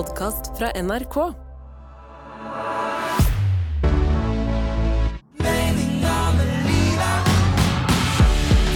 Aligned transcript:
podkast 0.00 0.58
fra 0.58 0.70
NRK. 0.82 1.16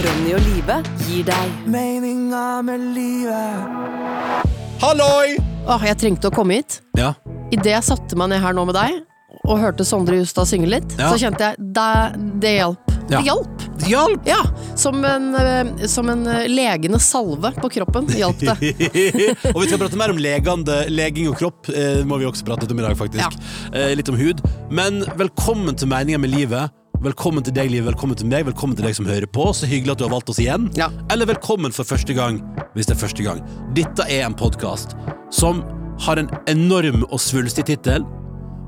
Ronny 0.05 0.35
og 0.37 0.43
Live 0.45 0.77
gir 1.07 1.25
deg 1.27 1.55
Meninga 1.71 2.45
med 2.65 2.83
livet. 2.95 4.43
Halloi! 4.83 5.35
Åh, 5.65 5.85
jeg 5.89 5.97
trengte 6.03 6.29
å 6.29 6.35
komme 6.35 6.59
hit. 6.59 6.79
Ja. 6.99 7.13
Idet 7.53 7.71
jeg 7.73 7.87
satte 7.87 8.17
meg 8.19 8.29
ned 8.33 8.43
her 8.43 8.53
nå 8.53 8.67
med 8.69 8.77
deg, 8.77 8.99
og 9.45 9.61
hørte 9.61 9.85
Sondre 9.87 10.19
Justad 10.19 10.49
synge 10.49 10.69
litt, 10.69 10.93
Ja. 10.99 11.09
så 11.09 11.17
kjente 11.21 11.41
jeg 11.51 11.73
det, 11.73 12.41
det 12.43 12.53
hjalp. 12.59 12.84
Ja. 13.09 13.19
Det 13.19 13.25
hjalp! 13.25 13.65
Hjalp! 13.87 14.21
Ja, 14.25 14.41
som 14.75 15.05
en, 15.05 15.35
eh, 15.35 15.85
som 15.87 16.09
en 16.09 16.27
eh, 16.27 16.47
legende 16.49 16.99
salve 16.99 17.51
på 17.61 17.69
kroppen 17.69 18.07
hjalp 18.17 18.39
det. 18.39 18.55
og 19.53 19.59
vi 19.61 19.67
skal 19.67 19.81
prate 19.81 19.99
mer 19.99 20.13
om 20.13 20.21
legende, 20.21 20.79
leging 20.89 21.29
og 21.29 21.37
kropp. 21.37 21.69
Eh, 21.69 22.01
må 22.07 22.17
vi 22.21 22.25
også 22.25 22.47
prate 22.47 22.65
litt 22.65 22.73
om 22.73 22.81
i 22.81 22.87
dag, 22.87 22.97
faktisk. 22.97 23.37
Ja. 23.75 23.85
litt 23.93 24.09
om 24.09 24.17
hud. 24.17 24.41
Men 24.73 25.03
velkommen 25.19 25.77
til 25.77 25.91
Meninga 25.91 26.21
med 26.21 26.33
livet. 26.33 26.73
Velkommen 27.05 27.43
til 27.45 27.53
deg, 27.53 27.69
Liv. 27.69 27.85
Velkommen 27.85 28.17
til 28.17 28.29
meg. 28.31 28.47
Velkommen 28.47 28.77
til 28.77 28.87
deg 28.87 28.95
som 28.97 29.05
hører 29.05 29.29
på. 29.29 29.51
Så 29.53 29.69
hyggelig 29.69 29.93
at 29.93 30.01
du 30.01 30.07
har 30.07 30.13
valgt 30.15 30.31
oss 30.31 30.41
igjen. 30.41 30.71
Ja. 30.79 30.89
Eller 31.13 31.29
velkommen 31.29 31.75
for 31.75 31.85
første 31.85 32.15
gang, 32.17 32.39
hvis 32.73 32.89
det 32.89 32.95
er 32.95 33.01
første 33.03 33.25
gang. 33.25 33.43
Dette 33.77 34.07
er 34.09 34.25
en 34.25 34.37
podkast 34.37 34.95
som 35.33 35.61
har 36.07 36.17
en 36.19 36.31
enorm 36.49 37.03
og 37.11 37.19
svulstig 37.21 37.67
tittel, 37.69 38.07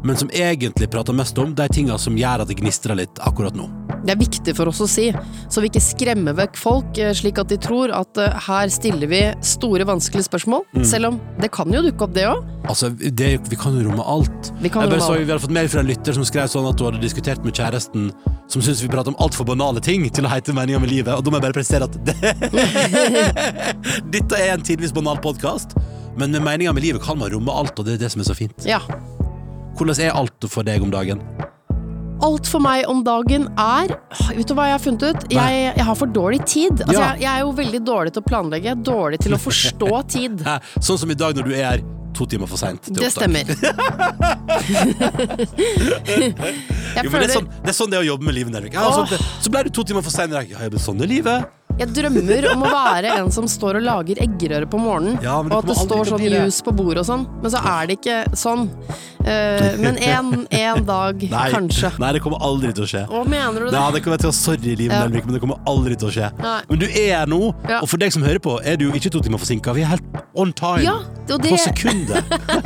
men 0.04 0.18
som 0.18 0.30
egentlig 0.34 0.90
prater 0.92 1.16
mest 1.16 1.38
om 1.38 1.56
de 1.56 1.68
tinga 1.74 1.98
som 1.98 2.18
gjør 2.18 2.44
at 2.44 2.52
det 2.52 2.60
gnistrer 2.62 2.98
litt 3.00 3.22
akkurat 3.24 3.56
nå. 3.58 3.70
Det 4.08 4.14
er 4.14 4.20
viktig 4.22 4.54
for 4.56 4.70
oss 4.72 4.80
å 4.84 4.88
si, 4.88 5.10
så 5.52 5.60
vi 5.60 5.68
ikke 5.68 5.82
skremmer 5.84 6.36
vekk 6.38 6.60
folk 6.60 7.00
eh, 7.02 7.12
slik 7.18 7.42
at 7.42 7.50
de 7.52 7.58
tror 7.60 7.92
at 7.96 8.20
eh, 8.22 8.38
her 8.46 8.70
stiller 8.72 9.10
vi 9.12 9.20
store, 9.44 9.84
vanskelige 9.90 10.30
spørsmål. 10.30 10.64
Mm. 10.78 10.86
Selv 10.88 11.10
om 11.10 11.18
det 11.42 11.50
kan 11.56 11.74
jo 11.74 11.82
dukke 11.84 12.06
opp, 12.06 12.14
det 12.16 12.24
òg. 12.30 12.46
Altså, 12.72 12.92
det, 12.94 13.34
Vi 13.50 13.60
kan 13.60 13.76
jo 13.76 13.84
romme 13.90 14.06
alt. 14.08 14.52
Vi 14.62 14.72
kan 14.72 14.86
romme 14.86 15.02
så, 15.02 15.12
alt. 15.18 15.26
vi 15.26 15.34
hadde 15.34 15.44
fått 15.44 15.56
mail 15.58 15.68
fra 15.74 15.84
en 15.84 15.92
lytter 15.92 16.16
som 16.16 16.28
skrev 16.28 16.48
sånn 16.52 16.70
at 16.70 16.80
hun 16.80 16.92
hadde 16.92 17.04
diskutert 17.04 17.44
med 17.44 17.58
kjæresten, 17.58 18.08
som 18.48 18.64
syntes 18.64 18.86
vi 18.86 18.92
prater 18.94 19.12
om 19.12 19.20
altfor 19.24 19.50
banale 19.50 19.84
ting 19.84 20.08
til 20.08 20.28
å 20.28 20.32
heite 20.32 20.56
Meninga 20.56 20.80
med 20.84 20.94
livet. 20.94 21.12
Og 21.18 21.26
da 21.26 21.34
må 21.34 21.42
jeg 21.42 21.48
bare 21.50 21.58
presisere 21.58 21.90
at 21.90 22.00
det, 22.08 22.16
dette 24.16 24.40
er 24.40 24.56
en 24.56 24.64
tidvis 24.72 24.96
banal 24.96 25.20
podkast, 25.24 25.76
men 26.16 26.32
med 26.32 26.46
Meninga 26.48 26.72
med 26.78 26.86
livet 26.86 27.04
kan 27.04 27.20
man 27.20 27.34
romme 27.34 27.52
alt, 27.52 27.76
og 27.76 27.90
det 27.90 27.98
er 27.98 28.06
det 28.06 28.16
som 28.16 28.24
er 28.24 28.32
så 28.32 28.38
fint. 28.38 28.68
Ja. 28.68 28.80
Hvordan 29.78 30.00
er 30.02 30.16
alt 30.18 30.48
for 30.50 30.66
deg 30.68 30.82
om 30.84 30.92
dagen? 30.94 31.22
Alt 32.26 32.48
for 32.50 32.58
meg 32.64 32.88
om 32.90 33.04
dagen 33.06 33.44
er 33.62 33.92
Vet 34.34 34.48
du 34.50 34.56
hva 34.58 34.64
jeg 34.72 34.74
har 34.74 34.82
funnet 34.82 35.04
ut? 35.06 35.28
Jeg, 35.30 35.60
jeg 35.78 35.86
har 35.86 35.98
for 36.00 36.10
dårlig 36.10 36.40
tid. 36.50 36.82
Altså, 36.82 36.96
Ja. 36.98 37.12
jeg, 37.14 37.22
jeg 37.22 37.30
er 37.36 37.44
jo 37.46 37.52
veldig 37.60 37.82
dårlig 37.86 38.14
til 38.16 38.24
å 38.24 38.26
planlegge, 38.26 38.74
dårlig 38.88 39.20
til 39.22 39.38
å 39.38 39.40
forstå 39.42 39.92
tid. 40.16 40.42
Sånn 40.82 40.98
som 40.98 41.14
i 41.14 41.18
dag 41.20 41.38
når 41.38 41.46
du 41.52 41.54
er 41.62 41.84
to 42.18 42.26
timer 42.26 42.50
for 42.50 42.58
seint. 42.58 42.90
Det 42.90 43.12
stemmer. 43.14 43.46
Jo, 46.98 47.12
det, 47.14 47.28
er 47.28 47.34
sånn, 47.36 47.48
det 47.62 47.70
er 47.72 47.76
sånn 47.78 47.92
det 47.92 47.98
er 48.00 48.04
å 48.06 48.08
jobbe 48.08 48.26
med 48.28 48.36
livet. 48.38 48.54
Nelvik. 48.56 48.74
Ja, 48.74 48.88
så, 48.94 49.04
Åh. 49.06 49.26
så 49.44 49.52
ble 49.54 49.62
du 49.68 49.72
to 49.76 49.84
timer 49.88 50.02
for 50.06 50.14
sein 50.14 50.32
i 50.32 50.36
dag. 50.38 50.50
Ja, 50.50 50.70
sånn 50.82 51.02
er 51.06 51.10
livet. 51.12 51.46
Jeg 51.78 51.92
drømmer 51.94 52.48
om 52.56 52.64
å 52.66 52.70
være 52.74 53.12
en 53.20 53.28
som 53.34 53.46
står 53.50 53.78
og 53.78 53.84
lager 53.86 54.18
eggerøre 54.24 54.66
på 54.70 54.80
morgenen, 54.82 55.20
Ja, 55.22 55.36
og 55.44 55.52
at 55.60 55.68
det 55.70 55.76
står 55.78 56.10
sånn 56.10 56.24
juice 56.26 56.64
på 56.66 56.74
bordet 56.74 57.04
og 57.04 57.06
sånn, 57.10 57.28
men 57.44 57.54
så 57.54 57.62
er 57.62 57.86
det 57.92 58.00
ikke 58.00 58.16
sånn. 58.38 58.64
Uh, 59.28 59.76
men 59.84 59.98
en, 60.08 60.30
en 60.56 60.86
dag, 60.88 61.22
Nei, 61.34 61.48
kanskje. 61.52 61.90
nei, 62.00 62.14
det 62.16 62.22
kommer 62.24 62.40
aldri 62.48 62.72
til 62.74 62.86
å 62.86 62.88
skje. 62.88 63.02
Hva 63.12 63.24
mener 63.28 63.60
du 63.60 63.68
det? 63.68 63.76
Ja, 63.76 63.90
det 63.92 64.02
kommer 64.06 64.22
til 64.24 64.30
å 64.32 64.36
Sorry, 64.38 64.74
Liv 64.80 64.88
Ja. 64.94 65.02
Nelvik, 65.04 65.26
men 65.28 65.36
det 65.36 65.42
kommer 65.44 65.60
aldri 65.68 65.98
til 66.00 66.08
å 66.10 66.14
skje. 66.16 66.30
Nei. 66.40 66.56
Men 66.70 66.80
du 66.82 66.86
er 66.88 67.28
nå, 67.30 67.42
Ja. 67.70 67.82
og 67.84 67.90
for 67.92 68.00
deg 68.02 68.14
som 68.16 68.24
hører 68.24 68.40
på, 68.42 68.56
er 68.64 68.78
du 68.80 68.88
jo 68.88 68.94
ikke 68.98 69.12
to 69.12 69.20
timer 69.26 69.42
forsinka. 69.44 69.74
Vi 69.76 69.84
er 69.84 69.92
helt 69.92 70.22
on 70.34 70.54
time. 70.58 70.82
Ja, 70.86 70.96
og 71.04 71.44
det- 71.44 71.52
På 71.52 71.60
sekundet. 71.60 72.24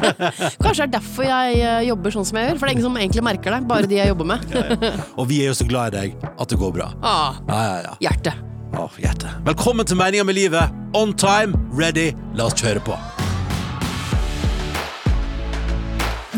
Kanskje 0.64 0.86
det 0.86 0.88
er 0.88 0.94
derfor 1.00 1.26
jeg 1.28 1.60
eh, 1.66 1.82
jobber 1.90 2.14
sånn 2.14 2.30
som 2.30 2.38
jeg 2.38 2.52
gjør, 2.52 2.60
for 2.62 2.68
det 2.68 2.72
er 2.72 2.78
ingen 2.78 2.88
som 2.88 3.02
egentlig 3.02 3.26
merker 3.32 3.58
det, 3.58 3.62
bare 3.74 3.90
de 3.90 4.00
jeg 4.00 4.14
jobber 4.14 4.32
med. 4.36 4.88
Og 5.18 5.28
vi 5.34 5.42
er 5.44 5.50
jo 5.52 5.58
så 5.58 5.68
glad 5.68 5.96
i 5.96 5.98
deg 5.98 6.30
at 6.38 6.48
det 6.54 6.62
går 6.62 6.72
bra. 6.78 6.92
ah, 7.02 7.42
Ja, 7.50 7.60
ja, 7.66 7.82
ja. 7.90 7.98
hjerte. 8.08 8.38
Å, 8.72 8.86
hjerte. 9.02 9.28
Velkommen 9.44 9.88
til 9.88 9.98
Meninga 10.00 10.24
med 10.28 10.38
livet. 10.38 10.72
On 10.96 11.12
time, 11.20 11.58
ready. 11.76 12.12
La 12.40 12.46
oss 12.48 12.56
kjøre 12.56 12.80
på. 12.86 12.96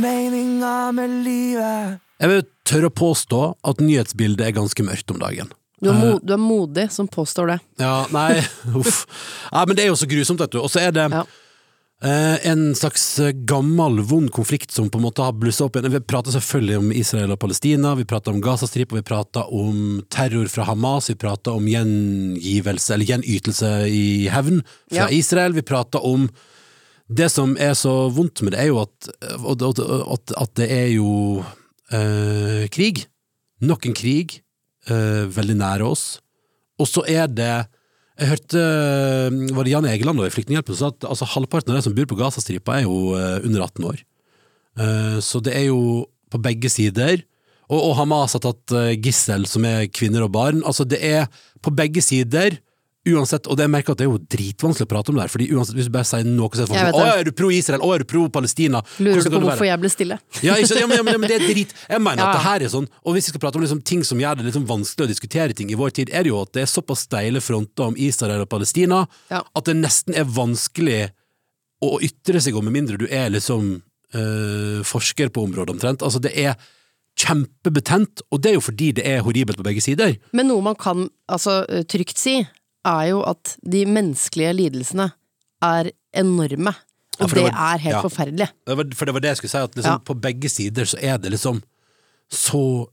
Meninga 0.01 0.91
med 0.97 1.13
livet. 1.27 1.99
Jeg 2.23 2.31
vil 2.31 2.41
tørre 2.65 2.89
å 2.89 2.95
påstå 2.95 3.41
at 3.69 3.83
nyhetsbildet 3.83 4.47
er 4.47 4.55
ganske 4.57 4.85
mørkt 4.87 5.13
om 5.13 5.21
dagen. 5.21 5.51
Du 5.83 5.91
er, 5.91 5.97
mo 5.99 6.15
du 6.23 6.31
er 6.33 6.39
modig 6.41 6.87
som 6.95 7.09
påstår 7.11 7.53
det. 7.53 7.59
Ja, 7.83 7.95
nei, 8.15 8.39
uff. 8.79 9.03
Nei, 9.51 9.63
men 9.69 9.77
det 9.77 9.85
er 9.85 9.91
jo 9.91 9.99
så 9.99 10.07
grusomt, 10.09 10.41
vet 10.41 10.55
du. 10.55 10.61
Og 10.63 10.71
så 10.73 10.81
er 10.87 10.95
det 10.95 11.09
Ja. 11.13 11.25
Eh, 12.03 12.47
en 12.47 12.75
slags 12.75 13.19
eh, 13.19 13.31
gammel, 13.47 14.01
vond 14.07 14.31
konflikt 14.31 14.71
som 14.71 14.89
på 14.89 14.99
en 14.99 15.05
måte 15.07 15.23
har 15.25 15.35
blussa 15.39 15.65
opp 15.65 15.77
igjen. 15.77 15.91
Vi 15.93 16.01
prater 16.13 16.35
selvfølgelig 16.35 16.77
om 16.81 16.91
Israel 16.91 17.33
og 17.35 17.39
Palestina, 17.41 17.95
vi 17.95 18.05
prater 18.09 18.33
om 18.33 18.41
Gazastripa, 18.43 18.95
vi 18.99 19.05
prater 19.07 19.49
om 19.53 20.01
terror 20.13 20.49
fra 20.51 20.67
Hamas, 20.69 21.09
vi 21.09 21.15
prater 21.19 21.55
om 21.55 21.67
gjengivelse, 21.67 22.93
eller 22.93 23.11
gjenytelse 23.13 23.73
i 23.89 24.05
hevn 24.33 24.63
fra 24.91 25.05
Ja. 25.05 25.09
Israel, 25.11 25.53
vi 25.53 25.65
prater 25.65 26.03
om 26.05 26.29
det 27.13 27.29
som 27.31 27.57
er 27.59 27.73
så 27.77 28.09
vondt 28.09 28.41
med 28.41 28.53
det, 28.55 28.61
er 28.63 28.71
jo 28.71 28.79
at, 28.81 29.09
at, 29.21 29.63
at, 29.79 30.35
at 30.41 30.53
det 30.55 30.69
er 30.71 30.87
jo 30.95 31.43
øh, 31.93 32.67
krig. 32.73 33.05
Nok 33.61 33.85
en 33.85 33.93
krig, 33.93 34.41
øh, 34.89 35.27
veldig 35.37 35.55
nære 35.59 35.83
oss. 35.83 36.19
Og 36.79 36.87
så 36.89 37.03
er 37.07 37.27
det 37.27 37.65
Jeg 38.21 38.29
hørte 38.29 38.63
Var 39.55 39.65
det 39.65 39.73
Jan 39.73 39.87
Egeland 39.89 40.21
i 40.21 40.31
Flyktninghjelpen 40.33 40.77
sa 40.77 40.91
at 40.93 41.05
altså, 41.09 41.27
halvparten 41.33 41.73
av 41.73 41.79
de 41.79 41.85
som 41.87 41.95
bor 41.97 42.09
på 42.09 42.17
Gazastripa, 42.19 42.77
er 42.77 42.85
jo 42.85 43.15
eh, 43.17 43.39
under 43.41 43.65
18 43.65 43.87
år. 43.89 44.03
Eh, 44.77 45.17
så 45.25 45.41
det 45.43 45.55
er 45.57 45.67
jo 45.71 46.05
på 46.33 46.41
begge 46.41 46.69
sider. 46.69 47.23
Og, 47.71 47.79
og 47.79 47.95
Hamas 47.97 48.35
har 48.37 48.43
tatt 48.43 48.75
eh, 48.77 48.93
gissel, 49.01 49.47
som 49.49 49.65
er 49.65 49.89
kvinner 49.89 50.25
og 50.25 50.33
barn. 50.35 50.61
Altså, 50.61 50.85
det 50.85 51.01
er 51.01 51.25
på 51.65 51.73
begge 51.73 52.03
sider. 52.05 52.59
Uansett, 53.03 53.49
og 53.51 53.57
det 53.59 53.65
jeg 53.65 53.71
merker 53.73 53.91
at 53.91 53.99
det 53.99 54.05
er 54.05 54.11
jo 54.13 54.19
dritvanskelig 54.31 54.85
å 54.87 54.89
prate 54.93 55.11
om 55.11 55.17
det 55.17 55.25
her, 55.25 55.31
fordi 55.33 55.49
uansett, 55.51 55.75
hvis 55.75 55.89
du 55.89 55.91
bare 55.91 56.07
sier 56.07 56.23
noe 56.23 56.47
så 56.55 56.63
er 56.63 56.69
det 56.69 56.93
sånn. 56.93 56.99
Å, 57.01 57.07
er 57.19 57.25
du 57.27 57.31
pro-Israel? 57.35 57.81
Å, 57.83 57.89
er 57.91 58.03
du 58.03 58.07
pro-Palestina? 58.07 58.79
Lurer 59.03 59.17
Hvordan 59.19 59.33
du 59.33 59.35
på 59.35 59.41
hvorfor 59.43 59.67
jeg 59.67 59.81
ble 59.81 59.91
stille? 59.91 60.17
Ja, 60.39 60.55
ikke, 60.55 60.77
ja, 60.79 60.87
men, 60.87 61.01
ja, 61.01 61.17
men, 61.19 61.27
det 61.27 61.35
er 61.35 61.43
drit. 61.49 61.73
Jeg 61.89 62.03
mener 62.05 62.23
at 62.23 62.37
det 62.37 62.45
her 62.45 62.63
er 62.63 62.71
sånn, 62.71 62.87
og 63.03 63.17
hvis 63.17 63.27
vi 63.27 63.33
skal 63.33 63.43
prate 63.43 63.59
om 63.59 63.65
liksom, 63.65 63.81
ting 63.83 64.05
som 64.07 64.21
gjør 64.23 64.39
det 64.39 64.47
liksom 64.47 64.69
vanskelig 64.69 65.03
å 65.03 65.11
diskutere 65.11 65.57
ting 65.57 65.73
i 65.73 65.79
vår 65.79 65.91
tid, 65.99 66.13
er 66.15 66.23
det 66.23 66.31
jo 66.31 66.39
at 66.45 66.53
det 66.55 66.63
er 66.63 66.71
såpass 66.71 67.03
steile 67.09 67.43
fronter 67.43 67.91
om 67.91 67.99
Israel 67.99 68.45
og 68.45 68.49
Palestina 68.55 69.03
Ja. 69.33 69.43
at 69.43 69.67
det 69.67 69.75
nesten 69.81 70.15
er 70.15 70.23
vanskelig 70.39 71.01
å 71.83 71.97
ytre 72.07 72.39
seg 72.39 72.55
om, 72.55 72.63
med 72.69 72.77
mindre 72.77 73.01
du 73.01 73.09
er 73.11 73.35
liksom 73.35 73.73
øh, 74.15 74.79
forsker 74.87 75.35
på 75.35 75.43
området 75.43 75.75
omtrent. 75.75 76.07
Altså, 76.07 76.23
det 76.23 76.31
er 76.39 76.55
kjempebetent, 77.19 78.23
og 78.31 78.41
det 78.41 78.53
er 78.53 78.59
jo 78.61 78.63
fordi 78.63 78.91
det 78.97 79.05
er 79.11 79.23
horribelt 79.25 79.59
på 79.59 79.65
begge 79.67 79.83
sider. 79.83 80.15
Men 80.31 80.47
noe 80.49 80.63
man 80.65 80.79
kan 80.79 81.09
altså, 81.27 81.61
trygt 81.89 82.17
si, 82.21 82.39
er 82.85 83.03
jo 83.09 83.21
at 83.27 83.57
de 83.63 83.85
menneskelige 83.85 84.53
lidelsene 84.57 85.11
er 85.63 85.91
enorme. 86.13 86.73
Og 87.19 87.27
ja, 87.27 87.27
det 87.27 87.35
det 87.35 87.43
var- 87.43 87.73
er 87.73 87.77
helt 87.85 87.95
ja. 87.95 88.01
forferdelig. 88.01 88.47
Det 88.67 88.77
var, 88.77 88.85
for 88.95 89.05
det 89.05 89.13
var 89.13 89.19
det 89.21 89.27
jeg 89.29 89.37
skulle 89.37 89.51
si, 89.51 89.57
at 89.57 89.75
liksom, 89.75 89.91
Ja. 89.91 89.97
på 89.99 90.15
begge 90.19 90.49
sider 90.49 90.85
så 90.85 90.97
er 91.01 91.17
det 91.17 91.31
liksom 91.31 91.61
så 92.31 92.87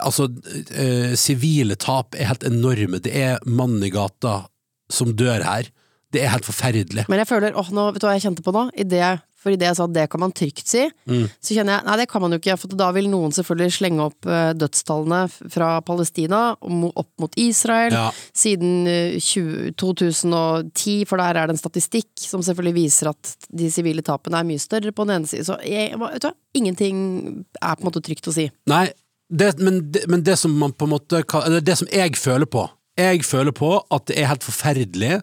Altså, 0.00 0.24
eh, 0.72 1.14
sivile 1.14 1.76
tap 1.76 2.14
er 2.14 2.24
helt 2.24 2.42
enorme. 2.42 2.98
Det 3.04 3.12
er 3.14 3.38
mannen 3.44 3.82
i 3.84 3.90
gata 3.90 4.46
som 4.88 5.12
dør 5.12 5.42
her. 5.44 5.66
Det 6.10 6.22
er 6.22 6.28
helt 6.32 6.46
forferdelig. 6.46 7.04
Men 7.06 7.18
jeg 7.18 7.28
føler, 7.28 7.52
åh, 7.54 7.68
nå, 7.70 7.92
vet 7.92 8.00
du 8.00 8.06
hva 8.06 8.14
jeg 8.18 8.22
kjente 8.24 8.42
på 8.42 8.50
nå? 8.50 8.70
I 8.80 8.82
det, 8.88 9.20
for 9.40 9.54
idet 9.54 9.70
jeg 9.70 9.76
sa 9.78 9.86
det 9.88 10.04
kan 10.12 10.20
man 10.20 10.32
trygt 10.36 10.66
si, 10.68 10.82
Mm. 11.08 11.24
så 11.40 11.54
kjenner 11.56 11.78
jeg 11.78 11.86
nei, 11.86 11.96
det 12.02 12.08
kan 12.12 12.20
man 12.20 12.34
jo 12.34 12.38
ikke, 12.42 12.58
for 12.60 12.68
da 12.76 12.90
vil 12.92 13.08
noen 13.08 13.32
selvfølgelig 13.32 13.72
slenge 13.78 14.04
opp 14.04 14.26
eh, 14.28 14.50
dødstallene 14.60 15.20
fra 15.54 15.70
Palestina 15.86 16.40
opp 16.60 17.08
mot 17.22 17.32
Israel 17.40 17.92
Ja. 17.96 18.10
siden 18.36 18.86
eh, 18.86 19.16
20, 19.18 19.72
2010, 19.80 21.04
for 21.08 21.16
der 21.20 21.36
er 21.40 21.46
det 21.48 21.56
en 21.56 21.62
statistikk 21.62 22.10
som 22.20 22.42
selvfølgelig 22.44 22.74
viser 22.76 23.10
at 23.14 23.34
de 23.50 23.70
sivile 23.72 24.02
tapene 24.04 24.40
er 24.40 24.48
mye 24.48 24.60
større 24.62 24.92
på 24.92 25.06
den 25.08 25.16
ene 25.20 25.30
siden. 25.30 25.46
Så 25.48 25.56
jeg, 25.66 25.96
vet 25.98 26.20
du 26.22 26.28
hva, 26.28 26.34
ingenting 26.54 27.44
er 27.62 27.76
på 27.76 27.84
en 27.84 27.88
måte 27.90 28.02
trygt 28.04 28.28
å 28.30 28.34
si. 28.36 28.48
Nei, 28.70 28.86
det, 29.30 29.54
men, 29.62 29.80
det, 29.92 30.04
men 30.10 30.22
det 30.26 30.36
som 30.40 30.52
man 30.58 30.72
på 30.74 30.88
en 30.88 30.90
måte 30.96 31.20
Eller 31.46 31.60
det 31.62 31.76
som 31.78 31.86
jeg 31.92 32.16
føler 32.18 32.48
på 32.50 32.64
Jeg 32.98 33.20
føler 33.22 33.54
på 33.54 33.68
at 33.94 34.06
det 34.10 34.16
er 34.18 34.26
helt 34.26 34.42
forferdelig 34.42 35.20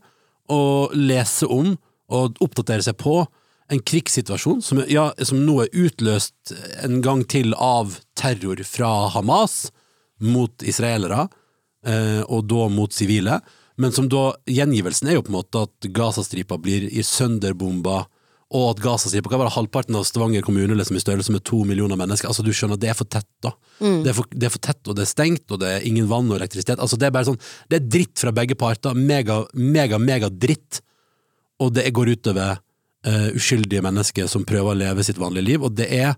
å 0.49 0.59
lese 0.95 1.43
om 1.51 1.73
og 2.07 2.37
oppdatere 2.39 2.85
seg 2.85 2.95
på 3.01 3.25
en 3.69 3.79
krigssituasjon 3.79 4.61
som, 4.61 4.81
ja, 4.87 5.09
som 5.23 5.43
nå 5.45 5.59
er 5.65 5.73
utløst 5.75 6.53
en 6.83 7.01
gang 7.03 7.23
til 7.27 7.53
av 7.53 7.97
terror 8.17 8.61
fra 8.67 8.91
Hamas 9.13 9.67
mot 10.23 10.63
israelere, 10.63 11.27
eh, 11.85 12.21
og 12.25 12.47
da 12.49 12.67
mot 12.71 12.93
sivile. 12.93 13.41
Men 13.77 13.93
som 13.93 14.07
da, 14.09 14.31
gjengivelsen 14.49 15.09
er 15.09 15.19
jo 15.19 15.25
på 15.25 15.33
en 15.33 15.39
måte 15.39 15.65
at 15.67 15.89
Gazastripa 15.93 16.57
blir 16.61 16.87
i 16.89 17.03
sønderbomba, 17.05 18.05
og 18.57 18.69
at 18.71 18.79
Gazastripa 18.81 19.29
kan 19.29 19.41
være 19.41 19.51
halvparten 19.57 19.97
av 19.99 20.05
Stavanger 20.07 20.45
kommune 20.45 20.75
liksom 20.79 20.95
i 20.95 21.03
størrelse 21.03 21.33
med 21.35 21.43
to 21.45 21.59
millioner 21.67 21.99
mennesker. 21.99 22.31
Altså 22.31 22.45
Du 22.47 22.53
skjønner, 22.55 22.79
det 22.79 22.93
er 22.93 22.95
for 22.97 23.09
tett, 23.11 23.27
da. 23.43 23.51
Det, 23.81 24.07
er 24.07 24.15
for, 24.15 24.29
det 24.31 24.47
er 24.47 24.53
for 24.53 24.63
tett, 24.63 24.79
og 24.87 24.95
det 24.95 25.03
er 25.03 25.11
stengt, 25.11 25.51
og 25.51 25.59
det 25.61 25.73
er 25.73 25.87
ingen 25.89 26.07
vann 26.09 26.31
og 26.31 26.39
elektrisitet. 26.39 26.79
Altså 26.79 26.95
Det 26.95 27.09
er 27.09 27.13
bare 27.13 27.27
sånn 27.27 27.41
Det 27.67 27.81
er 27.81 27.89
dritt 27.97 28.23
fra 28.23 28.31
begge 28.31 28.55
parter. 28.55 28.95
Mega, 28.95 29.41
mega, 29.53 29.99
mega 29.99 30.31
dritt. 30.31 30.79
Og 31.59 31.75
det 31.75 31.91
går 31.91 32.15
utover 32.15 32.63
eh, 33.07 33.29
uskyldige 33.37 33.83
mennesker 33.85 34.27
som 34.31 34.45
prøver 34.47 34.73
å 34.73 34.79
leve 34.83 35.05
sitt 35.05 35.19
vanlige 35.21 35.47
liv, 35.47 35.63
og 35.63 35.75
det 35.77 35.89
er 35.95 36.17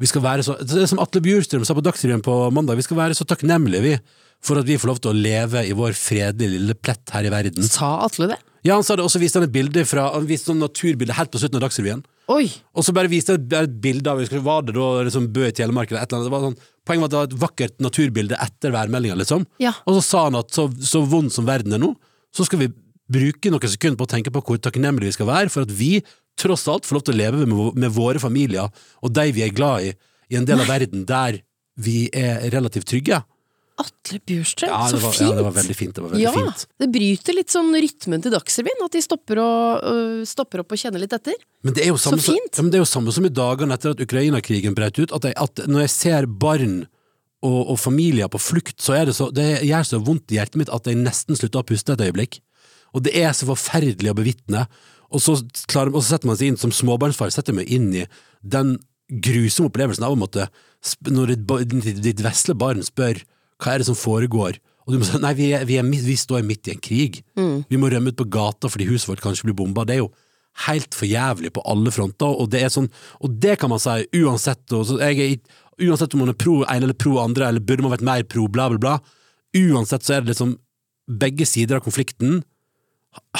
vi 0.00 0.08
skal 0.08 0.22
være 0.24 0.44
så, 0.46 0.54
det 0.64 0.78
er 0.80 0.88
som 0.88 1.00
Atle 1.02 1.20
Bjurstrøm 1.20 1.64
sa 1.68 1.74
på 1.76 1.82
Dagsrevyen 1.84 2.22
på 2.24 2.34
mandag, 2.56 2.78
vi 2.78 2.86
skal 2.86 2.96
være 3.02 3.16
så 3.18 3.26
takknemlige 3.28 3.84
vi, 3.84 3.96
for 4.40 4.56
at 4.56 4.68
vi 4.68 4.78
får 4.80 4.88
lov 4.88 5.00
til 5.04 5.10
å 5.10 5.18
leve 5.26 5.66
i 5.68 5.74
vår 5.76 5.92
fredelige 5.98 6.54
lille 6.54 6.76
plett 6.78 7.12
her 7.12 7.28
i 7.28 7.32
verden. 7.32 7.66
Sa 7.68 7.98
Atle 8.06 8.30
det? 8.30 8.38
Ja, 8.64 8.78
han 8.78 8.84
sa 8.84 8.96
det, 8.96 9.04
og 9.04 9.12
så 9.12 9.20
viste 9.20 9.40
han 9.40 9.46
et 9.48 9.52
bilde 9.52 9.84
fra, 9.88 10.06
han 10.14 10.24
viste 10.28 10.50
sånn 10.50 10.60
naturbilde 10.60 11.16
helt 11.16 11.32
på 11.32 11.40
slutten 11.40 11.60
av 11.60 11.66
Dagsrevyen. 11.66 12.02
Oi! 12.32 12.46
Og 12.76 12.86
så 12.86 12.94
bare 12.96 13.10
viste 13.10 13.34
jeg 13.34 13.42
et, 13.58 13.78
bilde 13.82 14.12
av 14.12 14.20
Var 14.20 14.66
det 14.66 14.74
da 14.76 14.88
liksom 15.06 15.30
Bø 15.34 15.48
i 15.48 15.54
Telemark 15.56 15.90
eller 15.90 16.04
et 16.04 16.12
eller 16.12 16.20
annet? 16.20 16.28
Det 16.28 16.34
var 16.34 16.44
sånn, 16.46 16.58
poenget 16.86 17.02
var 17.02 17.08
at 17.08 17.12
det 17.12 17.20
var 17.20 17.30
et 17.30 17.40
vakkert 17.44 17.82
naturbilde 17.84 18.38
etter 18.40 18.74
værmeldinga, 18.74 19.16
liksom. 19.20 19.48
Ja. 19.60 19.74
Og 19.84 19.98
så 19.98 20.04
sa 20.06 20.24
han 20.28 20.38
at 20.38 20.52
så, 20.54 20.68
så 20.80 21.02
vond 21.08 21.32
som 21.34 21.48
verden 21.48 21.76
er 21.76 21.82
nå, 21.82 21.94
så 22.32 22.46
skal 22.46 22.62
vi 22.62 22.70
bruke 23.10 23.50
noen 23.50 23.72
sekunder 23.72 23.98
på 23.98 24.06
å 24.06 24.12
tenke 24.12 24.32
på 24.32 24.42
hvor 24.46 24.60
takknemlige 24.62 25.10
vi 25.10 25.16
skal 25.18 25.28
være 25.30 25.50
for 25.50 25.66
at 25.66 25.72
vi 25.74 25.96
tross 26.42 26.66
alt 26.72 26.86
får 26.88 26.98
lov 26.98 27.04
til 27.08 27.14
å 27.16 27.20
leve 27.22 27.46
med, 27.46 27.76
med 27.84 27.92
våre 27.96 28.20
familier 28.22 28.68
og 29.02 29.12
de 29.16 29.26
vi 29.36 29.44
er 29.46 29.54
glad 29.54 29.88
i, 29.88 29.92
i 30.30 30.38
en 30.40 30.46
del 30.48 30.60
av 30.64 30.70
verden 30.70 31.04
der 31.08 31.40
vi 31.80 32.08
er 32.12 32.48
relativt 32.52 32.88
trygge. 32.90 33.22
Atle 33.80 34.18
Bjurstrøm, 34.28 34.68
Ja, 34.68 34.80
så 34.90 34.98
var, 35.00 35.14
fint! 35.16 35.30
ja, 35.30 35.36
det 35.38 35.44
var 35.46 35.54
veldig 35.56 35.76
fint. 35.78 35.94
Det 35.96 36.02
var 36.04 36.10
veldig 36.12 36.24
Ja, 36.26 36.32
fint. 36.36 36.66
det 36.82 36.88
bryter 36.92 37.32
litt 37.38 37.48
sånn 37.54 37.70
rytmen 37.72 38.20
til 38.20 38.34
Dagsrevyen, 38.34 38.82
at 38.84 38.92
de 38.92 39.00
stopper, 39.00 39.40
og, 39.40 39.86
uh, 39.86 40.18
stopper 40.28 40.60
opp 40.60 40.74
og 40.76 40.80
kjenner 40.82 41.00
litt 41.00 41.14
etter. 41.16 41.38
Men 41.64 41.72
det 41.78 41.86
er 41.86 41.88
jo 41.94 41.96
samme, 42.02 42.20
Så 42.20 42.34
fint. 42.34 42.52
ja, 42.58 42.60
men 42.66 42.68
det 42.74 42.76
er 42.76 42.84
jo 42.84 42.90
samme 42.90 43.14
som 43.16 43.24
i 43.24 43.32
dagene 43.32 43.72
etter 43.78 43.94
at 43.94 44.02
Ukraina-krigen 44.04 44.76
brøt 44.76 45.00
ut, 45.00 45.14
at, 45.16 45.24
jeg, 45.30 45.34
at 45.40 45.64
når 45.70 45.86
jeg 45.86 45.92
ser 45.96 46.28
barn 46.28 46.82
og, 47.40 47.70
og 47.72 47.78
familier 47.80 48.28
på 48.28 48.36
flukt, 48.50 48.76
så 48.84 48.98
er 49.00 49.08
det 49.08 49.16
så 49.16 49.30
Det 49.32 49.62
gjør 49.64 49.88
så 49.94 50.04
vondt 50.04 50.28
i 50.28 50.36
hjertet 50.36 50.60
mitt 50.60 50.68
at 50.68 50.84
jeg 50.84 51.00
nesten 51.00 51.40
slutter 51.40 51.62
å 51.64 51.68
puste 51.72 51.96
et 51.96 52.04
øyeblikk. 52.04 52.42
Og 52.92 53.00
det 53.06 53.16
er 53.16 53.32
så 53.32 53.48
forferdelig 53.48 54.12
å 54.12 54.18
bevitne. 54.18 54.66
Og 55.10 55.22
så, 55.22 55.36
klarer, 55.70 55.92
og 55.92 56.04
så 56.04 56.14
setter 56.14 56.30
man 56.30 56.38
seg 56.38 56.52
inn 56.52 56.60
som 56.60 56.72
småbarnsfar, 56.74 57.32
setter 57.34 57.56
man 57.56 57.64
meg 57.64 57.74
inn 57.74 57.90
i 58.02 58.06
den 58.40 58.76
grusomme 59.10 59.70
opplevelsen 59.70 60.06
av 60.06 60.14
å 60.14 60.18
måtte 60.18 60.46
Når 61.10 61.34
ditt, 61.34 61.88
ditt, 62.00 62.20
vesle 62.24 62.54
barn 62.54 62.84
spør 62.86 63.18
hva 63.60 63.74
er 63.74 63.82
det 63.82 63.90
som 63.90 63.98
foregår, 63.98 64.56
og 64.86 64.94
du 64.94 64.96
må 64.96 65.04
si 65.04 65.18
nei, 65.20 65.34
vi, 65.36 65.50
er, 65.52 65.66
vi, 65.68 65.76
er, 65.76 65.84
vi 65.84 66.14
står 66.16 66.40
midt 66.46 66.70
i 66.70 66.72
en 66.72 66.80
krig. 66.80 67.18
Vi 67.68 67.76
må 67.76 67.90
rømme 67.92 68.10
ut 68.10 68.16
på 68.16 68.24
gata 68.32 68.70
fordi 68.72 68.86
huset 68.88 69.10
vårt 69.10 69.20
kanskje 69.20 69.50
blir 69.50 69.58
bomba. 69.58 69.84
Det 69.84 69.98
er 69.98 70.00
jo 70.00 70.08
helt 70.64 70.96
for 70.96 71.06
jævlig 71.06 71.52
på 71.54 71.62
alle 71.68 71.92
fronter, 71.94 72.32
og 72.32 72.48
det 72.50 72.64
er 72.64 72.72
sånn 72.72 72.88
Og 73.20 73.36
det 73.42 73.58
kan 73.60 73.70
man 73.70 73.82
si 73.82 74.08
uansett. 74.22 74.64
Og 74.72 74.86
så 74.88 74.96
jeg 75.04 75.20
er, 75.20 75.36
uansett 75.84 76.16
om 76.16 76.24
man 76.24 76.32
er 76.32 76.40
pro 76.40 76.62
en 76.64 76.82
eller 76.82 76.96
pro 76.96 77.18
andre, 77.22 77.50
eller 77.50 77.60
burde 77.60 77.84
man 77.84 77.92
vært 77.92 78.06
mer 78.08 78.24
pro, 78.24 78.48
bla, 78.48 78.70
bla, 78.72 78.80
bla. 78.80 78.96
Uansett 79.60 80.06
så 80.06 80.16
er 80.16 80.24
det 80.24 80.32
liksom 80.32 80.56
begge 81.20 81.46
sider 81.46 81.78
av 81.78 81.84
konflikten 81.84 82.40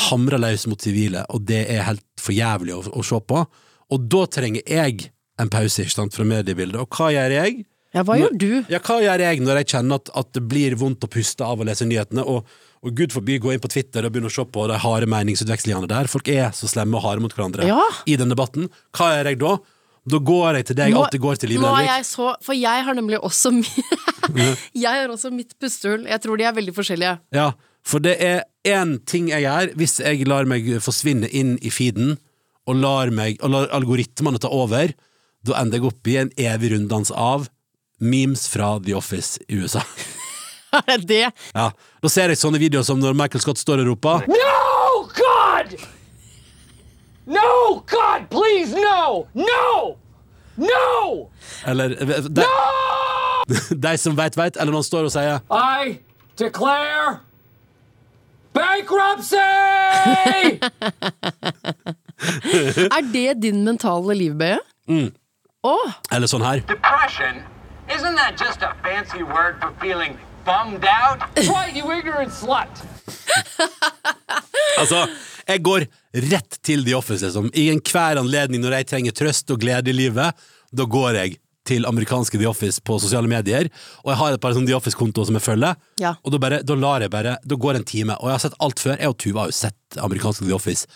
hamrer 0.08 0.40
løs 0.42 0.66
mot 0.70 0.80
sivile, 0.82 1.24
og 1.30 1.44
det 1.46 1.64
er 1.70 1.84
helt 1.86 2.04
for 2.20 2.32
jævlig 2.36 2.74
å, 2.76 2.82
å 2.90 3.04
se 3.06 3.20
på. 3.22 3.44
Og 3.90 4.06
da 4.10 4.24
trenger 4.30 4.62
jeg 4.66 5.10
en 5.40 5.50
pause 5.50 5.82
ikke 5.84 5.94
sant, 5.96 6.14
fra 6.14 6.26
mediebildet. 6.28 6.80
Og 6.82 6.88
hva 6.98 7.10
gjør 7.14 7.34
jeg? 7.38 7.62
Ja, 7.94 8.04
hva 8.06 8.14
gjør 8.20 8.34
du? 8.38 8.50
Ja, 8.70 8.78
hva 8.86 9.00
gjør 9.02 9.22
jeg 9.24 9.40
når 9.42 9.62
jeg 9.62 9.68
kjenner 9.72 9.98
at, 9.98 10.10
at 10.14 10.28
det 10.36 10.42
blir 10.46 10.76
vondt 10.78 11.02
å 11.06 11.10
puste 11.10 11.42
av 11.46 11.58
å 11.58 11.66
lese 11.66 11.86
nyhetene, 11.88 12.22
og, 12.22 12.46
og 12.86 12.94
gud 12.98 13.10
forby 13.14 13.38
gå 13.42 13.50
inn 13.56 13.62
på 13.62 13.70
Twitter 13.72 14.06
og 14.06 14.12
begynne 14.14 14.30
å 14.30 14.34
se 14.34 14.44
på 14.46 14.66
de 14.70 14.76
harde 14.78 15.08
meningsutvekslingene 15.10 15.90
der. 15.90 16.10
Folk 16.12 16.28
er 16.30 16.52
så 16.54 16.70
slemme 16.70 17.00
og 17.00 17.06
harde 17.08 17.24
mot 17.24 17.34
hverandre 17.34 17.66
Ja. 17.66 17.80
i 18.06 18.14
den 18.20 18.30
debatten. 18.30 18.68
Hva 18.94 19.10
gjør 19.16 19.32
jeg 19.32 19.40
da? 19.42 19.56
Da 20.10 20.20
går 20.30 20.56
jeg 20.60 20.64
til 20.70 20.76
det 20.78 20.86
jeg 20.88 20.94
Nå- 20.94 21.02
alltid 21.04 21.20
går 21.20 21.40
til, 21.42 21.50
Liv 21.52 21.60
Nelvik. 21.60 21.88
jeg 21.90 22.04
så, 22.08 22.28
For 22.46 22.56
jeg 22.56 22.84
har 22.86 22.94
nemlig 22.96 23.18
også 23.20 23.50
Jeg 24.74 24.86
har 25.02 25.10
også 25.12 25.30
mitt 25.34 25.52
pustehull. 25.60 26.06
Jeg 26.08 26.22
tror 26.24 26.38
de 26.40 26.46
er 26.48 26.54
veldig 26.56 26.74
forskjellige. 26.76 27.16
Ja, 27.36 27.50
for 27.86 28.02
det 28.04 28.16
er 28.22 28.42
én 28.68 28.98
ting 29.08 29.30
jeg 29.30 29.46
gjør 29.46 29.72
hvis 29.80 29.98
jeg 30.02 30.26
lar 30.28 30.48
meg 30.48 30.66
forsvinne 30.84 31.28
inn 31.32 31.56
i 31.64 31.70
feeden, 31.72 32.18
og 32.68 32.76
lar, 32.76 33.10
meg, 33.10 33.38
og 33.42 33.50
lar 33.50 33.70
algoritmene 33.74 34.38
ta 34.38 34.50
over. 34.52 34.92
Da 35.46 35.56
ender 35.62 35.80
jeg 35.80 35.88
opp 35.88 36.10
i 36.12 36.18
en 36.20 36.30
evig 36.38 36.74
runddans 36.74 37.10
av 37.10 37.48
memes 38.00 38.46
fra 38.52 38.74
The 38.84 38.94
Office 38.98 39.40
i 39.48 39.58
USA. 39.60 39.82
Er 40.86 41.00
det 41.02 41.08
det? 41.10 41.30
Ja, 41.56 41.70
Da 41.74 42.08
ser 42.12 42.30
jeg 42.30 42.38
sånne 42.38 42.60
videoer 42.62 42.84
som 42.86 43.00
når 43.02 43.16
Michael 43.18 43.42
Scott 43.42 43.58
står 43.58 43.80
og 43.82 43.88
roper 43.88 44.28
No, 44.30 45.08
God! 45.16 45.72
No, 47.26 47.80
God, 47.90 48.28
please, 48.30 48.70
no! 48.78 49.26
No! 49.34 49.96
No! 50.60 51.30
Eller 51.66 51.96
de, 51.96 52.20
de, 52.30 52.46
de 53.88 53.96
som 53.98 54.14
veit, 54.18 54.36
veit. 54.38 54.56
Eller 54.60 54.70
når 54.70 54.82
han 54.84 54.88
står 54.92 55.08
og 55.08 55.12
sier 55.14 55.42
I 55.50 55.96
declare 56.38 57.18
bankruptcy! 58.54 59.36
Er 62.96 63.02
det 63.12 63.40
din 63.42 63.64
mentale 63.64 64.14
livbøye? 64.18 64.58
Å! 65.64 65.76
Eller 66.12 66.28
sånn 66.30 66.44
her. 66.44 66.60
Depression? 66.68 67.40
Isn't 67.90 68.16
that 68.16 68.36
just 68.38 68.62
a 68.62 68.74
fancy 68.84 69.22
word 69.22 69.56
for 69.60 69.72
feeling 69.80 70.18
bummed 70.44 70.84
out? 70.84 71.20
right, 71.48 71.74
you 71.74 71.90
ignorant 71.92 72.32
slut! 72.32 72.84
Altså, 74.78 75.04
jeg 75.48 75.62
går 75.66 75.86
rett 76.30 76.58
til 76.64 76.84
The 76.86 76.94
Office, 76.96 77.22
liksom. 77.24 77.50
I 77.54 77.68
enhver 77.72 78.20
anledning 78.20 78.62
når 78.62 78.80
jeg 78.80 78.88
trenger 78.92 79.16
trøst 79.16 79.50
og 79.52 79.60
glede 79.62 79.92
i 79.92 79.96
livet, 79.96 80.36
da 80.70 80.86
går 80.86 81.18
jeg 81.18 81.38
til 81.70 81.86
amerikanske 81.88 82.40
The 82.40 82.48
Office 82.50 82.82
på 82.84 82.98
sosiale 83.02 83.30
medier, 83.30 83.70
og 84.04 84.10
jeg 84.12 84.20
har 84.22 84.36
et 84.36 84.42
par 84.42 84.56
sånne 84.56 84.70
The 84.70 84.78
Office-kontoer 84.78 85.30
som 85.30 85.38
jeg 85.38 85.46
følger, 85.46 85.78
Ja. 86.02 86.14
og 86.24 86.34
da, 86.34 86.42
bare, 86.42 86.62
da 86.66 86.74
lar 86.78 87.00
jeg 87.06 87.10
bare 87.14 87.38
Da 87.46 87.56
går 87.56 87.78
en 87.80 87.86
time, 87.86 88.16
og 88.18 88.28
jeg 88.30 88.36
har 88.38 88.44
sett 88.48 88.58
alt 88.60 88.82
før. 88.82 88.98
Jeg 88.98 89.08
og 89.14 89.18
Tuva 89.22 89.44
har 89.46 89.54
jo 89.54 89.56
sett 89.60 90.00
amerikanske 90.02 90.44
The 90.48 90.56
Office 90.56 90.86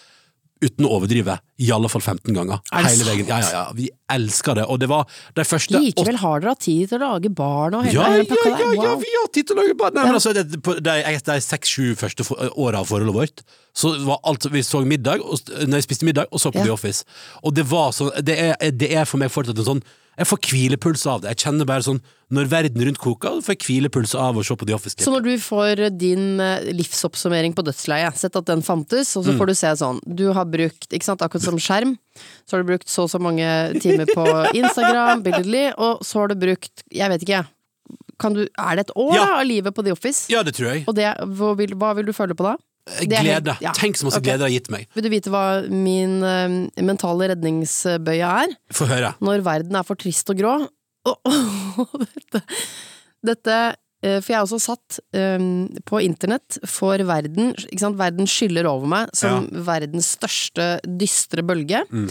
uten 0.64 0.86
å 0.86 0.94
overdrive, 0.96 1.34
i 1.60 1.68
alle 1.74 1.88
fall 1.92 2.00
15 2.02 2.34
ganger. 2.36 2.60
Er 2.72 2.86
Hele 2.86 3.04
veien. 3.08 3.26
Ja, 3.28 3.38
ja, 3.42 3.48
ja. 3.52 3.62
Vi 3.76 3.88
elsker 4.14 4.56
det. 4.58 4.64
Og 4.70 4.78
det 4.80 4.88
var 4.88 5.08
de 5.36 5.44
første 5.46 5.80
Likevel 5.80 6.18
har 6.22 6.40
dere 6.44 6.54
hatt 6.54 6.62
tid 6.64 6.88
til 6.92 7.00
å 7.00 7.10
lage 7.10 7.30
barn 7.36 7.76
og 7.78 7.84
hele, 7.84 7.98
ja, 7.98 8.06
ja, 8.14 8.22
ja, 8.22 8.54
ja, 8.62 8.70
ja, 8.86 8.94
vi 9.02 9.10
har 9.16 9.28
tid 9.34 9.48
til 9.50 9.58
å 9.58 9.60
lage 9.60 9.76
barn! 9.80 9.96
Nei, 9.98 10.06
men 10.08 10.18
altså, 10.20 10.32
det, 10.36 10.46
på 10.64 10.76
de, 10.80 10.96
seks-sju 11.44 11.92
første 12.00 12.26
åra 12.54 12.80
av 12.80 12.88
forholdet 12.90 13.16
vårt, 13.18 13.44
så 13.74 13.92
var 14.06 14.22
alt 14.30 14.46
Vi 14.54 14.62
så 14.64 14.80
middag, 14.86 15.24
og, 15.26 15.52
nei, 15.68 15.82
spiste 15.84 16.06
middag, 16.08 16.30
og 16.30 16.40
så 16.42 16.54
på 16.54 16.62
Ja. 16.62 16.70
The 16.70 16.76
Office. 16.78 17.04
Og 17.42 17.54
det 17.58 17.66
var 17.68 17.92
sånn 17.96 18.14
det 18.24 18.38
det 18.78 18.92
er 18.94 19.04
for 19.10 19.20
meg 19.20 19.34
fortsatt 19.34 19.58
en 19.60 19.70
sånn 19.74 19.84
Jeg 20.18 20.26
får 20.30 20.38
hvilepuls 20.50 21.02
av 21.10 21.22
det. 21.24 21.32
Jeg 21.34 21.46
kjenner 21.48 21.66
bare 21.66 21.82
sånn 21.82 22.00
Når 22.34 22.46
verden 22.50 22.82
rundt 22.86 22.98
koker, 22.98 23.40
får 23.44 23.54
jeg 23.54 23.62
hvilepuls 23.66 24.14
av 24.18 24.34
å 24.40 24.42
se 24.42 24.54
på 24.58 24.66
The 24.66 24.74
Office. 24.74 24.96
Så 24.98 25.12
når 25.12 25.22
du 25.22 25.32
får 25.38 25.82
din 25.98 26.40
eh, 26.42 26.64
livsoppsummering 26.74 27.52
på 27.54 27.62
dødsleiet, 27.66 28.16
sett 28.18 28.34
at 28.40 28.46
den 28.48 28.62
fantes, 28.64 29.12
og 29.16 29.24
så 29.26 29.34
Mm. 29.34 29.38
får 29.38 29.46
du 29.46 29.54
se 29.54 29.70
sånn 29.78 30.00
Du 30.08 30.32
har 30.32 30.44
brukt, 30.44 30.88
ikke 30.90 31.04
sant, 31.04 31.20
akkurat 31.22 31.42
som 31.44 31.58
skjerm, 31.60 31.96
så 32.48 32.56
har 32.56 32.62
du 32.64 32.70
brukt 32.72 32.88
så 32.88 33.04
og 33.04 33.10
så 33.12 33.20
mange 33.20 33.46
timer 33.80 34.06
på 34.06 34.24
Instagram, 34.60 35.22
Billedly, 35.22 35.72
og 35.78 36.00
så 36.02 36.20
har 36.24 36.28
du 36.28 36.34
brukt, 36.34 36.82
jeg 36.90 37.08
vet 37.10 37.22
ikke, 37.22 37.46
kan 38.18 38.32
du, 38.34 38.46
er 38.58 38.76
det 38.76 38.86
et 38.88 38.94
år 38.96 39.14
Ja. 39.14 39.24
da, 39.26 39.40
av 39.40 39.46
livet 39.46 39.74
på 39.74 39.84
The 39.84 39.92
Office? 39.92 40.26
Ja, 40.32 40.42
det 40.42 40.54
tror 40.56 40.72
jeg. 40.72 40.84
Og 40.88 40.94
det, 40.96 41.06
hva, 41.36 41.54
vil, 41.56 41.74
hva 41.76 41.94
vil 41.94 42.06
du 42.06 42.12
føle 42.16 42.34
på 42.34 42.42
da? 42.48 42.56
Glede. 42.84 43.56
ja. 43.64 43.72
Tenk 43.72 43.96
så 43.96 44.04
masse 44.04 44.20
okay. 44.20 44.28
glede 44.28 44.42
det 44.42 44.48
har 44.50 44.54
gitt 44.54 44.72
meg. 44.72 44.88
Vil 44.92 45.06
du 45.06 45.10
vite 45.12 45.32
hva 45.32 45.44
min 45.72 46.18
uh, 46.20 46.84
mentale 46.84 47.30
redningsbøye 47.32 48.32
er? 48.44 48.52
Få 48.76 48.88
høre. 48.90 49.14
Når 49.24 49.44
verden 49.46 49.78
er 49.80 49.86
for 49.88 50.00
trist 50.00 50.32
og 50.32 50.40
grå. 50.42 50.58
Oh, 51.04 51.18
oh, 51.82 51.90
dette, 52.00 52.40
dette 53.28 53.54
uh, 53.76 54.20
For 54.24 54.30
jeg 54.30 54.36
er 54.38 54.46
også 54.46 54.56
satt 54.62 54.96
um, 55.12 55.66
på 55.84 56.00
internett 56.00 56.56
for 56.64 56.96
verden. 57.04 57.50
Ikke 57.66 57.82
sant? 57.82 57.98
Verden 58.00 58.30
skyller 58.30 58.64
over 58.70 58.88
meg 58.88 59.12
som 59.12 59.50
verdens 59.66 60.14
største 60.16 60.78
dystre 60.88 61.44
bølge. 61.44 61.82
Mm. 61.92 62.08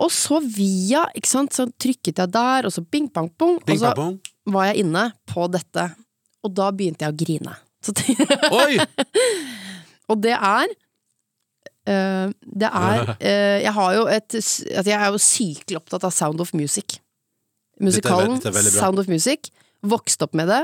Og 0.00 0.12
så 0.14 0.38
via, 0.44 1.02
ikke 1.18 1.28
sant, 1.28 1.56
så 1.58 1.66
trykket 1.74 2.22
jeg 2.22 2.32
der, 2.32 2.68
og 2.68 2.72
så 2.72 2.84
bing, 2.86 3.10
bang, 3.12 3.28
bong, 3.34 3.58
Bing, 3.66 3.76
og 3.76 3.82
så 3.82 3.90
bang, 3.90 4.14
bong. 4.14 4.54
var 4.54 4.70
jeg 4.70 4.84
inne 4.86 5.08
på 5.28 5.50
dette. 5.52 5.88
Og 6.46 6.54
da 6.56 6.70
begynte 6.70 7.04
jeg 7.04 7.12
å 7.12 7.18
grine. 7.20 7.56
Så, 7.84 7.96
Oi! 8.62 8.78
Og 10.10 10.22
det 10.26 10.36
er 10.36 10.70
Uh, 11.88 12.28
Det 12.44 12.68
er 12.68 13.08
uh, 13.08 13.58
Jeg 13.66 13.72
har 13.72 13.94
jo 13.96 14.02
et 14.12 14.34
Jeg 14.36 14.96
er 14.96 15.06
jo 15.08 15.20
sykelig 15.24 15.78
opptatt 15.80 16.04
av 16.04 16.12
Sound 16.12 16.42
of 16.44 16.52
Music. 16.52 16.98
Musikalen 17.80 18.36
dette 18.36 18.50
er 18.52 18.58
dette 18.58 18.68
er 18.68 18.82
Sound 18.84 19.00
of 19.00 19.08
Music. 19.08 19.48
Vokste 19.80 20.28
opp 20.28 20.36
med 20.36 20.52
det. 20.52 20.60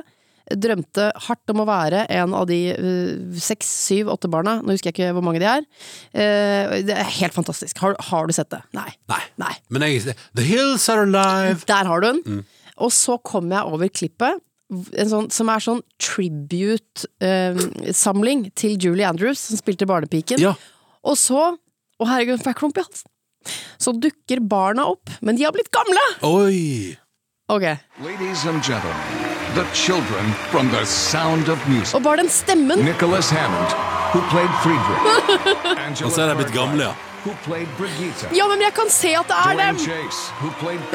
Drømte 0.63 1.09
hardt 1.27 1.51
om 1.51 1.65
å 1.65 1.67
være 1.67 2.05
en 2.13 2.35
av 2.37 2.45
de 2.47 2.59
eh, 2.71 3.39
seks, 3.43 3.67
syv, 3.89 4.13
åtte 4.13 4.29
barna. 4.31 4.61
Nå 4.63 4.77
husker 4.77 4.93
jeg 4.93 4.95
ikke 4.95 5.15
hvor 5.17 5.25
mange 5.27 5.41
de 5.43 5.49
er. 5.51 5.65
Uh, 6.13 6.77
det 6.87 6.95
er 6.95 7.09
helt 7.17 7.35
fantastisk. 7.35 7.81
Har, 7.83 7.97
har 8.13 8.29
du 8.29 8.37
sett 8.37 8.53
det? 8.53 8.61
Nei. 8.77 8.91
Nei. 9.11 9.23
Nei. 9.43 9.55
Men 9.73 9.89
jeg 9.89 10.15
The 10.37 10.45
Hills 10.47 10.87
Are 10.93 11.09
Alive. 11.09 11.65
Der 11.67 11.91
har 11.91 12.05
du 12.05 12.11
den. 12.13 12.23
Mm. 12.29 12.45
Og 12.85 12.93
så 12.95 13.17
kom 13.25 13.51
jeg 13.51 13.73
over 13.73 13.91
klippet, 13.91 14.45
sånn, 15.11 15.31
som 15.31 15.49
er 15.53 15.61
sånn 15.63 15.83
tribute-samling 16.03 18.51
til 18.59 18.73
Julie 18.83 19.07
Andrews, 19.09 19.39
som 19.49 19.57
spilte 19.61 19.87
Barnepiken. 19.89 20.39
Ja. 20.43 20.55
Og 21.07 21.17
så 21.21 21.43
Å, 21.97 22.05
herregud, 22.05 22.43
får 22.45 22.51
jeg 22.53 22.59
klump 22.59 22.77
i 22.77 22.83
halsen. 22.85 23.09
Så 23.81 23.89
dukker 23.97 24.37
barna 24.45 24.85
opp, 24.91 25.09
men 25.25 25.33
de 25.39 25.47
har 25.47 25.53
blitt 25.57 25.71
gamle! 25.73 26.03
Oi! 26.29 26.93
Ok. 27.49 27.65
Ladies 28.05 28.45
and 28.45 28.61
gentlemen, 28.61 29.01
the 29.55 29.65
children 29.73 30.29
from 30.51 30.69
the 30.75 30.85
sound 30.85 31.49
of 31.49 31.57
music. 31.71 31.95
Og 31.97 32.03
bare 32.05 32.21
den 32.21 32.29
stemmen 32.29 32.85
Nicholas 32.85 33.31
Hammond, 33.33 33.73
who 34.13 34.21
played 34.29 34.53
Friedrich. 34.61 35.01
Og 36.05 36.13
så 36.13 36.21
er 36.27 36.35
de 36.35 36.37
blitt 36.43 36.53
gamle, 36.53 36.91
ja. 36.91 36.95
Ja, 38.37 38.45
men 38.51 38.61
jeg 38.63 38.71
kan 38.77 38.91
se 38.93 39.11
at 39.19 39.27
det 39.33 39.37
er 39.41 39.57
dem! 39.59 39.79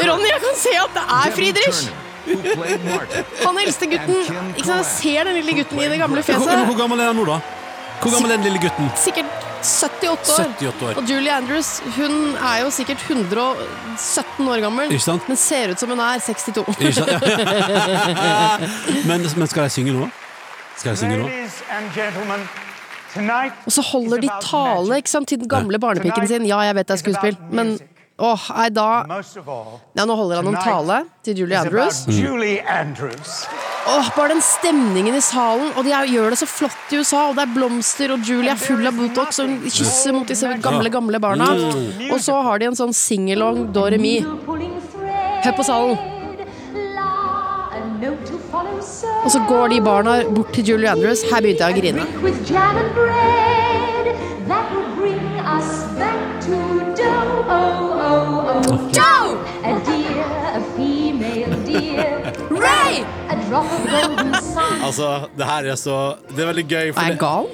Ronny, 0.06 0.30
jeg 0.30 0.42
kan 0.46 0.56
se 0.62 0.72
at 0.80 0.94
det 0.96 1.04
er 1.18 1.34
Friedrich! 1.36 1.82
Turner, 2.26 2.42
who 2.42 2.56
played 2.56 2.86
Martin. 2.86 3.24
Han 3.46 3.58
eldste 3.66 3.90
gutten. 3.92 4.20
Ikke 4.56 4.68
sant? 4.68 4.78
Jeg 4.78 4.86
ser 4.86 5.30
den 5.30 5.40
lille 5.42 5.58
gutten 5.62 5.80
i 5.80 5.90
det 5.94 6.00
gamle 6.02 6.24
fjeset. 6.24 6.48
Hvor, 6.48 6.66
hvor 6.72 6.78
gammel 6.84 7.00
er 7.00 7.12
han 7.12 7.20
nå, 7.22 7.26
da? 7.30 7.40
Hvor 8.02 8.14
gammel 8.16 8.32
er 8.32 8.40
den 8.42 8.48
lille 8.50 8.62
gutten? 8.62 8.90
Sikkert 8.98 9.26
78 9.62 10.30
år. 10.30 10.46
78 10.58 10.82
år. 10.88 10.94
Og 10.98 11.10
Julie 11.10 11.34
Andrews 11.34 11.84
hun 11.98 12.16
er 12.36 12.58
jo 12.64 12.72
sikkert 12.74 13.04
117 13.10 14.48
år 14.48 14.64
gammel, 14.64 14.92
Ikke 14.92 15.04
sant? 15.04 15.28
men 15.30 15.38
ser 15.38 15.76
ut 15.76 15.80
som 15.80 15.90
hun 15.90 16.00
er 16.00 16.20
62. 16.20 16.66
Ikke 16.80 16.94
sant? 16.94 17.12
men, 19.10 19.28
men 19.38 19.48
skal 19.48 19.68
jeg 19.68 19.78
synge 19.78 19.94
nå? 20.00 20.10
Skal 20.78 20.96
jeg 20.96 20.98
synge 20.98 21.18
nå? 21.22 21.30
Og 23.66 23.72
så 23.76 23.82
holder 23.92 24.22
de 24.24 24.30
tale 24.42 24.98
ikke 24.98 25.10
sant, 25.10 25.28
til 25.28 25.40
den 25.40 25.50
gamle 25.50 25.80
barnepiken 25.80 26.28
sin. 26.28 26.46
Ja, 26.50 26.62
jeg 26.66 26.76
vet 26.76 26.88
det 26.88 26.98
er 26.98 27.04
skuespill, 27.06 27.38
men. 27.52 27.76
Åh, 28.22 28.44
nei, 28.56 28.70
da 28.70 28.88
ja, 29.10 30.06
Nå 30.06 30.16
holder 30.16 30.42
han 30.42 30.50
en 30.52 30.58
tale 30.62 30.98
til 31.26 31.42
Julie 31.42 31.58
Andrews. 31.58 32.04
Julie 32.08 32.62
Åh, 33.88 34.10
bare 34.16 34.36
den 34.36 34.42
stemningen 34.46 35.16
i 35.18 35.22
salen, 35.26 35.72
og 35.76 35.84
de 35.86 35.94
er, 35.98 36.06
gjør 36.14 36.30
det 36.34 36.40
så 36.44 36.48
flott 36.50 36.94
i 36.94 37.00
USA, 37.02 37.24
og 37.32 37.36
det 37.38 37.48
er 37.48 37.54
blomster, 37.56 38.14
og 38.14 38.20
Julie 38.28 38.54
er 38.54 38.62
full 38.62 38.86
av 38.86 38.94
botox, 38.98 39.42
og 39.42 39.50
hun 39.50 39.60
kysser 39.66 40.14
mot 40.16 40.30
disse 40.30 40.48
gamle, 40.62 40.90
gamle 40.94 41.22
barna. 41.24 41.50
Og 42.12 42.20
så 42.22 42.38
har 42.46 42.62
de 42.62 42.70
en 42.70 42.78
sånn 42.78 42.94
singalong 42.96 43.72
Doremi. 43.74 44.20
Hør 44.22 45.56
på 45.58 45.66
salen. 45.66 45.98
Og 49.22 49.30
så 49.34 49.40
går 49.50 49.74
de 49.74 49.82
barna 49.86 50.24
bort 50.30 50.54
til 50.54 50.74
Julie 50.74 50.90
Andrews. 50.90 51.22
Her 51.32 51.42
begynte 51.42 51.64
jeg 51.66 51.74
å 51.74 51.80
grine. 51.82 52.02
Oh, 57.52 58.02
oh, 58.08 58.72
oh. 58.72 58.92
Joe! 58.96 59.38
A 59.68 59.74
deer, 59.88 60.22
a 60.58 60.62
female 60.76 61.56
deer. 61.68 62.32
Ray! 62.52 63.02
A 63.30 63.36
drop 63.50 63.66
of 63.66 63.90
golden 63.92 64.34
sun. 64.42 64.78
Altså, 64.88 65.10
det 65.38 65.46
her 65.50 65.72
er 65.74 65.76
så 65.80 65.98
Det 66.30 66.40
er 66.46 66.52
veldig 66.54 66.68
gøy. 66.72 66.88
Er 66.96 67.12
jeg 67.12 67.20
gal? 67.22 67.52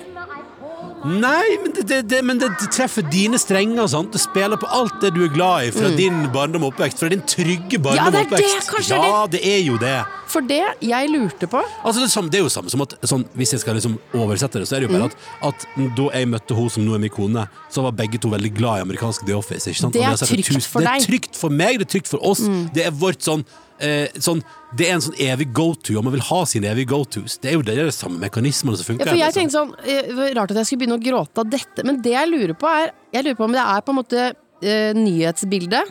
Nei, 1.07 1.43
men 1.61 1.71
det, 1.75 1.83
det, 1.87 1.97
det, 2.09 2.19
men 2.25 2.39
det 2.41 2.47
treffer 2.73 3.05
dine 3.13 3.37
strenger. 3.39 3.85
Sant? 3.87 4.09
Det 4.15 4.19
spiller 4.23 4.57
på 4.59 4.67
alt 4.73 4.95
det 5.03 5.13
du 5.15 5.21
er 5.27 5.31
glad 5.33 5.67
i 5.69 5.71
fra 5.75 5.91
din 5.95 6.23
barndom 6.33 6.65
og 6.67 6.73
oppvekst. 6.73 6.99
Fra 7.03 7.09
din 7.13 7.21
trygge 7.21 7.79
barndom 7.79 7.97
Mm. 7.97 8.01
Ja, 8.01 8.11
det 8.11 8.19
er 8.19 8.29
det, 8.31 8.39
oppvekst. 8.41 8.71
kanskje 8.73 8.97
ja, 9.05 9.19
det 9.31 9.41
er 9.47 9.61
jo 9.63 9.77
det. 9.81 9.93
For 10.37 10.45
det 10.45 10.61
jeg 10.85 11.09
lurte 11.09 11.47
på 11.49 11.59
Altså, 11.81 12.03
det, 12.29 12.37
er 12.37 12.43
jo 12.45 12.51
samme 12.53 12.69
som 12.69 12.83
at 12.85 12.93
sånn, 13.09 13.23
Hvis 13.37 13.55
jeg 13.55 13.63
skal 13.63 13.77
liksom 13.79 13.97
oversette 14.17 14.61
det, 14.61 14.67
så 14.69 14.77
er 14.77 14.83
det 14.83 14.89
jo 14.89 14.93
Mm. 14.93 14.99
bare 15.01 15.09
at, 15.09 15.15
at 15.49 15.65
da 15.97 16.05
jeg 16.13 16.27
møtte 16.29 16.55
hun 16.55 16.69
som 16.69 16.85
nå 16.85 16.93
er 16.95 17.01
min 17.01 17.11
kone, 17.13 17.47
så 17.73 17.83
var 17.83 17.95
begge 17.97 18.19
to 18.21 18.29
veldig 18.29 18.51
glad 18.55 18.79
i 18.79 18.85
amerikansk 18.85 19.25
The 19.25 19.33
Office. 19.35 19.65
Ikke 19.67 19.81
sant? 19.81 19.93
Det 19.97 20.03
er 20.05 20.13
trygt 20.21 20.51
tusen- 20.51 20.61
for 20.69 20.79
Det 20.85 20.93
er 20.93 21.05
trygt 21.07 21.35
for 21.35 21.49
meg, 21.49 21.79
det 21.81 21.87
er 21.87 21.91
trygt 21.99 22.07
for 22.11 22.21
oss. 22.23 22.41
Mm. 22.45 22.69
Det 22.73 22.85
er 22.85 22.91
vårt 22.91 23.19
sånn, 23.25 23.43
eh, 23.81 24.07
sånn 24.19 24.43
Det 24.77 24.87
er 24.89 24.93
en 24.95 25.01
sånn 25.01 25.15
evig 25.23 25.53
go-to, 25.53 25.97
og 25.97 26.03
man 26.03 26.13
vil 26.13 26.21
ha 26.27 26.43
sine 26.45 26.67
evige 26.67 26.89
go-tos. 26.91 27.37
Det 27.39 27.51
er 27.51 27.53
jo 27.55 27.61
det, 27.61 27.75
det 27.75 27.83
er 27.85 27.91
de 27.91 27.95
samme 27.95 28.19
mekanismene 28.19 28.75
som 28.77 28.83
funker. 28.85 29.05
Ja, 29.07 29.13
for 29.13 29.23
jeg 29.25 29.33
tenkte 29.33 29.55
sånn 29.57 29.71
eh, 29.87 30.33
Rart 30.35 30.51
at 30.51 30.57
jeg 30.61 30.65
skulle 30.67 30.81
begynne 30.85 30.99
å 30.99 31.03
gråte 31.03 31.37
av 31.43 31.49
dette, 31.49 31.85
men 31.87 32.01
det 32.01 32.11
jeg 32.13 32.27
lurer 32.29 32.53
på, 32.53 32.67
er 32.67 32.91
Jeg 33.13 33.23
lurer 33.25 33.37
på 33.39 33.45
om 33.47 33.53
det 33.55 33.63
er 33.63 33.81
på 33.81 33.89
en 33.95 33.99
måte 34.03 34.33
eh, 34.61 34.93
nyhetsbildet 34.93 35.87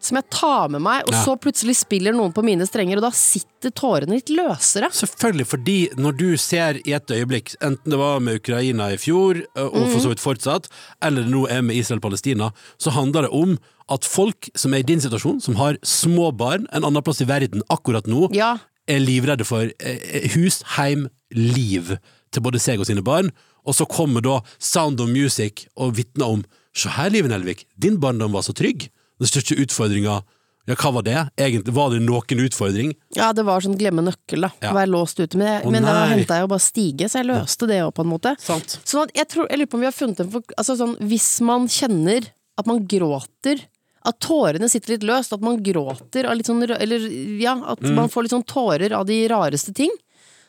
som 0.00 0.16
jeg 0.16 0.30
tar 0.30 0.68
med 0.70 0.80
meg, 0.82 1.02
og 1.08 1.12
Ja. 1.12 1.24
så 1.24 1.36
plutselig 1.40 1.76
spiller 1.76 2.12
noen 2.12 2.32
på 2.32 2.42
mine 2.44 2.66
strenger, 2.66 2.96
og 2.96 3.02
da 3.02 3.10
sitter 3.10 3.70
tårene 3.70 4.14
litt 4.14 4.28
løsere. 4.28 4.90
Selvfølgelig, 4.92 5.46
fordi 5.46 5.88
når 5.96 6.16
du 6.16 6.36
ser 6.36 6.74
i 6.86 6.92
et 6.94 7.06
øyeblikk, 7.10 7.56
enten 7.60 7.90
det 7.90 7.98
var 7.98 8.20
med 8.20 8.36
Ukraina 8.40 8.90
i 8.92 8.96
fjor, 8.96 9.42
og 9.56 9.74
Mhm. 9.74 9.90
for 9.92 9.98
så 10.00 10.08
vidt 10.08 10.20
fortsatt, 10.20 10.68
eller 11.02 11.22
det 11.22 11.30
nå 11.32 11.46
er 11.50 11.62
med 11.62 11.76
Israel-Palestina, 11.76 12.52
så 12.78 12.90
handler 12.92 13.22
det 13.22 13.30
om 13.32 13.58
at 13.90 14.04
folk 14.04 14.50
som 14.54 14.74
er 14.74 14.78
i 14.78 14.82
din 14.82 15.00
situasjon, 15.00 15.40
som 15.42 15.54
har 15.56 15.74
små 15.82 16.30
barn 16.36 16.66
en 16.72 16.82
annen 16.84 17.02
plass 17.02 17.20
i 17.20 17.24
verden 17.24 17.62
akkurat 17.70 18.04
nå, 18.06 18.28
Ja. 18.34 18.58
er 18.86 19.00
livredde 19.00 19.44
for 19.44 19.62
eh, 19.80 20.28
hus, 20.34 20.62
heim, 20.76 21.08
liv 21.32 21.98
til 22.32 22.42
både 22.42 22.60
seg 22.60 22.78
og 22.80 22.86
sine 22.86 23.02
barn, 23.02 23.30
og 23.66 23.74
så 23.74 23.86
kommer 23.88 24.22
da 24.22 24.40
Sound 24.58 25.00
of 25.00 25.08
Music 25.08 25.66
og 25.76 25.94
vitner 25.96 26.24
om 26.26 26.44
Se 26.74 26.88
her, 26.90 27.10
Liven 27.10 27.32
Elvik, 27.32 27.64
din 27.78 27.96
barndom 27.98 28.30
var 28.32 28.42
så 28.42 28.52
trygg. 28.54 28.88
Den 29.18 29.30
største 29.30 29.56
utfordringa 29.58 30.20
Ja, 30.68 30.74
hva 30.76 30.90
var 30.98 31.02
det? 31.06 31.16
Egentlig 31.40 31.72
var 31.74 31.90
det 31.94 32.02
noen 32.04 32.42
utfordring? 32.44 32.90
Ja, 33.16 33.30
det 33.32 33.44
var 33.48 33.62
sånn 33.64 33.78
glemme 33.80 34.02
nøkkel, 34.04 34.42
da. 34.44 34.50
Ja. 34.60 34.74
Være 34.76 34.90
låst 34.92 35.16
ute. 35.18 35.38
Men, 35.40 35.46
jeg, 35.48 35.62
Å, 35.64 35.70
men 35.72 35.86
da 35.88 35.94
henta 36.10 36.36
jeg 36.36 36.44
jo 36.44 36.50
bare 36.52 36.64
stige, 36.64 37.08
så 37.08 37.22
jeg 37.22 37.28
løste 37.30 37.68
det 37.70 37.78
òg, 37.86 37.94
på 37.96 38.04
en 38.04 38.10
måte. 38.10 38.34
Sant. 38.42 38.74
Sånn 38.84 39.06
at 39.06 39.14
jeg, 39.16 39.28
tror, 39.32 39.46
jeg 39.48 39.62
lurer 39.62 39.70
på 39.72 39.78
om 39.78 39.84
vi 39.86 39.88
har 39.88 39.96
funnet 39.96 40.20
en 40.20 40.30
for, 40.34 40.44
altså 40.60 40.76
sånn, 40.76 40.92
Hvis 41.08 41.28
man 41.48 41.64
kjenner 41.72 42.28
at 42.60 42.68
man 42.68 42.84
gråter 42.90 43.64
at 44.08 44.18
tårene 44.20 44.68
sitter 44.70 44.94
litt 44.94 45.06
løst, 45.08 45.32
at 45.32 45.40
man 45.44 45.56
gråter 45.64 46.28
av 46.28 46.36
litt 46.36 46.46
sånn 46.48 46.60
Eller 46.68 47.08
ja, 47.40 47.56
at 47.72 47.80
Mm. 47.80 47.94
man 47.96 48.08
får 48.12 48.22
litt 48.28 48.36
sånn 48.36 48.44
tårer 48.46 48.92
av 48.92 49.06
de 49.08 49.18
rareste 49.28 49.72
ting. 49.74 49.90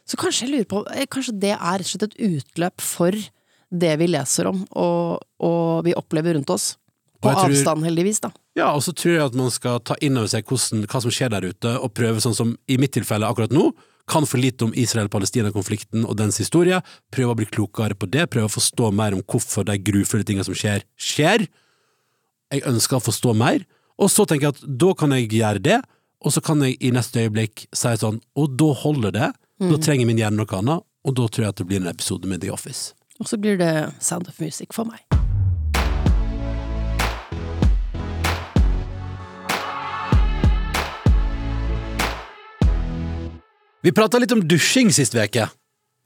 Så 0.06 0.18
kanskje 0.20 0.48
jeg 0.48 0.52
lurer 0.52 0.68
på 0.68 0.84
eh, 0.92 1.06
Kanskje 1.08 1.40
det 1.40 1.56
er 1.56 1.80
rett 1.80 1.88
og 1.88 1.94
slett 1.96 2.08
et 2.12 2.20
utløp 2.28 2.82
for 2.82 3.12
det 3.72 3.96
vi 4.02 4.08
leser 4.10 4.48
om 4.50 4.64
og, 4.76 5.22
og 5.40 5.84
vi 5.86 5.94
opplever 5.96 6.34
rundt 6.36 6.50
oss. 6.50 6.76
På 7.20 7.34
avstand, 7.36 7.84
heldigvis, 7.84 8.22
da. 8.24 8.32
Ja, 8.56 8.72
og 8.72 8.84
så 8.86 8.94
tror 8.96 9.16
jeg 9.16 9.26
at 9.26 9.38
man 9.38 9.52
skal 9.52 9.82
ta 9.84 9.98
inn 10.04 10.18
over 10.20 10.30
seg 10.32 10.48
hvordan, 10.48 10.86
hva 10.88 11.02
som 11.04 11.14
skjer 11.14 11.34
der 11.34 11.48
ute, 11.52 11.74
og 11.80 11.94
prøve 11.98 12.24
sånn 12.24 12.38
som 12.38 12.54
i 12.72 12.78
mitt 12.80 12.94
tilfelle 12.96 13.28
akkurat 13.28 13.54
nå, 13.56 13.70
kan 14.10 14.26
for 14.26 14.42
lite 14.42 14.66
om 14.66 14.74
Israel-Palestina-konflikten 14.74 16.08
og 16.08 16.16
dens 16.18 16.40
historie, 16.42 16.80
prøve 17.14 17.36
å 17.36 17.38
bli 17.38 17.46
klokere 17.50 17.98
på 17.98 18.10
det, 18.10 18.26
prøve 18.34 18.50
å 18.50 18.56
forstå 18.56 18.90
mer 18.96 19.18
om 19.18 19.22
hvorfor 19.22 19.68
de 19.68 19.78
grufulle 19.78 20.26
tingene 20.26 20.48
som 20.48 20.58
skjer, 20.58 20.86
skjer. 20.98 21.46
Jeg 22.50 22.66
ønsker 22.72 22.98
å 22.98 23.06
forstå 23.06 23.36
mer, 23.38 23.68
og 24.00 24.10
så 24.10 24.26
tenker 24.26 24.50
jeg 24.50 24.58
at 24.58 24.80
da 24.82 24.96
kan 24.98 25.14
jeg 25.14 25.30
gjøre 25.38 25.64
det, 25.68 25.82
og 26.26 26.34
så 26.36 26.44
kan 26.44 26.64
jeg 26.66 26.80
i 26.84 26.92
neste 26.96 27.28
øyeblikk 27.28 27.68
si 27.70 27.94
sånn, 28.02 28.18
og 28.40 28.58
da 28.60 28.72
holder 28.82 29.16
det, 29.16 29.30
da 29.60 29.78
trenger 29.84 30.08
min 30.10 30.20
hjerne 30.20 30.40
noe 30.42 30.58
annet, 30.58 30.88
og 31.06 31.16
da 31.20 31.28
tror 31.28 31.46
jeg 31.46 31.54
at 31.54 31.62
det 31.62 31.70
blir 31.70 31.84
en 31.84 31.92
episode 31.92 32.28
med 32.32 32.42
The 32.44 32.52
Office. 32.56 32.94
Og 33.20 33.28
så 33.28 33.40
blir 33.40 33.60
det 33.60 33.74
Sound 34.00 34.32
of 34.32 34.40
Music 34.40 34.74
for 34.76 34.88
meg. 34.88 35.19
Vi 43.86 43.96
prata 43.96 44.20
litt 44.20 44.34
om 44.36 44.44
dusjing 44.44 44.92
sist 44.96 45.16
veke. 45.16 45.48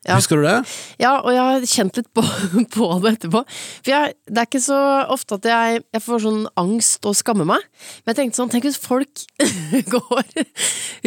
Ja. 0.03 0.17
Husker 0.17 0.41
du 0.41 0.43
det? 0.43 0.57
Ja, 0.99 1.13
og 1.21 1.31
jeg 1.31 1.43
har 1.47 1.65
kjent 1.69 1.97
litt 2.01 2.09
på, 2.11 2.23
på 2.75 2.87
det 3.05 3.13
etterpå. 3.13 3.43
For 3.47 3.91
jeg, 3.93 4.15
det 4.27 4.41
er 4.41 4.49
ikke 4.49 4.61
så 4.65 4.79
ofte 5.13 5.37
at 5.39 5.47
jeg, 5.47 5.83
jeg 5.95 6.03
får 6.03 6.25
sånn 6.25 6.41
angst 6.59 7.07
og 7.07 7.15
skammer 7.15 7.47
meg. 7.47 7.63
Men 8.03 8.11
jeg 8.11 8.19
tenkte 8.19 8.41
sånn, 8.41 8.51
tenk 8.51 8.67
hvis 8.67 8.81
folk 8.83 9.23
går 9.95 10.27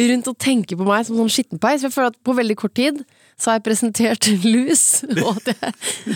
rundt 0.01 0.31
og 0.33 0.39
tenker 0.41 0.79
på 0.79 0.87
meg 0.89 1.05
som 1.05 1.19
sånn 1.21 1.31
skittenpeis. 1.35 1.83
For 1.83 1.91
jeg 1.91 1.97
føler 1.99 2.15
at 2.15 2.19
på 2.25 2.37
veldig 2.41 2.57
kort 2.57 2.75
tid 2.79 3.03
så 3.37 3.51
har 3.51 3.59
jeg 3.59 3.65
presentert 3.67 4.27
lus, 4.47 4.83
og 5.21 5.35
at 5.35 5.51
jeg, 5.53 5.73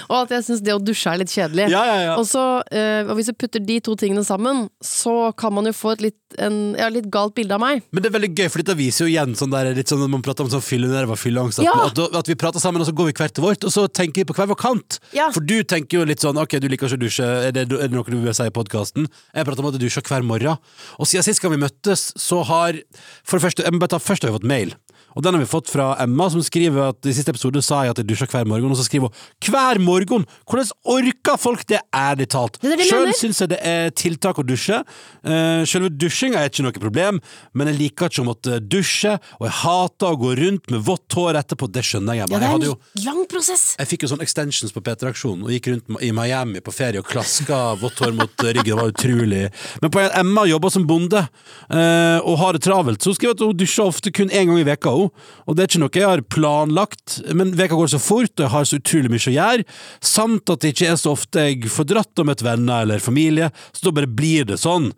og 0.07 0.15
at 0.23 0.33
jeg 0.35 0.45
syns 0.47 0.63
det 0.65 0.73
å 0.73 0.79
dusje 0.81 1.11
er 1.11 1.21
litt 1.21 1.33
kjedelig. 1.33 1.67
Ja, 1.69 1.83
ja, 1.85 1.97
ja. 2.07 2.15
Og, 2.17 2.25
så, 2.29 2.43
eh, 2.73 3.05
og 3.05 3.13
hvis 3.19 3.29
du 3.29 3.35
putter 3.37 3.61
de 3.61 3.77
to 3.85 3.93
tingene 3.99 4.23
sammen, 4.25 4.65
så 4.81 5.29
kan 5.37 5.53
man 5.53 5.69
jo 5.69 5.73
få 5.77 5.93
et 5.93 6.05
litt, 6.07 6.17
en, 6.41 6.73
ja, 6.79 6.89
litt 6.89 7.11
galt 7.13 7.35
bilde 7.37 7.53
av 7.53 7.61
meg. 7.61 7.83
Men 7.93 8.01
det 8.01 8.09
er 8.09 8.15
veldig 8.17 8.31
gøy, 8.33 8.47
for 8.49 8.63
dette 8.63 8.77
viser 8.79 9.05
jo 9.05 9.11
igjen 9.13 9.37
sånn 9.37 9.53
der, 9.53 9.69
litt 9.77 9.91
sånn 9.91 10.01
når 10.01 10.13
man 10.15 10.25
prater 10.25 10.47
om 10.47 10.51
sånn 10.53 10.65
fyllenerver, 10.65 11.19
fylleangst, 11.19 11.61
at, 11.61 11.91
at, 11.91 12.17
at 12.23 12.31
vi 12.31 12.37
prater 12.41 12.63
sammen, 12.63 12.81
og 12.81 12.89
så 12.89 12.95
går 12.97 13.11
vi 13.11 13.17
hvert 13.21 13.37
til 13.37 13.45
vårt, 13.45 13.69
og 13.69 13.75
så 13.75 13.85
tenker 13.85 14.23
vi 14.23 14.29
på 14.31 14.37
hver 14.39 14.49
vår 14.49 14.61
kant. 14.63 14.97
For 15.21 15.45
du 15.45 15.59
tenker 15.61 16.01
jo 16.01 16.07
litt 16.09 16.25
sånn, 16.25 16.41
ok, 16.41 16.57
du 16.57 16.69
liker 16.71 16.89
ikke 16.89 16.97
å 16.97 17.05
dusje, 17.05 17.31
er 17.51 17.53
det, 17.53 17.67
er 17.69 17.85
det 17.85 17.93
noe 17.93 18.07
du 18.09 18.17
vil 18.17 18.33
si 18.33 18.49
i 18.49 18.55
podkasten? 18.55 19.05
Jeg 19.35 19.47
prater 19.47 19.61
om 19.61 19.69
at 19.69 19.77
du 19.77 19.85
dusjer 19.85 20.05
hver 20.09 20.25
morgen. 20.25 20.57
Og 20.97 21.09
siden 21.09 21.27
sist 21.27 21.43
gang 21.43 21.53
vi 21.53 21.61
møttes, 21.61 22.09
så 22.17 22.41
har 22.49 22.81
For 23.27 23.37
det 23.37 23.45
første, 23.45 23.63
jeg 23.67 23.75
må 23.75 23.81
bare 23.83 23.93
ta, 23.93 24.01
først 24.01 24.25
har 24.25 24.31
vi 24.31 24.39
fått 24.39 24.49
mail. 24.49 24.73
Og 25.15 25.23
den 25.25 25.35
har 25.35 25.43
vi 25.43 25.49
fått 25.49 25.69
fra 25.71 25.91
Emma, 26.01 26.29
som 26.31 26.43
skriver 26.45 26.91
at 26.91 27.07
i 27.09 27.13
siste 27.15 27.33
episode 27.33 27.61
sa 27.65 27.83
jeg 27.85 27.95
at 27.95 28.01
jeg 28.01 28.09
dusjer 28.11 28.29
hver 28.31 28.47
morgen, 28.49 28.71
og 28.71 28.79
så 28.79 28.85
skriver 28.87 29.11
hun 29.11 29.51
hver 29.51 29.81
morgen! 29.83 30.25
Hvordan 30.47 30.71
orker 30.93 31.39
folk 31.41 31.65
det, 31.69 31.81
ærlig 31.95 32.29
talt? 32.31 32.59
Det 32.61 32.71
er 32.71 32.81
det 32.81 32.87
Sjøl 32.89 33.13
syns 33.17 33.41
jeg 33.43 33.51
det 33.53 33.59
er 33.67 33.91
tiltak 33.97 34.39
å 34.41 34.45
dusje. 34.47 34.81
Uh, 35.25 35.63
selve 35.69 35.91
dusjinga 35.91 36.41
er 36.41 36.51
ikke 36.51 36.65
noe 36.65 36.83
problem, 36.83 37.21
men 37.57 37.71
jeg 37.71 37.79
liker 37.79 38.11
ikke 38.11 38.23
å 38.23 38.27
måtte 38.29 38.59
dusje, 38.63 39.17
og 39.39 39.47
jeg 39.47 39.57
hater 39.61 40.15
å 40.15 40.19
gå 40.21 40.33
rundt 40.39 40.71
med 40.73 40.85
vått 40.87 41.17
hår 41.17 41.41
etterpå. 41.41 41.69
Det 41.71 41.83
skjønner 41.87 42.19
jeg. 42.19 42.29
Ja, 42.31 42.39
det 42.39 42.47
jeg, 42.47 42.61
en 42.61 42.65
jeg 42.65 42.71
jo, 42.71 43.05
lang 43.07 43.21
prosess. 43.31 43.65
jeg 43.79 43.91
fikk 43.91 44.05
jo 44.05 44.11
sånn 44.13 44.23
extensions 44.23 44.75
på 44.75 44.83
P3-aksjonen 44.85 45.47
og 45.47 45.53
gikk 45.55 45.71
rundt 45.71 46.01
i 46.03 46.11
Miami 46.15 46.63
på 46.63 46.73
ferie 46.75 47.01
og 47.01 47.09
klaska 47.09 47.61
vått 47.81 48.01
hår 48.03 48.15
mot 48.17 48.45
ryggen. 48.47 48.71
Det 48.71 48.77
var 48.77 48.91
utrolig. 48.93 49.43
Men 49.83 49.91
på 49.91 49.99
en, 50.03 50.11
Emma 50.21 50.45
jobber 50.47 50.71
som 50.71 50.85
bonde 50.87 51.19
eh, 51.19 52.19
og 52.21 52.37
har 52.39 52.55
det 52.55 52.63
travelt, 52.63 53.01
så 53.01 53.11
hun 53.11 53.17
skriver 53.17 53.35
at 53.35 53.43
hun 53.43 53.57
dusjer 53.57 53.89
ofte 53.89 54.13
kun 54.15 54.31
én 54.31 54.47
gang 54.47 54.61
i 54.61 54.67
veka. 54.67 54.93
Og 55.09 55.55
det 55.55 55.63
er 55.63 55.69
ikke 55.69 55.81
noe 55.83 56.01
jeg 56.01 56.09
har 56.09 56.23
planlagt, 56.33 57.17
men 57.37 57.53
veka 57.57 57.77
går 57.79 57.91
så 57.93 58.01
fort, 58.01 58.33
og 58.35 58.45
jeg 58.45 58.53
har 58.53 58.67
så 58.67 58.79
utrolig 58.81 59.11
mye 59.13 59.31
å 59.31 59.35
gjøre, 59.35 59.65
samt 60.11 60.53
at 60.53 60.63
det 60.63 60.73
ikke 60.73 60.91
er 60.91 60.99
så 60.99 61.15
ofte 61.15 61.45
jeg 61.47 61.71
får 61.71 61.89
dratt 61.91 62.23
og 62.23 62.29
møtt 62.29 62.43
venner 62.45 62.85
eller 62.85 63.03
familie, 63.03 63.49
så 63.71 63.87
da 63.87 63.95
bare 63.99 64.11
blir 64.21 64.47
det 64.51 64.59
sånn. 64.61 64.91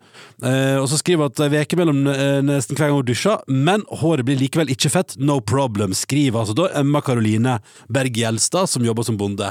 Eh, 0.44 0.76
og 0.80 0.88
så 0.90 1.00
skriver 1.00 1.26
jeg 1.26 1.34
at 1.34 1.44
ei 1.46 1.64
uke 1.64 1.80
mellom 1.80 2.04
eh, 2.12 2.38
nesten 2.44 2.78
hver 2.78 2.90
gang 2.90 3.00
hun 3.00 3.08
dusjer, 3.08 3.42
men 3.48 3.86
håret 4.02 4.26
blir 4.28 4.40
likevel 4.40 4.72
ikke 4.74 4.92
fett, 4.92 5.16
no 5.20 5.40
problem, 5.44 5.96
skriver 5.96 6.42
altså 6.42 6.56
da 6.58 6.70
Emma 6.80 7.02
Karoline 7.04 7.58
Berg 7.92 8.20
Gjelstad, 8.20 8.70
som 8.70 8.86
jobber 8.86 9.06
som 9.06 9.18
bonde. 9.20 9.50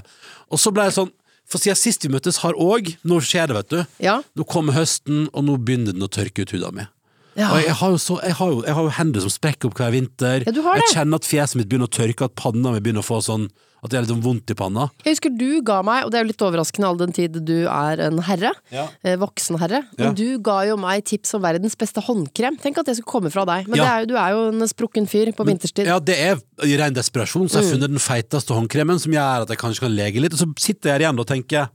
Og 0.54 0.62
så 0.62 0.74
ble 0.74 0.88
jeg 0.90 0.98
sånn, 1.00 1.14
for 1.50 1.62
siden 1.62 1.78
sist 1.78 2.06
vi 2.06 2.12
møttes 2.14 2.42
har 2.44 2.58
òg, 2.60 2.94
nå 3.06 3.20
skjer 3.24 3.52
det, 3.52 3.58
vet 3.60 3.72
du. 3.74 3.80
Ja. 4.04 4.20
Nå 4.38 4.48
kommer 4.50 4.78
høsten, 4.78 5.28
og 5.34 5.48
nå 5.48 5.60
begynner 5.60 5.96
den 5.96 6.06
å 6.06 6.12
tørke 6.12 6.46
ut 6.46 6.54
huden 6.56 6.80
min. 6.80 6.92
Ja. 7.36 7.50
Og 7.56 7.64
jeg 7.66 7.74
har, 7.80 7.98
så, 7.98 8.20
jeg, 8.22 8.34
har 8.38 8.50
jo, 8.52 8.64
jeg 8.64 8.74
har 8.78 8.84
jo 8.84 8.90
hender 9.00 9.22
som 9.26 9.30
sprekker 9.34 9.66
opp 9.72 9.78
hver 9.80 9.92
vinter. 9.96 10.44
Ja, 10.46 10.54
jeg 10.54 10.90
kjenner 10.94 11.16
at 11.18 11.26
fjeset 11.26 11.58
mitt 11.58 11.70
begynner 11.72 11.90
å 11.90 11.94
tørke, 11.94 12.26
at 12.30 12.36
panna 12.36 12.72
mi 12.76 12.80
begynner 12.80 13.02
å 13.02 13.08
få 13.08 13.22
sånn 13.26 13.50
At 13.84 13.92
det 13.92 13.98
er 13.98 14.04
litt 14.06 14.14
sånn 14.14 14.22
vondt 14.24 14.48
i 14.48 14.56
panna. 14.56 14.86
Jeg 15.04 15.12
husker 15.18 15.32
du 15.36 15.60
ga 15.62 15.82
meg, 15.84 16.06
og 16.06 16.12
det 16.14 16.16
er 16.16 16.24
jo 16.24 16.28
litt 16.30 16.44
overraskende 16.46 16.88
all 16.88 16.96
den 17.02 17.12
tid 17.12 17.34
du 17.44 17.66
er 17.68 18.00
en 18.06 18.22
herre, 18.24 18.54
Ja. 18.72 18.86
eh, 19.04 19.18
voksen 19.20 19.60
herre, 19.60 19.82
Ja. 20.00 20.06
men 20.06 20.16
du 20.16 20.38
ga 20.40 20.62
jo 20.70 20.78
meg 20.80 21.04
tips 21.04 21.34
om 21.36 21.42
verdens 21.44 21.76
beste 21.76 22.00
håndkrem. 22.00 22.56
Tenk 22.64 22.78
at 22.80 22.86
det 22.86 22.96
skulle 22.96 23.12
komme 23.12 23.30
fra 23.30 23.44
deg. 23.44 23.68
Men 23.68 23.76
Ja. 23.76 23.84
det 23.84 23.92
er 23.92 24.00
jo, 24.00 24.06
du 24.06 24.16
er 24.16 24.30
jo 24.32 24.48
en 24.56 24.68
sprukken 24.72 25.06
fyr 25.06 25.34
på 25.36 25.44
vinterstid. 25.44 25.86
Ja, 25.86 26.00
det 26.00 26.16
er 26.18 26.40
i 26.64 26.78
ren 26.80 26.94
desperasjon, 26.96 27.50
så 27.52 27.60
jeg 27.60 27.64
Mm. 27.64 27.68
har 27.68 27.76
funnet 27.76 27.92
den 27.92 28.00
feiteste 28.00 28.56
håndkremen 28.56 29.00
som 29.02 29.12
gjør 29.12 29.42
at 29.42 29.50
jeg 29.50 29.58
kanskje 29.58 29.80
kan 29.82 29.92
lege 29.98 30.22
litt, 30.22 30.32
og 30.32 30.40
så 30.40 30.48
sitter 30.58 30.88
jeg 30.88 31.02
her 31.02 31.12
igjen 31.12 31.20
og 31.20 31.28
tenker 31.28 31.68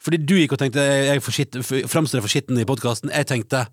Fordi 0.00 0.18
du 0.24 0.34
gikk 0.34 0.52
og 0.52 0.58
tenkte 0.58 0.78
jeg, 0.78 1.20
framstår 1.22 2.20
for 2.22 2.28
skitten 2.28 2.56
i 2.58 2.64
podkasten. 2.64 3.10
Jeg 3.10 3.26
tenkte 3.26 3.66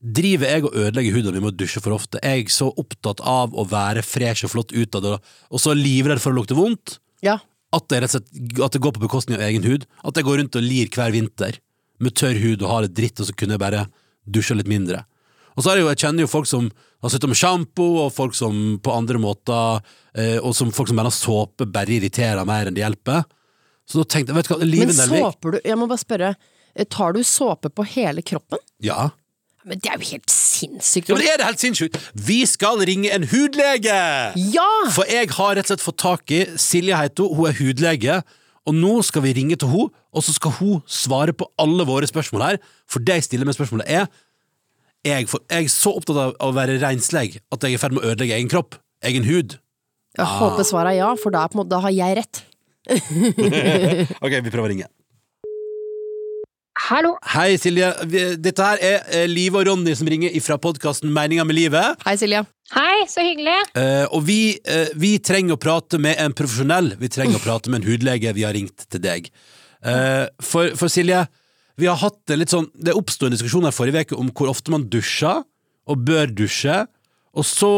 Driver 0.00 0.48
jeg 0.48 0.64
og 0.64 0.72
ødelegger 0.80 1.12
huden 1.12 1.34
min 1.36 1.42
med 1.44 1.52
å 1.52 1.56
dusje 1.60 1.80
for 1.84 1.92
ofte? 1.92 2.20
Er 2.24 2.38
jeg 2.40 2.48
så 2.54 2.70
opptatt 2.80 3.20
av 3.20 3.52
å 3.52 3.66
være 3.68 4.00
fresh 4.06 4.44
og 4.46 4.50
flott 4.54 4.72
utad, 4.72 5.04
og- 5.04 5.60
så 5.60 5.74
livredd 5.76 6.20
for 6.20 6.32
å 6.32 6.38
lukte 6.40 6.56
vondt? 6.56 6.98
Ja. 7.22 7.38
At 7.72 7.88
det, 7.88 8.00
rett 8.02 8.14
og 8.14 8.22
slett, 8.22 8.64
at 8.64 8.72
det 8.72 8.80
går 8.80 8.92
på 8.96 9.06
bekostning 9.06 9.36
av 9.36 9.42
egen 9.44 9.62
hud. 9.62 9.86
At 10.02 10.14
jeg 10.14 10.24
går 10.24 10.38
rundt 10.38 10.56
og 10.56 10.62
lir 10.62 10.88
hver 10.88 11.12
vinter 11.12 11.58
med 12.00 12.14
tørr 12.14 12.40
hud 12.40 12.62
og 12.62 12.70
har 12.70 12.82
det 12.82 12.94
dritt, 12.94 13.20
og 13.20 13.26
så 13.26 13.36
kunne 13.36 13.52
jeg 13.52 13.60
bare 13.60 13.88
dusja 14.28 14.56
litt 14.56 14.66
mindre. 14.66 15.04
Og 15.56 15.62
så 15.64 15.70
er 15.72 15.74
det 15.76 15.82
jo, 15.82 15.88
jeg 15.92 15.98
kjenner 15.98 16.20
jo 16.24 16.26
folk 16.32 16.46
som 16.46 16.70
har 17.02 17.10
slutta 17.10 17.28
med 17.28 17.36
sjampo, 17.36 18.06
og 18.06 18.12
folk 18.14 18.34
som 18.34 18.78
på 18.80 18.96
andre 18.96 19.18
måter 19.18 19.82
eh, 20.14 20.38
Og 20.38 20.54
som 20.54 20.70
folk 20.72 20.88
som 20.88 20.96
mener 20.96 21.10
såpe 21.10 21.66
bare 21.70 21.86
irriterer 21.86 22.44
mer 22.46 22.66
enn 22.66 22.74
det 22.74 22.82
hjelper. 22.82 23.24
Så 23.86 23.98
da 24.00 24.04
tenkte 24.04 24.32
jeg, 24.32 24.36
vet 24.36 24.48
du 24.48 24.54
hva, 24.54 24.86
Men 24.86 24.88
såper 25.32 25.52
du 25.52 25.60
Jeg 25.64 25.76
må 25.76 25.86
bare 25.90 25.98
spørre, 25.98 26.36
eh, 26.74 26.84
tar 26.84 27.12
du 27.12 27.20
såpe 27.20 27.68
på 27.70 27.84
hele 27.84 28.22
kroppen? 28.22 28.58
Ja. 28.80 29.10
Men 29.68 29.80
det 29.82 29.90
er 29.92 29.98
jo 30.00 30.08
helt 30.14 30.32
sinnssykt. 30.32 31.10
ja, 31.10 31.16
men 31.16 31.26
er 31.28 31.40
det 31.40 31.46
helt 31.50 31.62
sinnssykt? 31.62 31.96
Vi 32.16 32.38
skal 32.48 32.80
ringe 32.88 33.10
en 33.12 33.26
hudlege! 33.28 33.96
Ja! 34.54 34.68
For 34.94 35.08
jeg 35.10 35.28
har 35.36 35.56
rett 35.58 35.66
og 35.66 35.74
slett 35.74 35.84
fått 35.84 35.98
tak 36.00 36.32
i 36.32 36.44
Silje 36.60 36.96
Heito, 36.96 37.28
hun, 37.34 37.50
er 37.50 37.58
hudlege, 37.58 38.20
og 38.68 38.76
nå 38.76 38.94
skal 39.04 39.24
vi 39.26 39.34
ringe 39.36 39.58
til 39.60 39.68
hun, 39.72 39.92
og 40.16 40.24
så 40.24 40.32
skal 40.36 40.54
hun 40.60 40.80
svare 40.88 41.34
på 41.36 41.48
alle 41.60 41.84
våre 41.88 42.08
spørsmål 42.08 42.46
her. 42.46 42.60
For 42.88 43.04
det 43.04 43.20
jeg 43.20 43.28
stiller 43.28 43.48
med 43.48 43.58
spørsmålet 43.58 43.88
er 43.88 44.08
jeg, 45.06 45.28
for, 45.32 45.40
jeg 45.48 45.64
er 45.64 45.72
så 45.72 45.94
opptatt 45.96 46.18
av 46.20 46.32
å 46.44 46.52
være 46.56 46.76
renslig 46.82 47.38
at 47.40 47.64
jeg 47.64 47.72
er 47.72 47.76
i 47.76 47.80
ferd 47.80 47.96
med 47.96 48.04
å 48.04 48.10
ødelegge 48.10 48.36
egen 48.36 48.50
kropp, 48.52 48.76
egen 49.08 49.24
hud. 49.28 49.56
Jeg 50.18 50.28
håper 50.40 50.66
svaret 50.66 50.96
er 50.96 51.02
ja, 51.02 51.10
for 51.20 51.32
da, 51.32 51.44
er 51.44 51.52
på 51.52 51.60
måte, 51.60 51.72
da 51.72 51.80
har 51.84 51.94
jeg 51.94 52.20
rett. 52.20 52.42
Ok, 54.24 54.34
vi 54.40 54.50
prøver 54.50 54.66
å 54.66 54.72
ringe. 54.72 54.88
Hallo. 56.88 57.12
Hei, 57.34 57.58
Silje. 57.60 57.90
Dette 58.40 58.64
her 58.64 58.80
er 58.80 59.02
eh, 59.12 59.26
Live 59.28 59.58
og 59.60 59.66
Ronny 59.68 59.92
som 59.98 60.08
ringer 60.10 60.32
fra 60.42 60.56
podkasten 60.62 61.12
Meninga 61.12 61.44
med 61.46 61.58
livet. 61.58 62.00
Hei, 62.06 62.14
Silje. 62.18 62.40
Hei, 62.72 63.04
så 63.10 63.24
hyggelig. 63.26 63.56
Eh, 63.76 64.06
og 64.08 64.24
vi, 64.26 64.56
eh, 64.64 64.88
vi 64.98 65.12
trenger 65.22 65.58
å 65.58 65.60
prate 65.60 66.00
med 66.02 66.16
en 66.22 66.34
profesjonell. 66.36 66.94
Vi 67.00 67.10
trenger 67.12 67.36
å 67.36 67.42
prate 67.44 67.70
med 67.70 67.82
en 67.82 67.90
hudlege. 67.90 68.32
Vi 68.34 68.46
har 68.46 68.56
ringt 68.56 68.86
til 68.88 69.02
deg. 69.04 69.28
Eh, 69.84 70.24
for, 70.42 70.72
for 70.80 70.92
Silje, 70.92 71.26
vi 71.80 71.88
har 71.90 72.00
hatt 72.00 72.32
en 72.32 72.40
litt 72.42 72.52
sånn 72.52 72.66
Det 72.76 72.92
oppsto 72.92 73.24
en 73.24 73.32
diskusjon 73.32 73.64
her 73.64 73.72
forrige 73.72 74.02
uke 74.08 74.18
om 74.20 74.32
hvor 74.36 74.50
ofte 74.52 74.72
man 74.72 74.88
dusjer, 74.92 75.44
og 75.90 76.04
bør 76.06 76.32
dusje. 76.32 76.84
Og 77.38 77.44
så 77.46 77.68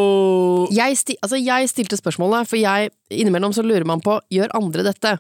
Jeg, 0.73 0.97
sti, 0.97 1.15
altså 1.21 1.37
jeg 1.37 1.69
stilte 1.69 1.97
spørsmålet, 2.01 2.49
for 2.49 2.57
jeg, 2.57 2.89
innimellom 3.13 3.53
så 3.53 3.61
lurer 3.63 3.85
man 3.85 4.01
på 4.01 4.15
gjør 4.33 4.49
andre 4.57 4.85
dette? 4.87 5.11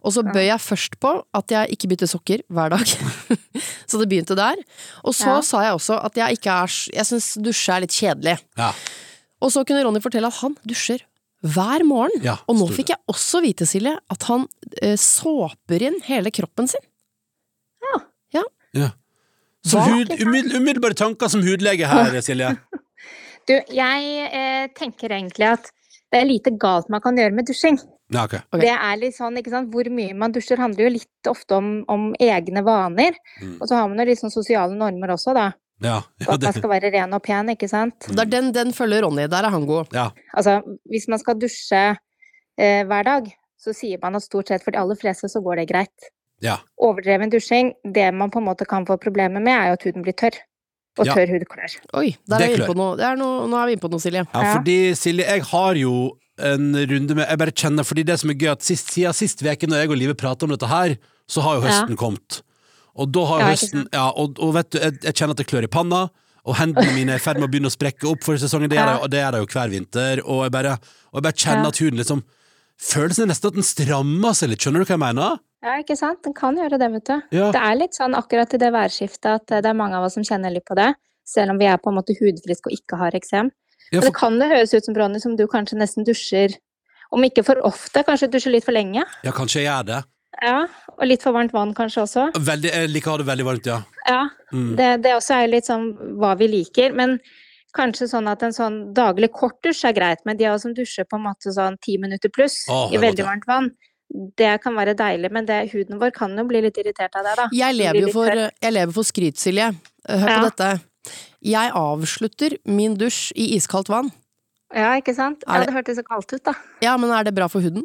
Og 0.00 0.14
så 0.16 0.22
bød 0.24 0.40
jeg 0.46 0.60
først 0.64 0.96
på 1.04 1.10
at 1.36 1.52
jeg 1.52 1.74
ikke 1.76 1.90
bytter 1.92 2.08
sokker 2.08 2.40
hver 2.48 2.72
dag. 2.72 2.86
så 3.90 4.00
det 4.00 4.08
begynte 4.08 4.36
der. 4.38 4.56
Og 5.04 5.12
så 5.12 5.34
Ja. 5.36 5.40
sa 5.44 5.60
jeg 5.66 5.74
også 5.76 5.98
at 6.00 6.16
jeg 6.16 6.38
ikke 6.38 6.50
er 6.64 6.72
Jeg 6.96 7.04
syns 7.10 7.34
dusje 7.44 7.74
er 7.76 7.80
litt 7.84 7.92
kjedelig. 7.92 8.38
Ja. 8.56 8.70
Og 9.44 9.52
så 9.52 9.64
kunne 9.68 9.84
Ronny 9.84 10.00
fortelle 10.00 10.32
at 10.32 10.40
han 10.40 10.56
dusjer 10.64 11.04
hver 11.44 11.84
morgen. 11.84 12.22
Ja, 12.24 12.38
og 12.48 12.56
nå 12.56 12.70
fikk 12.72 12.88
jeg 12.94 13.02
også 13.12 13.42
vite, 13.44 13.66
Silje, 13.68 13.98
at 14.10 14.22
han 14.30 14.46
eh, 14.80 14.96
såper 14.96 15.82
inn 15.90 16.00
hele 16.08 16.32
kroppen 16.32 16.66
sin. 16.72 16.80
ja. 18.32 18.90
Så 19.64 19.80
hud, 19.80 20.10
umiddel- 20.20 20.56
umiddelbare 20.58 20.92
tanker 20.98 21.28
som 21.32 21.40
hudlege 21.44 21.86
her, 21.88 22.16
Silje. 22.24 22.50
Du, 23.48 23.54
jeg 23.76 24.28
eh, 24.28 24.68
tenker 24.76 25.12
egentlig 25.12 25.50
at 25.56 25.72
det 26.12 26.20
er 26.20 26.28
lite 26.28 26.52
galt 26.60 26.90
man 26.92 27.02
kan 27.04 27.18
gjøre 27.18 27.34
med 27.34 27.48
dusjing. 27.48 27.78
Ja, 28.12 28.26
okay. 28.28 28.44
Okay. 28.52 28.62
Det 28.66 28.72
er 28.74 28.98
litt 29.00 29.16
sånn, 29.16 29.38
ikke 29.40 29.50
sant, 29.50 29.70
Hvor 29.72 29.88
mye 29.90 30.14
man 30.16 30.32
dusjer 30.34 30.60
handler 30.60 30.86
jo 30.86 30.94
litt 30.98 31.28
ofte 31.30 31.56
om, 31.56 31.68
om 31.90 32.10
egne 32.20 32.62
vaner. 32.66 33.16
Mm. 33.40 33.56
Og 33.58 33.68
så 33.68 33.78
har 33.78 33.88
man 33.90 34.02
jo 34.02 34.08
litt 34.10 34.20
sånn 34.20 34.34
sosiale 34.34 34.76
normer 34.78 35.14
også, 35.16 35.34
da. 35.36 35.50
Ja, 35.82 35.98
Og 36.22 36.28
ja, 36.28 36.34
at 36.36 36.44
man 36.46 36.54
skal 36.54 36.70
være 36.70 36.90
ren 36.94 37.16
og 37.16 37.22
pen, 37.24 37.50
ikke 37.50 37.68
sant. 37.68 38.06
Er 38.12 38.28
den, 38.30 38.52
den 38.54 38.70
følger 38.76 39.02
Ronny. 39.04 39.26
Der 39.32 39.48
er 39.48 39.52
han 39.52 39.66
god. 39.68 39.90
ja. 39.96 40.10
Altså, 40.36 40.60
hvis 40.92 41.08
man 41.10 41.20
skal 41.20 41.40
dusje 41.40 41.82
eh, 42.60 42.84
hver 42.86 43.08
dag, 43.08 43.32
så 43.58 43.74
sier 43.74 43.98
man 44.02 44.16
at 44.18 44.24
stort 44.24 44.52
sett 44.52 44.62
for 44.64 44.74
de 44.74 44.80
aller 44.80 44.98
fleste 45.00 45.28
så 45.32 45.42
går 45.42 45.62
det 45.62 45.70
greit. 45.72 46.10
Ja. 46.44 46.58
Overdreven 46.82 47.32
dusjing, 47.32 47.72
det 47.96 48.10
man 48.14 48.30
på 48.30 48.42
en 48.42 48.48
måte 48.48 48.68
kan 48.68 48.86
få 48.86 48.98
problemer 49.00 49.42
med, 49.42 49.54
er 49.54 49.72
jo 49.72 49.78
at 49.78 49.86
huden 49.88 50.04
blir 50.04 50.16
tørr. 50.20 50.36
Og 50.98 51.06
Ja. 51.06 51.14
tørr 51.14 51.26
hudklær. 51.34 51.72
Oi, 51.94 52.16
der 52.28 52.38
Det 52.38 52.50
er 52.50 52.56
vi 52.56 52.66
på 52.72 52.76
noe. 52.76 52.96
Det 52.96 53.04
er 53.04 53.16
noe. 53.16 53.48
Nå 53.48 53.56
er 53.58 53.66
vi 53.66 53.72
inne 53.74 53.82
på 53.82 53.90
noe, 53.90 53.98
Silje. 54.00 54.26
Ja, 54.32 54.42
Ja. 54.42 54.54
fordi 54.58 54.76
Silje, 54.94 55.26
jeg 55.26 55.42
har 55.42 55.74
jo 55.74 56.16
en 56.38 56.74
runde 56.74 57.14
med 57.14 57.28
Jeg 57.28 57.38
bare 57.38 57.50
kjenner, 57.52 57.84
fordi 57.84 58.04
det 58.04 58.18
som 58.20 58.30
er 58.30 58.34
gøy, 58.34 58.50
at 58.52 58.62
sist, 58.62 58.90
siden 58.94 59.12
sist 59.14 59.42
uke, 59.42 59.66
når 59.66 59.76
jeg 59.82 59.90
og 59.90 59.96
Live 59.98 60.14
prater 60.14 60.44
om 60.44 60.50
dette 60.50 60.66
her, 60.68 60.96
så 61.28 61.42
har 61.42 61.56
jo 61.60 61.62
Ja. 61.66 61.68
høsten 61.82 61.96
kommet. 61.96 62.42
Og 62.96 63.10
da 63.10 63.24
har 63.26 63.40
jo 63.40 63.46
høsten? 63.46 63.88
Ja, 63.92 64.10
og, 64.10 64.38
og 64.38 64.54
vet 64.54 64.70
du, 64.70 64.78
jeg, 64.78 65.00
jeg 65.02 65.14
kjenner 65.14 65.30
at 65.30 65.36
det 65.38 65.46
klør 65.48 65.64
i 65.64 65.66
panna. 65.66 66.10
Og 66.46 66.54
hendene 66.56 66.92
mine 66.94 67.10
er 67.10 67.16
i 67.16 67.18
ferd 67.18 67.40
med 67.40 67.48
å 67.48 67.50
begynne 67.50 67.70
å 67.72 67.74
sprekke 67.74 68.04
opp 68.10 68.22
for 68.22 68.36
sesongen. 68.36 68.68
Det 68.68 68.78
er, 68.78 68.84
Ja. 68.86 68.98
det 69.02 69.10
det 69.10 69.20
er 69.24 69.30
det 69.32 69.40
jo 69.40 69.46
hver 69.46 69.70
vinter. 69.70 70.20
Og 70.28 70.44
jeg 70.44 70.52
bare, 70.52 70.72
og 71.12 71.14
jeg 71.14 71.22
bare 71.22 71.32
kjenner 71.32 71.62
Ja. 71.64 71.68
at 71.68 71.78
huden 71.78 71.98
liksom 71.98 72.22
Følelsen 72.76 73.22
er 73.22 73.26
nesten 73.32 73.46
at 73.46 73.54
den 73.54 73.62
strammer 73.62 74.34
seg 74.34 74.48
litt. 74.50 74.58
Skjønner 74.58 74.82
du 74.82 74.84
hva 74.84 74.98
jeg 74.98 74.98
mener? 75.14 75.38
Ja, 75.64 75.78
ikke 75.80 75.96
sant? 75.96 76.20
Den 76.26 76.34
kan 76.36 76.56
gjøre 76.60 76.76
det, 76.80 76.90
vet 76.98 77.08
du. 77.08 77.14
Ja. 77.38 77.48
Det 77.54 77.60
er 77.60 77.76
litt 77.80 77.96
sånn 77.96 78.14
akkurat 78.18 78.52
i 78.52 78.60
det 78.60 78.68
værskiftet 78.74 79.30
at 79.30 79.50
eh, 79.54 79.62
det 79.64 79.70
er 79.72 79.78
mange 79.78 79.96
av 79.96 80.04
oss 80.04 80.16
som 80.18 80.24
kjenner 80.26 80.52
litt 80.52 80.66
på 80.68 80.76
det. 80.76 80.90
Selv 81.24 81.54
om 81.54 81.60
vi 81.60 81.68
er 81.70 81.78
på 81.80 81.88
en 81.88 81.96
måte 81.96 82.12
hudfriske 82.18 82.68
og 82.68 82.74
ikke 82.76 82.98
har 83.00 83.16
eksem. 83.16 83.48
Ja, 83.88 84.00
for... 84.02 84.08
det 84.10 84.14
kan 84.18 84.36
det 84.40 84.50
høres 84.50 84.74
ut 84.76 84.84
som 84.84 84.96
Ronny, 84.98 85.20
som 85.22 85.36
du 85.40 85.46
kanskje 85.48 85.76
nesten 85.80 86.04
dusjer 86.08 86.54
Om 87.14 87.22
ikke 87.28 87.44
for 87.46 87.60
ofte, 87.62 88.00
kanskje 88.02 88.26
dusjer 88.32 88.50
litt 88.52 88.64
for 88.66 88.74
lenge. 88.74 89.04
ja, 89.22 89.32
kanskje 89.32 89.60
jeg 89.62 89.68
gjør 89.68 89.84
det. 89.92 89.98
Ja, 90.42 90.56
Og 90.96 91.04
litt 91.06 91.22
for 91.22 91.36
varmt 91.36 91.52
vann 91.54 91.74
kanskje 91.76 92.02
også. 92.02 92.24
Veldig, 92.34 92.70
jeg 92.74 92.90
liker 92.90 93.12
å 93.12 93.14
ha 93.14 93.20
det 93.20 93.26
veldig 93.28 93.46
varmt, 93.46 93.68
ja. 93.70 93.76
Ja, 94.08 94.22
Mm. 94.54 94.76
det, 94.78 94.88
det 95.04 95.12
også 95.14 95.34
er 95.34 95.48
litt 95.50 95.66
sånn 95.66 95.84
hva 96.18 96.32
vi 96.38 96.48
liker. 96.48 96.92
Men 96.94 97.16
kanskje 97.76 98.08
sånn 98.10 98.28
at 98.30 98.42
en 98.42 98.52
sånn 98.54 98.76
daglig 98.94 99.30
kort 99.34 99.56
dusj 99.62 99.84
er 99.88 99.94
greit. 99.96 100.24
Men 100.24 100.36
de 100.40 100.46
av 100.46 100.56
oss 100.56 100.62
som 100.66 100.74
dusjer 100.74 101.06
på 101.10 101.18
en 101.18 101.24
måte 101.28 101.54
sånn 101.54 101.78
ti 101.82 101.96
minutter 102.02 102.30
pluss 102.34 102.64
oh, 102.70 102.88
i 102.92 102.98
veldig 103.02 103.24
varmt 103.26 103.46
vann, 103.50 103.70
det 104.10 104.52
kan 104.62 104.76
være 104.76 104.94
deilig. 104.98 105.30
Men 105.34 105.46
det, 105.48 105.60
huden 105.72 106.00
vår 106.00 106.12
kan 106.16 106.34
jo 106.38 106.44
bli 106.48 106.62
litt 106.66 106.78
irritert 106.80 107.16
av 107.18 107.26
det, 107.26 107.36
da. 107.40 107.46
Jeg 107.54 107.76
lever 107.76 108.06
jo 108.06 108.12
for, 108.14 108.42
jeg 108.48 108.76
lever 108.76 108.94
for 108.96 109.08
skryt, 109.08 109.40
Silje. 109.40 109.70
Hør 110.08 110.28
på 110.28 110.50
dette. 110.50 110.70
Jeg 111.44 111.72
avslutter 111.76 112.56
min 112.64 112.94
dusj 113.00 113.32
i 113.36 113.50
iskaldt 113.58 113.90
vann. 113.92 114.12
Ja, 114.74 114.94
ikke 114.98 115.14
sant? 115.14 115.44
Ja, 115.46 115.60
det 115.62 115.74
hørtes 115.74 116.00
så 116.00 116.06
kaldt 116.06 116.32
ut, 116.32 116.42
da. 116.46 116.54
Ja, 116.82 116.96
men 116.98 117.12
er 117.14 117.26
det 117.26 117.34
bra 117.36 117.46
for 117.52 117.64
huden? 117.64 117.84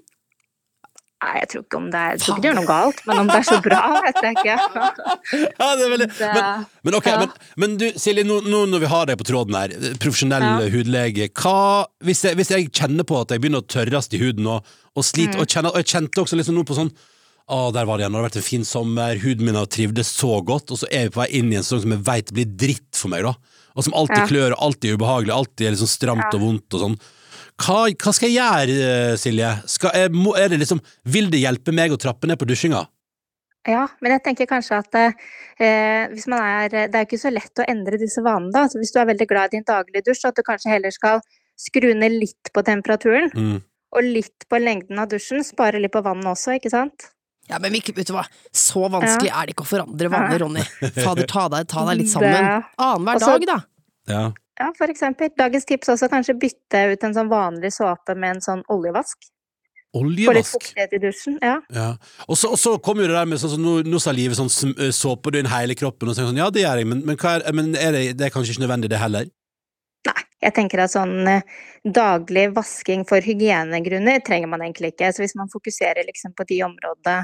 Nei, 1.19 1.33
jeg 1.41 1.47
tror 1.51 1.63
ikke 1.65 1.77
om 1.81 1.87
det 1.91 1.99
er 1.99 2.11
Jeg 2.15 2.19
tror 2.23 2.31
ikke 2.37 2.41
det 2.43 2.47
gjør 2.49 2.57
noe 2.61 2.67
galt, 2.69 2.99
men 3.09 3.17
om 3.19 3.27
det 3.27 3.35
er 3.41 3.47
så 3.49 3.57
bra, 3.65 3.79
vet 4.05 4.19
jeg 4.23 4.37
ikke. 4.39 4.53
ja 5.59 5.67
det 5.75 5.83
er 5.85 5.91
veldig, 5.93 6.07
men, 6.21 6.65
men 6.87 6.97
ok, 6.99 7.09
ja. 7.11 7.17
men, 7.19 7.33
men 7.59 7.73
du 7.81 7.85
Silje, 7.99 8.23
nå, 8.27 8.37
nå 8.47 8.61
når 8.71 8.83
vi 8.85 8.91
har 8.93 9.09
deg 9.09 9.19
på 9.19 9.27
tråden 9.27 9.57
her, 9.59 9.73
profesjonell 9.99 10.45
Ja. 10.47 10.69
hudlege, 10.71 11.27
hva 11.41 11.55
hvis 12.07 12.23
jeg, 12.23 12.39
hvis 12.39 12.53
jeg 12.55 12.69
kjenner 12.71 13.03
på 13.09 13.19
at 13.19 13.33
jeg 13.35 13.43
begynner 13.43 13.65
å 13.65 13.67
tørres 13.67 14.07
i 14.15 14.21
huden 14.23 14.47
og, 14.47 14.63
og 14.95 15.03
sliter, 15.05 15.35
Mm. 15.35 15.43
og, 15.43 15.51
kjenner, 15.51 15.75
og 15.75 15.83
jeg 15.83 15.91
kjente 15.91 16.23
også 16.23 16.39
liksom 16.39 16.55
noe 16.55 16.67
på 16.71 16.79
sånn 16.79 16.93
å, 17.49 17.59
der 17.75 17.83
var 17.89 17.97
det 17.97 18.03
igjen, 18.05 18.13
det 18.15 18.19
har 18.21 18.27
vært 18.29 18.39
en 18.39 18.45
fin 18.45 18.65
sommer, 18.71 19.19
huden 19.19 19.45
min 19.49 19.55
har 19.59 19.67
trivdes 19.73 20.11
så 20.15 20.39
godt, 20.45 20.71
og 20.71 20.79
så 20.79 20.87
er 20.93 21.07
vi 21.09 21.15
på 21.15 21.23
vei 21.23 21.29
inn 21.39 21.51
i 21.51 21.57
en 21.59 21.63
sesong 21.65 21.81
som 21.83 21.95
jeg 21.97 22.03
vet 22.07 22.31
blir 22.37 22.45
dritt 22.63 22.95
for 22.95 23.09
meg, 23.11 23.25
da. 23.25 23.33
Og 23.75 23.85
som 23.87 23.95
alltid 23.97 24.21
Ja. 24.23 24.27
klør, 24.29 24.53
og 24.55 24.61
alltid 24.69 24.91
er 24.91 24.99
ubehagelig, 24.99 25.33
alltid 25.35 25.65
er 25.67 25.73
liksom 25.75 25.89
stramt 25.89 26.33
og 26.37 26.43
vondt 26.45 26.77
og 26.77 26.83
sånn. 26.85 26.97
Hva, 27.59 27.79
hva 27.91 28.11
skal 28.15 28.29
jeg 28.31 28.37
gjøre, 28.39 28.75
eh, 28.87 29.15
Silje? 29.19 29.49
Skal 29.67 29.91
jeg, 29.97 30.11
må, 30.15 30.31
er 30.39 30.47
det 30.53 30.61
liksom, 30.61 30.79
vil 31.11 31.27
det 31.33 31.41
hjelpe 31.41 31.73
meg 31.75 31.91
å 31.91 31.99
trappe 31.99 32.29
ned 32.29 32.39
på 32.39 32.47
dusjinga? 32.47 32.85
Ja, 33.67 33.83
men 33.99 34.13
jeg 34.15 34.23
tenker 34.23 34.47
kanskje 34.47 34.77
at 34.79 34.95
eh, 34.95 36.07
hvis 36.13 36.29
man 36.31 36.39
er 36.39 36.69
Det 36.71 36.95
er 36.95 37.03
jo 37.03 37.07
ikke 37.09 37.19
så 37.19 37.31
lett 37.35 37.59
å 37.59 37.65
endre 37.67 37.99
disse 37.99 38.23
vanene, 38.23 38.53
da. 38.55 38.63
Så 38.71 38.79
hvis 38.79 38.93
du 38.95 39.01
er 39.01 39.09
veldig 39.11 39.27
glad 39.27 39.51
i 39.51 39.57
din 39.57 39.67
daglige 39.67 40.05
dusj, 40.07 40.23
at 40.29 40.39
du 40.39 40.45
kanskje 40.47 40.71
heller 40.71 40.95
skal 40.95 41.19
skru 41.59 41.89
ned 41.99 42.15
litt 42.15 42.53
på 42.55 42.63
temperaturen, 42.63 43.27
Mm. 43.35 43.57
og 43.91 44.03
litt 44.07 44.45
på 44.49 44.59
lengden 44.63 44.99
av 45.03 45.09
dusjen. 45.11 45.43
Spare 45.43 45.81
litt 45.83 45.91
på 45.91 46.01
vannet 46.05 46.31
også, 46.31 46.55
ikke 46.55 46.71
sant? 46.71 47.09
Ja, 47.49 47.57
men 47.59 47.73
Mikke, 47.73 47.91
vet 47.97 48.07
du 48.07 48.13
hva, 48.13 48.23
så 48.53 48.85
vanskelig 48.93 49.31
er 49.33 49.47
det 49.49 49.55
ikke 49.55 49.65
å 49.65 49.71
forandre 49.73 50.07
vaner, 50.13 50.37
Ja. 50.37 50.39
Ronny. 50.45 50.63
Fader, 50.95 51.27
ta 51.27 51.47
deg, 51.49 51.67
ta 51.67 51.83
deg 51.89 51.97
litt 51.99 52.11
sammen. 52.13 52.63
Annenhver 52.77 53.19
dag, 53.25 53.45
da. 53.49 53.59
Ja. 54.07 54.23
Ja, 54.59 54.69
eksempel. 54.91 55.31
Dagens 55.39 55.65
tips 55.65 55.89
også 55.95 56.09
kanskje 56.11 56.35
bytte 56.39 56.85
ut 56.91 57.03
en 57.07 57.15
sånn 57.15 57.29
vanlig 57.31 57.71
såpe 57.71 58.15
med 58.15 58.37
en 58.37 58.41
sånn 58.43 58.63
oljevask. 58.67 59.29
Få 59.89 60.03
litt 60.05 60.27
Oljevask. 60.29 60.53
fuktighet 60.53 60.91
i 60.93 60.99
dusjen. 61.01 61.37
Ja. 61.41 61.55
Ja. 61.73 61.87
Og 62.27 62.37
så, 62.37 62.51
og 62.53 62.59
så 62.61 62.75
kommer 62.77 63.07
jo 63.07 63.09
det 63.09 63.17
der 63.17 63.29
med 63.29 63.41
sånn 63.41 63.55
som 63.55 63.63
nå, 63.63 63.79
nå 63.87 64.01
sa 64.03 64.13
livet 64.13 64.37
sånn 64.37 64.51
såpe 64.53 64.85
eh, 64.85 64.93
såper 64.93 65.33
du 65.33 65.39
inn 65.39 65.49
hele 65.49 65.77
kroppen, 65.79 66.11
og 66.11 66.17
så 66.17 66.27
sånn, 66.27 66.37
ja 66.37 66.49
det 66.53 66.61
gjør 66.61 66.83
jeg, 66.83 66.89
men, 66.91 67.01
men, 67.07 67.17
er, 67.17 67.45
men 67.57 67.71
er 67.73 67.95
det, 67.95 68.03
det 68.19 68.27
er 68.27 68.35
kanskje 68.35 68.53
ikke 68.53 68.67
nødvendig 68.67 68.91
det 68.93 69.01
heller? 69.01 69.31
Nei, 70.05 70.21
jeg 70.45 70.55
tenker 70.59 70.83
at 70.83 70.93
sånn 70.93 71.15
eh, 71.31 71.57
daglig 71.83 72.45
vasking 72.53 73.07
for 73.09 73.25
hygienegrunner 73.25 74.21
trenger 74.27 74.51
man 74.51 74.61
egentlig 74.67 74.93
ikke. 74.93 75.09
Så 75.15 75.23
hvis 75.23 75.35
man 75.39 75.49
fokuserer 75.49 76.05
liksom 76.05 76.37
på 76.37 76.45
de 76.51 76.61
områdene 76.67 77.23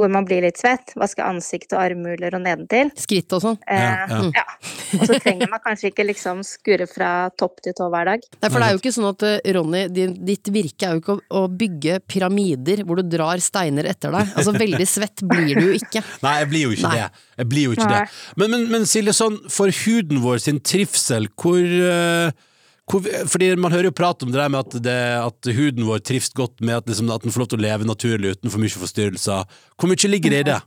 hvor 0.00 0.12
man 0.12 0.26
blir 0.28 0.44
litt 0.44 0.58
svett, 0.60 0.92
vaske 0.98 1.24
ansikt 1.24 1.74
og 1.76 1.82
armhuler 1.82 2.36
og 2.38 2.42
nedentil, 2.44 2.90
Skritt 2.98 3.32
og 3.36 3.42
sånn. 3.44 3.58
eh, 3.66 3.82
Ja, 3.82 4.06
ja. 4.10 4.30
ja. 4.36 4.44
Og 5.00 5.04
så 5.08 5.18
trenger 5.22 5.50
man 5.52 5.62
kanskje 5.64 5.90
ikke 5.90 6.06
liksom 6.08 6.42
skure 6.46 6.86
fra 6.90 7.10
topp 7.38 7.62
til 7.64 7.76
tå 7.76 7.88
hver 7.92 8.10
dag. 8.12 8.26
Nei, 8.40 8.50
for 8.50 8.58
det 8.60 8.68
er 8.68 8.76
jo 8.76 8.80
ikke 8.82 8.94
sånn 8.96 9.08
at 9.10 9.26
eh, 9.28 9.52
Ronny, 9.56 9.84
ditt 9.92 10.50
virke 10.54 10.88
er 10.88 10.96
jo 10.96 11.04
ikke 11.04 11.18
å, 11.30 11.44
bygge 11.56 12.00
pyramider 12.10 12.82
hvor 12.86 13.00
du 13.00 13.06
drar 13.16 13.40
steiner 13.42 13.88
etter 13.92 14.12
deg. 14.14 14.34
Altså 14.36 14.56
veldig 14.64 14.88
svett 14.88 15.22
blir 15.26 15.54
du 15.56 15.70
jo 15.70 15.78
ikke. 15.78 16.02
Nei, 16.24 16.34
jeg 16.42 16.50
blir 16.52 16.66
jo 16.66 16.74
ikke 16.76 16.90
Nei. 16.90 16.98
det. 16.98 17.24
Jeg 17.40 17.50
blir 17.52 17.68
jo 17.70 17.76
ikke 17.76 17.88
Nei. 17.88 18.02
det. 18.02 18.20
Men, 18.42 18.52
men, 18.52 18.68
men 18.74 18.90
Silje, 18.90 19.16
sånn, 19.16 19.38
for 19.52 19.72
huden 19.84 20.20
vår 20.24 20.42
sin 20.48 20.60
trivsel, 20.64 21.30
hvor, 21.38 21.62
uh 21.62 22.30
hvor 22.30 22.44
Fordi 22.86 23.48
man 23.58 23.74
hører 23.74 23.88
jo 23.90 23.96
prat 23.98 24.22
om 24.22 24.30
det 24.30 24.38
der 24.38 24.52
med 24.52 24.60
at, 24.62 24.76
det, 24.84 24.94
at 25.18 25.48
huden 25.56 25.88
vår 25.88 26.04
trives 26.06 26.30
godt 26.38 26.60
med 26.62 26.76
at, 26.78 26.86
liksom, 26.86 27.10
at 27.10 27.24
den 27.24 27.34
får 27.34 27.42
lov 27.42 27.48
til 27.50 27.58
å 27.58 27.64
leve 27.66 27.88
naturlig 27.88 28.36
uten 28.36 28.52
for 28.52 28.62
mye 28.62 28.70
forstyrrelser. 28.70 29.58
Hvor 29.74 29.90
mye 29.90 30.12
ligger 30.12 30.36
det 30.36 30.40
i 30.44 30.48
det? 30.52 30.60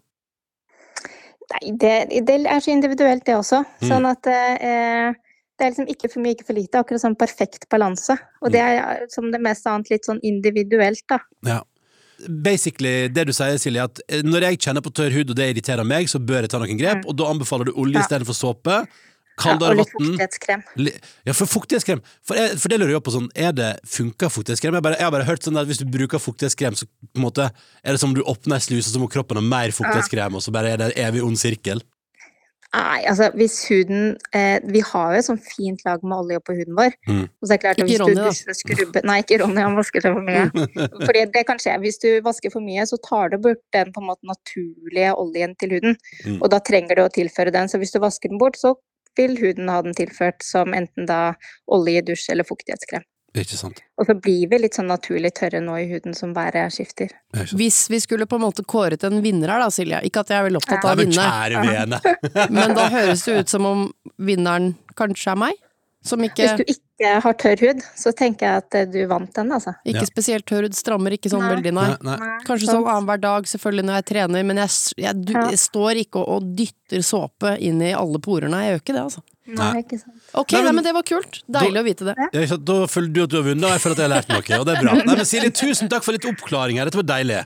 Nei, 1.50 1.72
det, 1.82 1.94
det 2.28 2.36
er 2.44 2.60
så 2.62 2.74
individuelt 2.76 3.24
det 3.26 3.38
også. 3.40 3.64
Mm. 3.82 3.88
Sånn 3.90 4.06
at 4.10 4.28
eh, 4.30 5.16
det 5.58 5.66
er 5.66 5.72
liksom 5.74 5.90
ikke 5.92 6.12
for 6.12 6.24
mye, 6.24 6.36
ikke 6.36 6.50
for 6.52 6.60
lite. 6.60 6.84
Akkurat 6.84 7.02
sånn 7.02 7.18
perfekt 7.20 7.66
balanse. 7.72 8.20
Og 8.44 8.54
det 8.54 8.62
er 8.62 9.08
som 9.12 9.32
det 9.34 9.42
meste 9.44 9.72
annet 9.72 9.90
litt 9.96 10.08
sånn 10.08 10.22
individuelt, 10.28 11.02
da. 11.10 11.22
Ja. 11.48 11.62
Basically, 12.28 13.08
det 13.16 13.30
du 13.30 13.34
sier, 13.34 13.56
Silje, 13.64 13.88
at 13.88 14.02
eh, 14.12 14.22
når 14.28 14.50
jeg 14.50 14.60
kjenner 14.68 14.84
på 14.84 14.92
tørr 14.92 15.16
hud, 15.16 15.32
og 15.32 15.40
det 15.40 15.54
irriterer 15.54 15.88
meg, 15.88 16.12
så 16.12 16.20
bør 16.20 16.44
jeg 16.44 16.52
ta 16.52 16.60
noen 16.62 16.80
grep, 16.80 17.08
og 17.08 17.16
da 17.16 17.30
anbefaler 17.32 17.72
du 17.72 17.78
olje 17.78 17.96
Mm. 17.96 18.02
Ja. 18.02 18.06
istedenfor 18.06 18.36
såpe. 18.36 18.82
Ja, 19.40 19.44
Kaldere 19.46 19.76
og 19.76 19.80
litt 19.80 19.94
vann. 19.96 20.10
fuktighetskrem. 20.12 20.64
Ja, 21.26 21.36
for 21.38 21.48
fuktighetskrem 21.48 22.02
For, 22.28 22.36
jeg, 22.36 22.58
for 22.60 22.72
det 22.72 22.80
lurer 22.82 22.98
jeg 22.98 23.06
på 23.06 23.14
sånn 23.16 23.30
Er 23.40 23.54
det, 23.56 23.70
funker 23.88 24.32
fuktighetskrem? 24.34 24.76
Jeg, 24.76 24.86
bare, 24.86 24.98
jeg 25.00 25.08
har 25.08 25.14
bare 25.16 25.28
hørt 25.30 25.46
sånn 25.48 25.60
at 25.62 25.70
hvis 25.70 25.80
du 25.80 25.86
bruker 25.88 26.20
fuktighetskrem 26.20 26.76
Så 26.76 26.90
på 26.90 27.22
en 27.22 27.26
måte 27.26 27.48
er 27.48 27.96
det 27.96 28.02
som 28.02 28.12
om 28.12 28.18
du 28.18 28.26
åpner 28.28 28.60
en 28.60 28.66
sluse 28.68 28.92
Så 28.92 29.00
må 29.02 29.08
kroppen 29.12 29.40
ha 29.40 29.46
mer 29.46 29.72
fuktighetskrem 29.76 30.36
Og 30.36 30.44
så 30.44 30.52
bare 30.56 30.76
er 30.76 30.82
det 30.82 30.92
en 30.92 31.00
evig 31.08 31.24
ond 31.24 31.40
sirkel 31.40 31.84
Nei, 32.70 33.00
altså 33.10 33.32
hvis 33.34 33.56
huden 33.66 34.12
eh, 34.36 34.60
Vi 34.70 34.82
har 34.86 35.14
jo 35.14 35.20
et 35.20 35.26
sånn 35.26 35.40
fint 35.42 35.82
lag 35.88 36.04
med 36.06 36.20
olje 36.20 36.42
på 36.46 36.54
huden 36.60 36.76
vår. 36.78 36.94
Mm. 37.10 37.24
Og 37.26 37.48
så 37.48 37.50
er 37.50 37.58
det 37.58 37.64
klart 37.64 37.82
at 37.82 37.90
hvis 37.90 38.02
Ronny, 38.02 38.14
du 38.14 38.28
dusjer 38.28 38.54
og 38.54 38.60
skrubber 38.60 39.08
Nei, 39.10 39.16
ikke 39.24 39.40
Ronny, 39.42 39.64
han 39.66 39.78
vasker 39.80 40.06
seg 40.06 40.14
for 40.14 40.28
mye. 40.28 40.68
Fordi 41.08 41.24
det 41.34 41.44
kan 41.50 41.62
skje. 41.62 41.80
Hvis 41.82 41.98
du 42.04 42.10
vasker 42.26 42.54
for 42.54 42.66
mye, 42.66 42.86
så 42.86 43.00
tar 43.02 43.34
du 43.34 43.40
bort 43.48 43.64
den 43.74 43.90
på 43.96 44.04
en 44.04 44.10
måte 44.12 44.30
naturlige 44.30 45.16
oljen 45.18 45.58
til 45.58 45.74
huden. 45.78 45.98
Mm. 46.28 46.38
Og 46.38 46.46
da 46.54 46.62
trenger 46.70 47.00
du 47.00 47.04
å 47.08 47.10
tilføre 47.18 47.56
den. 47.56 47.74
Så 47.74 47.82
hvis 47.82 47.96
du 47.96 47.98
vasker 48.04 48.30
den 48.30 48.42
bort, 48.42 48.60
så 48.62 48.76
vil 49.18 49.38
huden 49.40 49.70
ha 49.72 49.80
den 49.86 49.96
tilført 49.98 50.44
som 50.46 50.76
enten 50.76 51.08
da 51.10 51.36
olje, 51.72 52.04
dusj 52.12 52.30
eller 52.34 52.48
fuktighetskrem. 52.48 53.06
Ikke 53.38 53.58
sant? 53.60 53.78
Og 54.02 54.08
så 54.10 54.16
blir 54.18 54.50
vi 54.50 54.58
litt 54.58 54.78
sånn 54.78 54.90
naturlig 54.90 55.32
tørre 55.38 55.62
nå 55.62 55.76
i 55.78 55.86
huden 55.92 56.16
som 56.18 56.32
været 56.34 56.74
skifter. 56.74 57.12
Hvis 57.54 57.84
vi 57.92 58.00
skulle 58.02 58.26
på 58.30 58.40
en 58.40 58.46
måte 58.48 58.66
kåret 58.66 59.06
en 59.06 59.22
vinner 59.22 59.54
her 59.54 59.62
da, 59.62 59.70
Silje. 59.74 60.02
Ikke 60.08 60.24
at 60.24 60.34
jeg 60.34 60.42
er 60.42 60.48
veldig 60.48 60.62
opptatt 60.64 60.88
av 60.88 60.96
å 60.96 60.98
men 60.98 61.12
vinne, 61.12 61.28
kjære 61.30 62.50
men 62.58 62.78
da 62.78 62.88
høres 62.90 63.26
det 63.28 63.38
ut 63.44 63.54
som 63.54 63.68
om 63.70 63.86
vinneren 64.18 64.74
kanskje 64.98 65.36
er 65.36 65.44
meg? 65.46 65.62
Som 66.02 66.22
ikke, 66.24 66.46
Hvis 66.48 66.56
du 66.56 66.64
ikke 66.72 67.10
har 67.26 67.34
tørr 67.36 67.60
hud, 67.60 67.82
så 68.00 68.12
tenker 68.16 68.46
jeg 68.48 68.62
at 68.62 68.76
eh, 68.80 68.86
du 68.88 69.02
vant 69.08 69.34
den, 69.36 69.50
altså. 69.52 69.74
ikke 69.86 70.00
Ja. 70.00 70.08
spesielt 70.08 70.46
tørr 70.48 70.64
hud, 70.64 70.76
strammer 70.78 71.12
ikke 71.12 71.28
sånn 71.30 71.44
Nei. 71.44 71.50
veldig, 71.56 71.74
nei. 71.76 71.88
Nei, 72.08 72.16
nei. 72.24 72.38
Kanskje 72.48 72.70
sånn 72.72 72.88
annenhver 72.88 73.20
dag, 73.20 73.44
selvfølgelig 73.52 73.86
når 73.90 73.98
jeg 74.00 74.06
trener, 74.06 74.46
men 74.48 74.62
jeg, 74.64 74.70
jeg, 75.04 75.14
du, 75.28 75.34
jeg 75.34 75.60
står 75.60 76.00
ikke 76.06 76.22
og, 76.24 76.30
og 76.38 76.56
dytter 76.56 77.04
såpe 77.04 77.52
inn 77.60 77.82
i 77.84 77.92
alle 77.92 78.20
porene. 78.24 78.62
Jeg 78.64 78.72
gjør 78.78 78.82
ikke 78.86 78.96
det, 78.96 79.04
altså. 79.04 79.22
Nei, 79.50 79.70
ikke 79.84 80.00
sant. 80.00 80.16
Ok, 80.40 80.52
Nei, 80.56 80.62
nei, 80.64 80.72
men- 80.72 80.84
det 80.88 80.94
var 80.94 81.04
kult. 81.04 81.42
Deilig 81.52 81.80
å 81.84 81.86
vite 81.90 82.06
det. 82.08 82.16
Ja, 82.16 82.30
ikke? 82.48 82.60
Da 82.64 82.80
føler 82.88 83.14
du 83.14 83.24
at 83.24 83.30
du 83.30 83.38
har 83.42 83.48
vunnet 83.50 83.64
Og 83.66 83.72
jeg 83.76 83.82
føler 83.82 83.96
at 83.96 84.00
jeg 84.00 84.10
har 84.10 84.16
lært 84.16 84.30
noe 84.30 84.60
Og 84.60 84.66
det 84.68 84.76
er 84.78 84.84
bra 84.84 84.94
Nei, 85.04 85.16
men 85.16 85.26
Silje, 85.26 85.52
tusen 85.52 85.90
takk 85.90 86.04
for 86.06 86.12
litt 86.14 86.28
oppklaring 86.30 86.78
her 86.78 86.86
Dette 86.86 87.02
var 87.02 87.08
deilig 87.18 87.40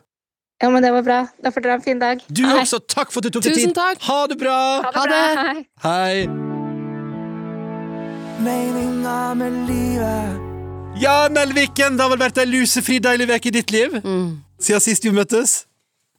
Ja, 0.62 0.70
men 0.70 0.84
det 0.84 0.92
var 0.92 1.02
bra. 1.02 1.20
Da 1.42 1.50
får 1.50 1.64
dere 1.64 1.72
ha 1.72 1.76
en 1.80 1.82
fin 1.82 2.00
dag. 2.00 2.22
Du 2.28 2.44
også, 2.44 2.80
takk 2.86 3.10
for 3.12 3.20
at 3.24 3.32
du 3.32 3.40
tok 3.40 3.44
deg 3.48 3.56
Tusen 3.56 3.72
tid 3.74 3.76
takk. 3.80 4.02
Ha 4.04 4.28
det 4.28 4.38
bra 4.38 4.58
Ha 4.84 4.92
det. 4.92 5.10
bra. 5.10 5.54
Hei. 5.82 6.28
Hei 6.28 6.53
Meninga 8.44 9.34
med 9.40 9.54
livet. 9.70 10.42
Ja, 11.02 11.28
Nelviken, 11.32 11.96
det 11.98 12.04
har 12.04 12.12
vel 12.12 12.20
vært 12.22 12.38
en 12.44 12.50
lusefri 12.52 13.00
deilig 13.02 13.26
vek 13.32 13.48
i 13.50 13.52
ditt 13.56 13.72
liv 13.74 13.96
Siden 14.62 14.82
sist 14.84 15.06
vi 15.08 15.14
møttes 15.16 15.54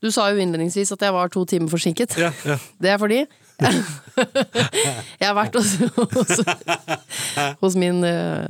Du 0.02 0.08
sa 0.12 0.26
jo 0.32 0.40
innledningsvis 0.42 0.90
at 0.96 1.04
jeg 1.06 1.14
var 1.14 1.30
to 1.32 1.44
timer 1.48 1.70
forsinket. 1.70 2.16
Ja, 2.18 2.32
ja 2.48 2.56
Det 2.82 2.90
er 2.94 2.98
fordi 3.00 3.20
jeg 5.20 5.28
har 5.28 5.36
vært 5.36 5.54
hos, 5.54 5.76
hos, 5.94 6.40
hos 7.60 7.76
min 7.78 8.00
uh, 8.02 8.48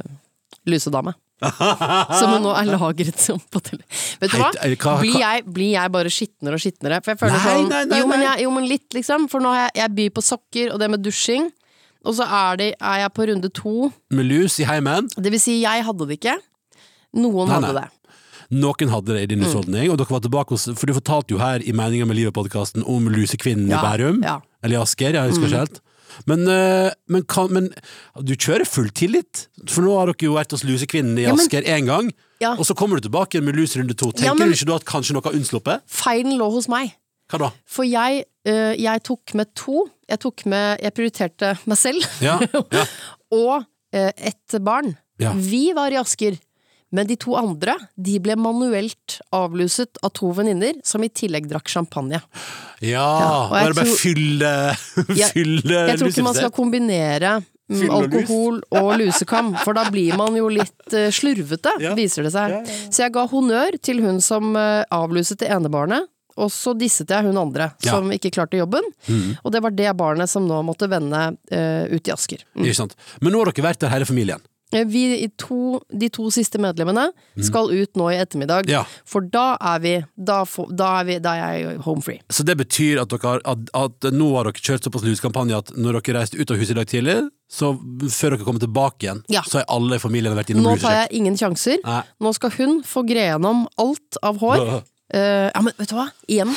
lusedame. 0.71 1.13
Som 1.45 2.31
hun 2.33 2.47
nå 2.47 2.55
er 2.57 2.71
lagret 2.71 3.21
som 3.21 3.37
på 3.53 3.61
tele... 3.67 3.83
Vet 4.23 4.33
du 4.33 4.39
hva- 4.41 4.95
Blir 5.03 5.19
jeg, 5.21 5.45
blir 5.45 5.75
jeg 5.75 5.93
bare 5.93 6.13
skitnere 6.15 6.57
og 6.57 6.63
skitnere? 6.65 7.03
For 7.05 7.13
jeg 7.13 7.21
føler 7.21 7.37
Nei, 7.37 7.45
sånn 7.45 7.69
nei, 7.75 7.83
nei, 7.91 7.99
jo, 8.01 8.09
men 8.09 8.25
jeg, 8.25 8.47
jo, 8.47 8.55
men 8.57 8.71
litt, 8.71 8.87
liksom. 8.97 9.29
For 9.29 9.45
nå 9.45 9.53
har 9.53 9.67
jeg, 9.67 9.75
jeg 9.83 9.95
byr 10.01 10.15
på 10.17 10.25
sokker 10.25 10.73
og 10.73 10.81
det 10.81 10.89
med 10.95 11.05
dusjing. 11.05 11.51
Og 12.05 12.15
så 12.19 12.25
er, 12.29 12.57
det, 12.61 12.75
er 12.81 12.99
jeg 13.05 13.13
på 13.17 13.27
runde 13.31 13.49
to. 13.57 13.91
Med 14.13 14.27
lus 14.29 14.59
i 14.61 14.65
heimen 14.69 15.09
Det 15.17 15.31
vil 15.33 15.41
si, 15.41 15.61
jeg 15.63 15.85
hadde 15.87 16.07
det 16.11 16.19
ikke. 16.21 16.35
Noen 17.17 17.49
Nei, 17.49 17.61
hadde 17.61 17.75
det. 17.79 17.87
Noen 18.55 18.91
hadde 18.93 19.15
det 19.17 19.23
i 19.25 19.31
din 19.35 19.41
Mm. 19.45 19.91
og 19.91 19.97
dere 19.99 20.11
var 20.11 20.21
tilbake 20.21 20.51
hos 20.53 20.67
For 20.77 20.87
du 20.87 20.93
fortalte 20.93 21.31
jo 21.33 21.39
her 21.39 21.61
i 21.65 21.73
Meninga 21.73 22.05
med 22.07 22.17
livet-podkasten 22.19 22.85
om 22.87 23.09
lusekvinnen 23.09 23.71
Ja, 23.71 23.79
i 23.81 23.85
Bærum. 23.87 24.23
ja. 24.23 24.37
Mm. 24.37 24.43
Eller 24.65 24.79
i 24.79 24.83
Asker, 24.83 25.13
jeg 25.15 25.31
husker 25.31 25.47
ikke 25.49 25.59
helt. 25.65 25.81
Men, 26.27 26.47
eh, 26.49 26.91
men, 27.09 27.25
kan, 27.25 27.51
men 27.53 27.71
du 28.23 28.35
kjører 28.37 28.65
full 28.69 28.89
tillit, 28.95 29.49
for 29.67 29.83
nå 29.83 29.97
har 29.99 30.07
dere 30.13 30.29
jo 30.29 30.35
vært 30.37 30.53
hos 30.55 30.63
lusekvinnen 30.63 31.19
i 31.19 31.25
Asker 31.27 31.63
én 31.67 31.87
gang, 31.87 32.13
Ja. 32.41 32.53
og 32.53 32.65
så 32.65 32.75
kommer 32.77 33.01
du 33.01 33.09
tilbake 33.09 33.43
med 33.43 33.57
lus 33.57 33.75
runde 33.77 33.97
to. 33.97 34.13
Tenker 34.13 34.39
men- 34.39 34.49
du 34.49 34.55
ikke 34.55 34.67
du 34.67 34.75
at 34.75 34.85
kanskje 34.85 35.13
noe 35.15 35.23
har 35.25 35.33
unnsluppet? 35.33 35.81
Feilen 35.89 36.39
lå 36.39 36.51
hos 36.53 36.69
meg. 36.69 36.95
Hva 37.31 37.39
da? 37.39 37.51
For 37.67 37.83
jeg, 37.85 38.25
øh, 38.47 38.77
jeg 38.79 39.03
tok 39.03 39.35
med 39.35 39.55
to. 39.57 39.89
Jeg 40.11 40.21
tok 40.21 40.45
med 40.51 40.81
Jeg 40.85 40.95
prioriterte 40.97 41.55
meg 41.71 41.79
selv. 41.81 42.05
Ja, 42.25 42.39
ja. 42.43 42.85
og 43.41 43.65
eh, 43.95 44.11
ett 44.17 44.59
barn. 44.61 44.95
Ja. 45.23 45.33
Vi 45.39 45.69
var 45.77 45.95
i 45.95 45.99
Asker, 46.01 46.37
men 46.95 47.07
de 47.07 47.17
to 47.19 47.35
andre 47.39 47.77
de 47.95 48.19
ble 48.23 48.35
manuelt 48.39 49.17
avluset 49.35 49.99
av 50.03 50.11
to 50.15 50.33
venninner, 50.35 50.77
som 50.87 51.03
i 51.07 51.09
tillegg 51.11 51.47
drakk 51.51 51.71
champagne. 51.71 52.21
Ja, 52.83 53.07
og 53.49 53.55
jeg 53.57 53.75
bare, 53.75 53.85
tror- 53.87 53.99
fylle, 54.03 54.53
Jeg- 55.23 55.33
fylle 55.35 55.85
Jeg 55.89 55.99
tror 56.03 56.11
ikke 56.13 56.27
man 56.27 56.37
skal 56.39 56.53
kombinere 56.55 57.33
mm, 57.71 57.85
alkohol 57.95 58.59
og 58.77 58.91
lusekam, 59.01 59.55
for 59.65 59.75
da 59.79 59.87
blir 59.95 60.19
man 60.21 60.35
jo 60.39 60.51
litt 60.53 60.95
eh, 60.95 61.09
slurvete, 61.15 61.77
Ja. 61.83 61.95
viser 61.99 62.27
det 62.27 62.35
seg. 62.35 62.59
Så 62.91 63.07
jeg 63.07 63.15
ga 63.17 63.25
honnør 63.31 63.79
til 63.83 64.03
hun 64.05 64.21
som 64.23 64.53
uh, 64.59 64.83
avluset 64.95 65.41
det 65.43 65.51
ene 65.55 65.71
barnet. 65.73 66.11
Og 66.37 66.51
så 66.51 66.73
disset 66.79 67.09
jeg 67.15 67.25
hun 67.29 67.37
andre, 67.39 67.73
Ja. 67.85 67.93
som 67.93 68.11
ikke 68.11 68.31
klarte 68.35 68.59
jobben. 68.59 68.83
Mm. 69.09 69.37
Og 69.45 69.53
det 69.53 69.63
var 69.63 69.71
det 69.71 69.93
barnet 69.97 70.29
som 70.29 70.47
nå 70.49 70.63
måtte 70.67 70.89
vende 70.91 71.37
uh, 71.53 71.85
ut 71.95 72.09
i 72.09 72.13
Asker. 72.13 72.43
Mm. 72.57 72.65
Ikke 72.67 72.75
sant? 72.83 72.97
Men 73.21 73.33
nå 73.33 73.39
har 73.45 73.53
dere 73.53 73.69
vært 73.71 73.79
der 73.85 73.89
hele 73.95 74.05
familien. 74.09 74.41
Eh, 74.73 74.83
Vi, 74.91 75.05
i 75.23 75.29
to, 75.39 75.79
de 75.93 76.09
to 76.11 76.25
siste 76.35 76.59
medlemmene 76.59 77.05
skal 77.47 77.69
ut 77.71 77.95
nå 77.95 78.09
i 78.11 78.17
ettermiddag, 78.19 78.65
Mm. 78.67 78.71
Ja. 78.73 78.81
for 79.07 79.21
da 79.21 79.57
er 79.61 79.79
vi 79.79 79.93
da, 80.19 80.41
da, 80.75 80.89
er 81.01 81.05
vi 81.05 81.19
da 81.23 81.35
er 81.37 81.53
jeg 81.61 81.79
home 81.85 82.03
free. 82.03 82.21
Så 82.33 82.43
det 82.45 82.57
betyr 82.59 82.99
at, 83.03 83.09
dere 83.13 83.39
at, 83.45 83.71
at 83.73 84.09
nå 84.11 84.33
har 84.35 84.45
dere 84.49 84.59
kjørt 84.59 84.83
såpass 84.89 85.05
luskampanje 85.07 85.57
at 85.61 85.71
når 85.77 86.01
dere 86.01 86.19
reiste 86.19 86.41
ut 86.41 86.51
av 86.51 86.57
huset 86.59 86.75
i 86.75 86.79
dag 86.81 86.87
tidlig, 86.91 87.17
så 87.49 87.77
før 88.11 88.35
dere 88.35 88.45
kommer 88.49 88.59
tilbake 88.65 89.07
igjen, 89.07 89.23
Ja. 89.31 89.43
så 89.47 89.61
har 89.61 89.67
alle 89.69 89.95
i 90.01 90.03
familien 90.03 90.35
vært 90.35 90.51
innom 90.51 90.67
huset? 90.67 90.83
Nå 90.83 90.89
tar 90.89 90.97
jeg 91.05 91.09
ingen 91.21 91.37
sjanser. 91.39 91.79
Nei. 91.85 92.03
Nå 92.21 92.35
skal 92.35 92.51
hun 92.59 92.83
få 92.83 93.07
gre 93.07 93.29
gjennom 93.31 93.69
alt 93.79 94.19
av 94.25 94.39
hår. 94.43 94.83
Eh, 95.15 95.49
ja, 95.51 95.63
men 95.63 95.75
vet 95.79 95.93
du 95.93 95.97
hva? 95.99 96.09
Igjen 96.27 96.51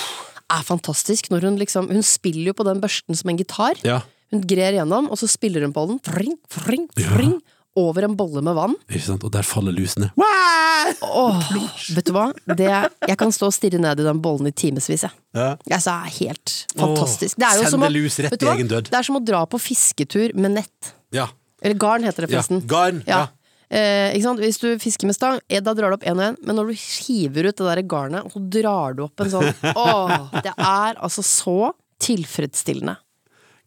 er 0.47 0.63
fantastisk 0.63 1.27
når 1.33 1.49
hun 1.49 1.57
liksom 1.59 1.89
Hun 1.91 2.05
spiller 2.05 2.53
jo 2.53 2.55
på 2.57 2.65
den 2.67 2.79
børsten 2.83 3.17
som 3.17 3.29
en 3.31 3.39
gitar. 3.39 3.77
Ja, 3.85 4.01
Hun 4.33 4.41
grer 4.47 4.75
gjennom, 4.75 5.11
og 5.11 5.19
så 5.21 5.29
spiller 5.31 5.63
hun 5.63 5.75
på 5.75 5.85
den. 5.87 6.01
Fring, 6.03 6.35
fring, 6.51 6.89
fring. 6.97 7.37
Over 7.77 8.07
en 8.07 8.15
bolle 8.17 8.41
med 8.41 8.55
vann. 8.57 8.73
ikke 8.89 9.05
sant? 9.05 9.23
Og 9.23 9.29
der 9.31 9.45
faller 9.45 9.71
lusene. 9.71 10.09
Åh, 10.17 11.51
vet 11.93 12.07
du 12.07 12.11
hva? 12.15 12.31
Det, 12.57 12.71
jeg 13.05 13.17
kan 13.21 13.31
stå 13.31 13.51
og 13.51 13.53
stirre 13.53 13.77
ned 13.77 14.01
i 14.01 14.07
den 14.07 14.21
bollen 14.23 14.49
i 14.49 14.53
timevis, 14.55 15.03
jeg. 15.05 15.13
Ja. 15.37 15.51
Altså, 15.69 15.93
helt 16.17 16.55
fantastisk. 16.73 17.37
Det 17.37 17.45
er 17.45 17.61
jo 17.61 17.69
Sende 17.69 17.91
lus 17.93 18.17
rett 18.25 18.33
i 18.33 18.49
egen 18.55 18.71
død. 18.71 18.89
Det 18.89 18.97
er 18.97 19.05
som 19.05 19.19
å 19.19 19.23
dra 19.23 19.43
på 19.45 19.61
fisketur 19.61 20.33
med 20.33 20.57
nett. 20.57 20.91
Ja. 21.13 21.27
Eller 21.61 21.77
garn 21.77 22.05
heter 22.07 22.25
det 22.25 22.31
ja. 22.31 22.41
forresten. 22.41 22.65
Garn. 22.69 23.03
Ja. 23.05 23.27
Eh, 23.67 24.13
ikke 24.15 24.23
sant? 24.23 24.39
Hvis 24.39 24.61
du 24.61 24.69
fisker 24.79 25.09
med 25.09 25.17
stang, 25.17 25.41
eh, 25.49 25.59
da 25.63 25.73
drar 25.75 25.91
du 25.91 25.97
opp 25.97 26.05
én 26.07 26.15
og 26.15 26.23
én, 26.29 26.37
men 26.47 26.55
når 26.55 26.71
du 26.71 26.77
hiver 26.77 27.49
ut 27.49 27.57
det 27.57 27.67
der 27.67 27.81
garnet, 27.83 28.29
så 28.31 28.39
drar 28.39 28.95
du 28.95 29.03
opp 29.07 29.19
en 29.23 29.33
sånn 29.33 29.49
Åh, 29.73 30.29
det 30.45 30.53
er 30.55 30.95
altså 30.95 31.25
så 31.25 31.73
tilfredsstillende. 32.03 32.95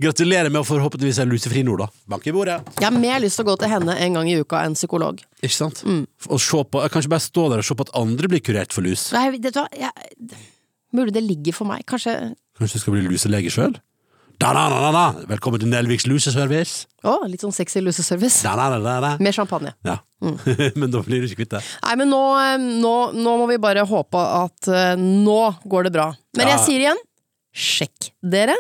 Gratulerer 0.00 0.48
med 0.48 0.62
å 0.62 0.64
forhåpentligvis 0.64 1.18
være 1.20 1.28
lusefri 1.28 1.60
nå, 1.66 1.74
da. 1.76 1.90
Bank 2.08 2.24
i 2.24 2.32
bordet. 2.32 2.56
Jeg 2.78 2.86
har 2.86 2.96
mer 2.96 3.20
lyst 3.20 3.36
til 3.36 3.44
å 3.44 3.50
gå 3.50 3.58
til 3.60 3.68
henne 3.68 3.98
en 4.00 4.16
gang 4.16 4.30
i 4.32 4.38
uka 4.40 4.62
enn 4.64 4.76
psykolog. 4.78 5.20
Ikke 5.42 5.58
sant? 5.58 5.82
Mm. 5.84 6.06
Og 6.30 6.40
se 6.40 6.62
på, 6.64 6.84
kanskje 6.94 7.12
bare 7.12 7.26
stå 7.26 7.44
der 7.52 7.60
og 7.60 7.68
se 7.68 7.76
på 7.76 7.84
at 7.84 7.92
andre 8.00 8.30
blir 8.32 8.40
kurert 8.40 8.72
for 8.72 8.86
lus. 8.86 9.10
Nei, 9.12 9.26
vet 9.34 9.44
du 9.44 9.60
hva, 9.60 9.66
jeg, 9.76 10.16
mulig 10.96 11.12
det 11.12 11.26
ligger 11.26 11.58
for 11.58 11.68
meg. 11.68 11.84
Kanskje 11.90 12.16
Kanskje 12.56 12.80
du 12.80 12.82
skal 12.82 12.96
bli 12.96 13.04
luselege 13.08 13.52
sjøl? 13.52 13.76
Da-da-da-da! 14.40 15.26
Velkommen 15.28 15.60
til 15.60 15.68
Nelviks 15.68 16.06
luseservice. 16.08 16.86
Å, 17.04 17.18
litt 17.28 17.42
sånn 17.44 17.52
sexy 17.52 17.82
luseservice. 17.84 18.40
Da-da-da-da. 18.46 19.10
Med 19.20 19.36
champagne. 19.36 19.74
Ja. 19.84 19.98
Mm. 20.24 20.38
Men 20.80 20.94
da 20.94 21.02
blir 21.04 21.20
du 21.20 21.26
ikke 21.28 21.42
kvitt 21.42 21.52
det. 21.58 21.60
Nei, 21.84 21.96
men 22.00 22.08
nå, 22.12 22.20
eh, 22.40 22.54
nå, 22.80 22.94
nå 23.16 23.34
må 23.42 23.48
vi 23.50 23.58
bare 23.60 23.84
håpe 23.88 24.20
at 24.20 24.70
uh, 24.72 24.94
nå 24.96 25.36
går 25.68 25.88
det 25.88 25.92
bra. 25.98 26.06
Men 26.38 26.48
Ja. 26.48 26.54
jeg 26.54 26.64
sier 26.64 26.84
igjen, 26.86 27.02
sjekk 27.52 28.10
dere. 28.32 28.56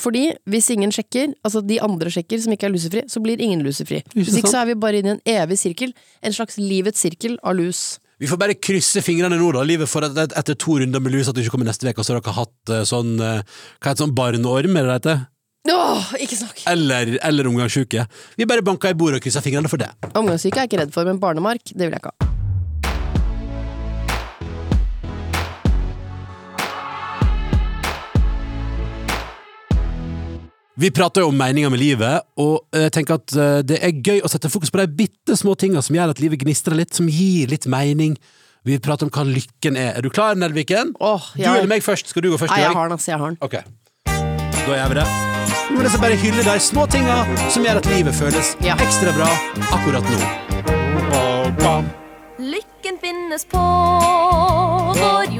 Fordi 0.00 0.30
hvis 0.48 0.70
ingen 0.72 0.92
sjekker, 0.94 1.34
altså 1.44 1.60
de 1.66 1.76
andre 1.84 2.08
sjekker 2.14 2.40
som 2.40 2.54
ikke 2.54 2.68
er 2.70 2.72
lusefri, 2.72 3.04
så 3.10 3.20
blir 3.20 3.40
ingen 3.44 3.64
lusefri. 3.66 4.00
Hvis 4.14 4.36
ikke 4.38 4.52
så 4.52 4.62
er 4.62 4.70
vi 4.70 4.78
bare 4.80 5.02
inne 5.02 5.16
i 5.18 5.18
en 5.18 5.42
evig 5.42 5.58
sirkel. 5.60 5.92
En 6.24 6.32
slags 6.36 6.56
livets 6.56 7.04
sirkel 7.04 7.36
av 7.42 7.58
lus. 7.58 7.98
Vi 8.18 8.26
får 8.26 8.38
bare 8.40 8.56
krysse 8.58 9.02
fingrene 9.06 9.38
nå, 9.38 9.50
da. 9.54 9.62
Livet 9.66 9.90
for 9.90 10.06
et, 10.06 10.16
etter 10.40 10.56
to 10.58 10.78
runder 10.80 11.02
med 11.02 11.14
lus 11.14 11.30
at 11.30 11.36
du 11.36 11.42
ikke 11.44 11.54
kommer 11.54 11.68
neste 11.70 11.86
uke, 11.86 12.00
og 12.02 12.06
så 12.06 12.16
har 12.16 12.22
dere 12.22 12.38
hatt 12.40 12.72
eh, 12.74 12.86
sånn 12.88 13.12
eh, 13.22 13.42
Hva 13.78 13.92
heter 13.92 14.06
sånn 14.06 14.16
barneorm, 14.18 14.78
er 14.78 14.88
det 14.88 14.90
det 14.90 14.96
heter? 14.98 15.26
Åh, 15.68 16.10
ikke 16.24 16.38
snakk! 16.40 16.64
Eller, 16.70 17.18
eller 17.26 17.50
omgangssyke. 17.50 18.06
Vi 18.40 18.48
bare 18.48 18.64
banker 18.64 18.94
i 18.94 18.98
bordet 18.98 19.20
og 19.20 19.26
krysser 19.26 19.44
fingrene 19.44 19.70
for 19.70 19.82
det. 19.82 19.90
Omgangssyke 20.14 20.58
er 20.58 20.66
jeg 20.66 20.72
ikke 20.72 20.82
redd 20.82 20.96
for, 20.96 21.06
men 21.06 21.22
barnemark, 21.22 21.62
det 21.74 21.84
vil 21.84 21.94
jeg 21.94 22.02
ikke 22.02 22.14
ha. 22.16 22.37
Vi 30.78 30.90
prater 30.94 31.24
jo 31.24 31.28
om 31.32 31.38
meninga 31.38 31.70
med 31.74 31.80
livet, 31.82 32.22
og 32.38 32.60
jeg 32.76 32.92
tenker 32.94 33.16
at 33.18 33.32
eh, 33.34 33.60
det 33.66 33.80
er 33.82 33.96
gøy 33.98 34.20
å 34.22 34.28
sette 34.30 34.46
fokus 34.52 34.70
på 34.70 34.78
de 34.78 34.86
bitte 35.00 35.34
små 35.38 35.56
tinga 35.58 35.82
som 35.82 35.96
gjør 35.96 36.12
at 36.14 36.20
livet 36.22 36.38
gnistrer 36.44 36.76
litt, 36.78 36.94
som 36.94 37.08
gir 37.10 37.50
litt 37.50 37.66
mening. 37.66 38.14
Vi 38.66 38.76
prater 38.82 39.08
om 39.08 39.10
hva 39.14 39.24
lykken 39.26 39.74
er. 39.78 39.96
Er 39.98 40.02
du 40.06 40.10
klar, 40.14 40.38
Nelviken? 40.38 40.92
Åh, 41.02 41.32
Du 41.34 41.42
eller 41.48 41.66
meg 41.70 41.82
først? 41.82 42.06
Skal 42.12 42.22
du 42.22 42.30
gå 42.30 42.38
først 42.38 42.54
Nei, 42.54 42.62
jeg 42.62 42.74
har 42.76 42.86
den, 42.90 42.94
altså. 42.94 43.10
Jeg 43.10 43.18
har 43.18 43.28
den. 43.34 43.38
Ok. 43.42 43.54
Da 44.68 44.76
gjør 44.76 44.88
vi 44.92 44.98
det. 45.00 45.06
Nå 45.68 45.80
er 45.80 45.84
det 45.88 45.92
så 45.94 46.00
bare 46.02 46.16
hylle 46.22 46.42
de 46.46 46.54
små 46.62 46.86
tinga 46.92 47.16
som 47.50 47.64
gjør 47.66 47.80
at 47.82 47.86
livet 47.90 48.14
føles 48.16 48.54
Ja. 48.64 48.74
ekstra 48.78 49.10
bra 49.16 49.28
akkurat 49.74 50.04
nå. 50.14 50.18
Lykken 52.38 52.96
finnes 53.02 53.42
på 53.50 53.58
vår 53.58 55.24
jord, 55.34 55.37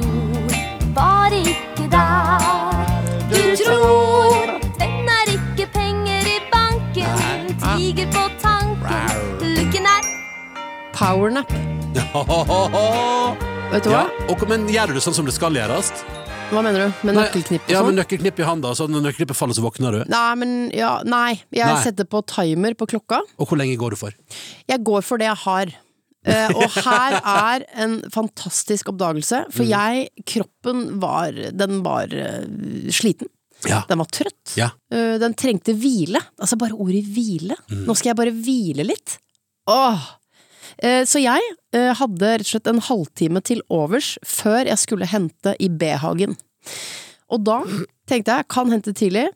Powernap. 10.99 11.47
Vet 13.69 13.85
du 13.85 13.91
hva? 13.93 14.01
Ja, 14.01 14.05
og, 14.33 14.41
men 14.49 14.65
gjør 14.71 14.91
du 14.95 14.99
sånn 15.03 15.15
som 15.15 15.27
det 15.27 15.35
skal 15.35 15.55
gjøres? 15.55 15.91
Hva 16.49 16.63
mener 16.65 16.87
du? 16.89 17.01
Med 17.07 17.15
nøkkelknipp 17.19 17.67
og 17.67 17.71
Ja, 17.71 17.81
med 17.85 17.91
sånn? 17.93 17.99
nøkkelknipp 18.01 18.41
i 18.41 18.47
handa, 18.47 18.71
så 18.75 18.87
når 18.89 19.03
nøkkelknippet 19.05 19.37
faller, 19.37 19.55
så 19.55 19.63
våkner 19.63 19.95
du. 19.95 19.99
Nei, 20.11 20.29
men 20.41 20.55
ja, 20.75 20.95
nei. 21.07 21.37
Jeg 21.55 21.69
Nei. 21.69 21.77
setter 21.85 22.07
på 22.09 22.23
timer 22.27 22.75
på 22.79 22.87
klokka. 22.89 23.21
Og 23.37 23.47
hvor 23.51 23.61
lenge 23.61 23.77
går 23.79 23.95
du 23.95 23.99
for? 24.01 24.17
Jeg 24.67 24.83
går 24.89 25.05
for 25.05 25.21
det 25.21 25.29
jeg 25.29 25.39
har. 25.45 25.71
Uh, 26.27 26.49
og 26.59 26.77
her 26.83 27.15
er 27.53 27.65
en 27.85 27.95
fantastisk 28.11 28.89
oppdagelse, 28.91 29.45
for 29.55 29.63
Mm. 29.63 29.71
jeg, 29.71 30.25
kroppen 30.27 30.83
var, 30.99 31.31
den 31.55 31.79
var 31.85 32.11
uh, 32.11 32.43
sliten. 32.91 33.29
Ja. 33.69 33.83
Den 33.87 34.01
var 34.01 34.09
trøtt. 34.11 34.57
Ja. 34.59 34.71
Uh, 34.91 35.15
den 35.21 35.37
trengte 35.37 35.77
hvile. 35.79 36.19
Altså 36.41 36.57
bare 36.59 36.75
ordet 36.75 37.05
hvile. 37.07 37.55
Mm. 37.69 37.85
Nå 37.87 37.95
skal 37.95 38.11
jeg 38.15 38.19
bare 38.19 38.35
hvile 38.35 38.89
litt. 38.89 39.19
Åh! 39.69 40.15
Eh, 40.81 41.03
så 41.03 41.19
jeg 41.21 41.41
eh, 41.75 41.93
hadde 41.99 42.29
rett 42.39 42.45
og 42.47 42.51
slett 42.53 42.67
en 42.71 42.79
halvtime 42.87 43.41
til 43.43 43.61
overs 43.69 44.13
før 44.25 44.65
jeg 44.69 44.77
skulle 44.79 45.07
hente 45.11 45.55
i 45.59 45.67
B-hagen. 45.69 46.37
Og 47.29 47.43
da 47.45 47.59
tenkte 48.09 48.37
jeg, 48.39 48.47
kan 48.49 48.71
hente 48.71 48.93
tidlig, 48.95 49.27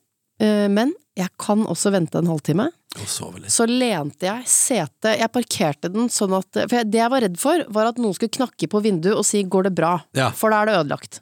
eh, 0.41 0.67
men 0.71 0.93
jeg 1.19 1.29
kan 1.37 1.65
også 1.69 1.91
vente 1.93 2.17
en 2.17 2.29
halvtime. 2.31 2.69
Og 3.01 3.09
sove 3.09 3.39
litt. 3.41 3.51
Så 3.53 3.65
lente 3.67 4.27
jeg 4.27 4.43
setet 4.49 5.17
Jeg 5.17 5.31
parkerte 5.33 5.89
den 5.91 6.09
sånn 6.13 6.33
at 6.37 6.45
For 6.69 6.75
jeg- 6.77 6.91
det 6.93 6.99
jeg 7.01 7.09
var 7.09 7.21
redd 7.25 7.37
for, 7.41 7.63
var 7.73 7.87
at 7.89 7.97
noen 7.97 8.13
skulle 8.13 8.29
knakke 8.37 8.67
på 8.69 8.81
vinduet 8.85 9.17
og 9.17 9.25
si 9.25 9.43
'går 9.43 9.63
det 9.63 9.75
bra'? 9.75 10.03
Ja. 10.13 10.29
For 10.29 10.49
da 10.51 10.61
er 10.61 10.65
det 10.67 10.75
ødelagt. 10.85 11.19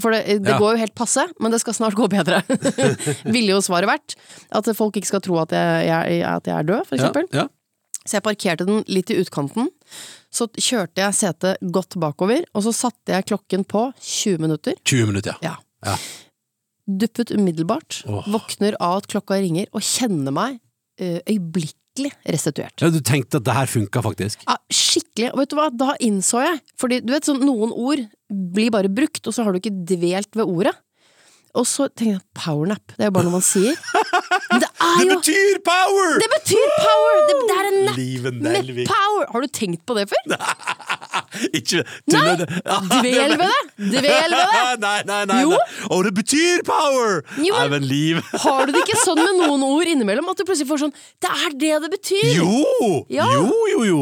For 0.00 0.10
det, 0.10 0.42
det 0.42 0.48
Ja. 0.50 0.58
går 0.58 0.72
jo 0.74 0.78
helt 0.78 0.94
passe, 0.94 1.22
men 1.40 1.52
det 1.52 1.60
skal 1.60 1.72
snart 1.74 1.94
gå 1.94 2.08
bedre. 2.10 2.42
Ville 3.32 3.54
jo 3.54 3.60
svaret 3.62 3.86
vært. 3.88 4.16
At 4.50 4.64
folk 4.76 4.94
ikke 4.96 5.06
skal 5.06 5.20
tro 5.20 5.38
at 5.38 5.50
jeg, 5.50 5.86
jeg, 5.86 6.22
at 6.22 6.44
jeg 6.44 6.54
er 6.58 6.62
død, 6.64 6.86
for 6.86 6.96
Ja, 6.96 7.02
eksempel. 7.02 7.28
ja. 7.32 7.46
Så 8.04 8.18
jeg 8.18 8.24
parkerte 8.26 8.66
den 8.68 8.82
litt 8.92 9.08
i 9.10 9.16
utkanten. 9.22 9.70
Så 10.34 10.48
kjørte 10.60 11.00
jeg 11.00 11.16
setet 11.16 11.62
godt 11.72 11.96
bakover, 12.00 12.44
og 12.52 12.66
så 12.66 12.72
satte 12.76 13.14
jeg 13.14 13.26
klokken 13.30 13.64
på 13.64 13.86
20 13.96 14.42
minutter. 14.44 14.76
20 14.84 15.08
minutter, 15.12 15.38
ja. 15.40 15.54
Ja. 15.54 15.92
Ja. 15.94 15.96
Duppet 16.84 17.32
umiddelbart. 17.32 18.02
Oh. 18.10 18.26
Våkner 18.28 18.76
av 18.82 18.98
at 19.02 19.08
klokka 19.08 19.38
ringer, 19.40 19.70
og 19.72 19.80
kjenner 19.84 20.34
meg 20.36 20.58
eh, 21.00 21.22
øyeblikkelig 21.24 22.12
restituert. 22.28 22.76
ja. 22.84 22.90
Du 22.92 23.00
tenkte 23.00 23.40
at 23.40 23.46
det 23.48 23.56
her 23.56 23.70
funka 23.72 24.02
faktisk? 24.04 24.44
Ja, 24.44 24.58
skikkelig. 24.68 25.30
Og 25.32 25.40
vet 25.40 25.54
du 25.54 25.56
hva, 25.56 25.70
da 25.72 25.94
innså 26.04 26.42
jeg 26.44 26.58
Fordi 26.80 26.98
du 27.06 27.12
vet 27.14 27.24
sånn, 27.24 27.40
noen 27.46 27.72
ord 27.72 28.02
blir 28.28 28.72
bare 28.74 28.90
brukt, 28.92 29.22
og 29.24 29.32
så 29.32 29.46
har 29.46 29.54
du 29.54 29.62
ikke 29.62 29.72
dvelt 29.94 30.36
ved 30.36 30.44
ordet. 30.44 30.74
Og 31.54 31.64
så 31.70 31.86
tenkte 31.88 32.16
jeg 32.18 32.24
powernap, 32.34 32.82
det 32.98 33.06
er 33.06 33.12
jo 33.12 33.14
bare 33.14 33.28
noe 33.30 33.36
man 33.38 33.46
sier. 33.46 33.78
Det 34.62 34.70
Det 35.00 35.06
betyr 35.10 35.58
power! 35.66 36.18
Det 36.22 36.28
betyr 36.34 36.72
power! 36.78 37.20
Det, 37.28 37.36
det 37.50 37.56
er 37.58 37.68
en 37.70 37.78
napp 37.88 37.98
med 38.38 38.86
power! 38.88 39.26
Har 39.32 39.40
du 39.44 39.48
tenkt 39.60 39.82
på 39.88 39.96
det 39.98 40.06
før? 40.12 40.24
Ikke 41.58 41.82
Nei, 42.10 42.20
Dvel 42.38 43.34
ved 43.38 43.42
det! 43.42 43.88
Dvel 43.90 44.02
ved 44.04 44.32
det! 44.34 44.62
Nei, 44.82 44.96
nei, 45.08 45.20
nei. 45.30 45.38
Jo. 45.44 45.58
Og 45.94 46.04
det 46.06 46.12
betyr 46.16 46.62
power! 46.66 47.20
Jo, 47.42 47.54
Nei, 47.56 47.66
men- 47.74 47.86
liv 47.90 48.20
Har 48.44 48.66
du 48.66 48.74
det 48.74 48.84
ikke 48.84 48.98
sånn 49.02 49.20
med 49.22 49.40
noen 49.42 49.64
ord 49.66 49.90
innimellom? 49.90 50.28
At 50.30 50.40
du 50.40 50.44
plutselig 50.46 50.68
får 50.70 50.84
sånn 50.86 50.94
Det 51.22 51.30
er 51.32 51.56
det 51.64 51.72
det 51.86 51.90
betyr! 51.96 52.30
Jo! 52.38 53.04
Ja. 53.12 53.26
Jo, 53.34 53.50
jo, 53.74 53.82
jo. 53.88 54.00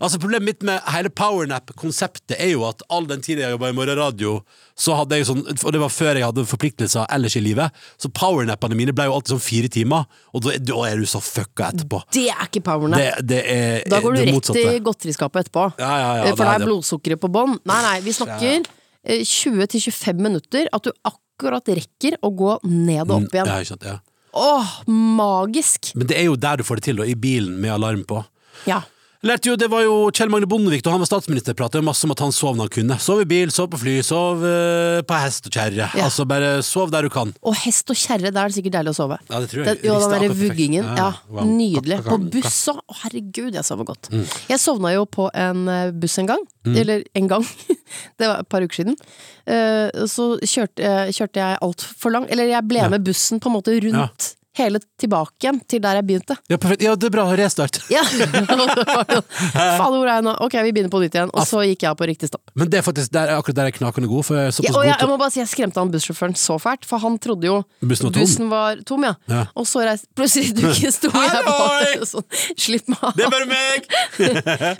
Altså 0.00 0.20
Problemet 0.22 0.44
mitt 0.48 0.66
med 0.68 0.80
hele 0.92 1.10
powernap-konseptet 1.14 2.36
er 2.38 2.54
jo 2.54 2.64
at 2.68 2.84
all 2.92 3.06
den 3.08 3.22
tiden 3.24 3.44
jeg 3.44 3.54
jobba 3.56 3.70
i 3.72 3.76
morgenradio, 3.76 4.38
så 4.74 4.96
hadde 4.98 5.18
jeg 5.20 5.26
sånn 5.28 5.42
Og 5.46 5.70
det 5.74 5.80
var 5.80 5.92
før 5.92 6.18
jeg 6.18 6.26
hadde 6.26 6.44
forpliktelser 6.50 7.06
ellers 7.14 7.36
i 7.38 7.42
livet, 7.44 7.74
så 8.00 8.10
powernappene 8.10 8.74
mine 8.78 8.94
ble 8.96 9.06
jo 9.06 9.14
alltid 9.16 9.34
sånn 9.36 9.42
fire 9.44 9.70
timer, 9.70 10.06
og 10.34 10.42
da, 10.46 10.56
da 10.58 10.78
er 10.88 11.02
du 11.02 11.06
så 11.10 11.20
fucka 11.22 11.68
etterpå. 11.70 12.00
Det 12.14 12.26
er 12.32 12.46
ikke 12.48 12.64
powernap. 12.66 12.98
Det, 12.98 13.26
det 13.30 13.42
er 13.54 13.84
Da 13.90 14.00
går 14.02 14.18
du 14.18 14.22
rett 14.26 14.50
i 14.58 14.78
godteriskapet 14.84 15.44
etterpå. 15.46 15.68
Ja, 15.78 15.92
ja, 16.02 16.08
ja, 16.18 16.24
Eh, 16.24 16.34
For 16.34 16.44
da 16.44 16.56
er 16.56 16.64
er 16.64 16.66
blodsukkeret 16.68 17.22
på 17.22 17.30
bånn. 17.30 17.58
Nei, 17.70 17.80
nei, 17.86 17.98
vi 18.04 18.14
snakker 18.16 18.64
eh, 19.04 19.22
20-25 19.22 20.22
minutter. 20.26 20.66
At 20.74 20.88
du 20.88 20.92
akkurat 21.06 21.70
rekker 21.70 22.18
å 22.24 22.32
gå 22.34 22.56
ned 22.66 23.04
og 23.08 23.16
opp 23.20 23.36
igjen. 23.38 23.46
Ja, 23.50 23.60
ikke 23.62 23.74
sant, 23.74 23.86
ja. 23.86 23.98
Åh, 24.34 24.70
magisk! 24.90 25.92
Men 25.94 26.08
det 26.10 26.18
er 26.18 26.26
jo 26.26 26.34
der 26.40 26.58
du 26.58 26.66
får 26.66 26.80
det 26.80 26.88
til, 26.88 26.98
da, 26.98 27.06
i 27.06 27.14
bilen 27.14 27.60
med 27.62 27.70
alarm 27.76 28.02
på. 28.08 28.24
Ja. 28.66 28.80
Lærte 29.24 29.48
jo, 29.48 29.54
det 29.56 29.70
var 29.72 29.80
jo 29.86 29.92
Kjell 30.12 30.28
Magne 30.28 30.44
Bondevik 30.50 30.82
da 30.84 30.92
han 30.92 31.00
var 31.00 31.08
statsminister, 31.08 31.54
pratet 31.56 31.80
jo 31.80 31.84
masse 31.86 32.04
om 32.04 32.12
at 32.12 32.20
han 32.20 32.32
sov 32.34 32.58
når 32.58 32.66
han 32.68 32.72
kunne. 32.74 32.96
Sov 33.00 33.22
i 33.22 33.26
bil, 33.28 33.48
sov 33.54 33.70
på 33.72 33.78
fly, 33.80 33.94
sov 34.04 34.42
eh, 34.44 34.98
på 35.08 35.16
hest 35.22 35.48
og 35.48 35.54
kjerre. 35.56 35.86
Ja. 35.96 36.04
Altså 36.04 36.26
bare 36.28 36.50
sov 36.66 36.92
der 36.92 37.06
du 37.06 37.10
kan. 37.14 37.32
Og 37.40 37.56
hest 37.62 37.88
og 37.88 37.96
kjerre, 37.96 38.28
da 38.34 38.42
er 38.44 38.52
det 38.52 38.58
sikkert 38.58 38.76
deilig 38.76 38.92
å 38.92 38.98
sove. 38.98 39.18
Ja, 39.30 39.40
det 39.40 39.48
tror 39.52 39.62
jeg. 39.64 39.78
Den, 39.80 39.88
jo, 39.88 39.96
den 40.02 40.12
derre 40.12 40.28
vuggingen. 40.36 40.84
Ja, 40.92 40.94
Ja, 41.00 41.08
wow. 41.38 41.48
nydelig. 41.48 41.98
På 42.04 42.18
buss 42.20 42.60
òg. 42.74 42.82
Å, 42.84 42.98
herregud, 43.06 43.56
jeg 43.56 43.64
sover 43.64 43.88
godt. 43.88 44.10
Mm. 44.12 44.26
Jeg 44.52 44.60
sovna 44.60 44.92
jo 44.92 45.06
på 45.08 45.30
en 45.32 45.64
eh, 45.72 45.88
buss 46.04 46.18
en 46.20 46.28
gang. 46.34 46.44
Mm. 46.68 46.76
Eller 46.84 47.04
en 47.16 47.32
gang. 47.32 47.48
det 48.20 48.28
var 48.28 48.44
et 48.44 48.52
par 48.52 48.64
uker 48.68 48.82
siden. 48.82 49.00
Eh, 49.48 49.88
Så 50.10 50.34
kjørte, 50.44 50.84
eh, 50.84 51.10
kjørte 51.16 51.40
jeg 51.40 51.60
altfor 51.64 52.12
langt. 52.12 52.28
Eller 52.32 52.52
jeg 52.52 52.68
ble 52.68 52.84
Ja. 52.84 52.92
med 52.92 53.04
bussen 53.08 53.40
på 53.40 53.48
en 53.48 53.56
måte 53.56 53.72
rundt 53.88 54.34
hele 54.58 54.80
tilbake 55.00 55.34
igjen 55.42 55.58
til 55.70 55.82
der 55.82 55.98
jeg 55.98 56.06
begynte. 56.08 56.36
Ja, 56.50 56.58
perfekt. 56.60 56.84
Ja, 56.86 56.94
det 56.98 57.08
er 57.08 57.14
bra. 57.14 57.24
Restart. 57.38 57.80
Ja. 57.92 58.02
Faen, 59.54 59.96
hvor 59.96 60.06
er 60.06 60.12
jeg 60.12 60.26
nå? 60.26 60.34
Ok, 60.46 60.56
vi 60.66 60.72
begynner 60.76 60.92
på 60.92 61.02
nytt 61.02 61.16
igjen. 61.18 61.32
Og 61.34 61.46
så 61.48 61.64
gikk 61.66 61.86
jeg 61.86 61.98
på 61.98 62.08
riktig 62.10 62.30
stopp. 62.30 62.52
Men 62.58 62.70
det 62.70 62.80
er 62.80 62.86
faktisk 62.86 63.12
der, 63.14 63.34
akkurat 63.36 63.60
der 63.60 63.70
er 63.72 63.76
knakende 63.76 64.10
god, 64.10 64.26
for 64.28 64.38
jeg 64.38 64.54
Ja, 64.66 64.74
og 64.74 64.86
jeg, 64.86 64.96
jeg 65.00 65.10
må 65.10 65.18
bare 65.20 65.34
si 65.34 65.42
jeg 65.42 65.50
skremte 65.50 65.82
han 65.82 65.92
bussjåføren 65.94 66.36
så 66.38 66.58
fælt, 66.62 66.86
for 66.88 67.02
han 67.02 67.18
trodde 67.22 67.50
jo 67.50 67.60
Bussen 67.84 68.08
var 68.08 68.14
tom. 68.16 68.26
bussen 68.26 68.50
var 68.52 68.82
tom, 68.86 69.06
ja. 69.10 69.14
Ja. 69.30 69.46
Og 69.58 69.66
så 69.70 69.84
reiste 69.86 70.10
plutselig 70.16 70.54
du 70.58 70.66
ikke 70.70 70.92
sto 70.94 71.10
jeg 71.14 71.46
bare 71.48 72.04
sånn, 72.14 72.28
Slipp 72.54 72.92
meg 72.92 73.00
av. 73.02 73.16
Det 73.18 73.26
er 73.26 73.34
bare 73.34 73.50
meg! 73.50 73.88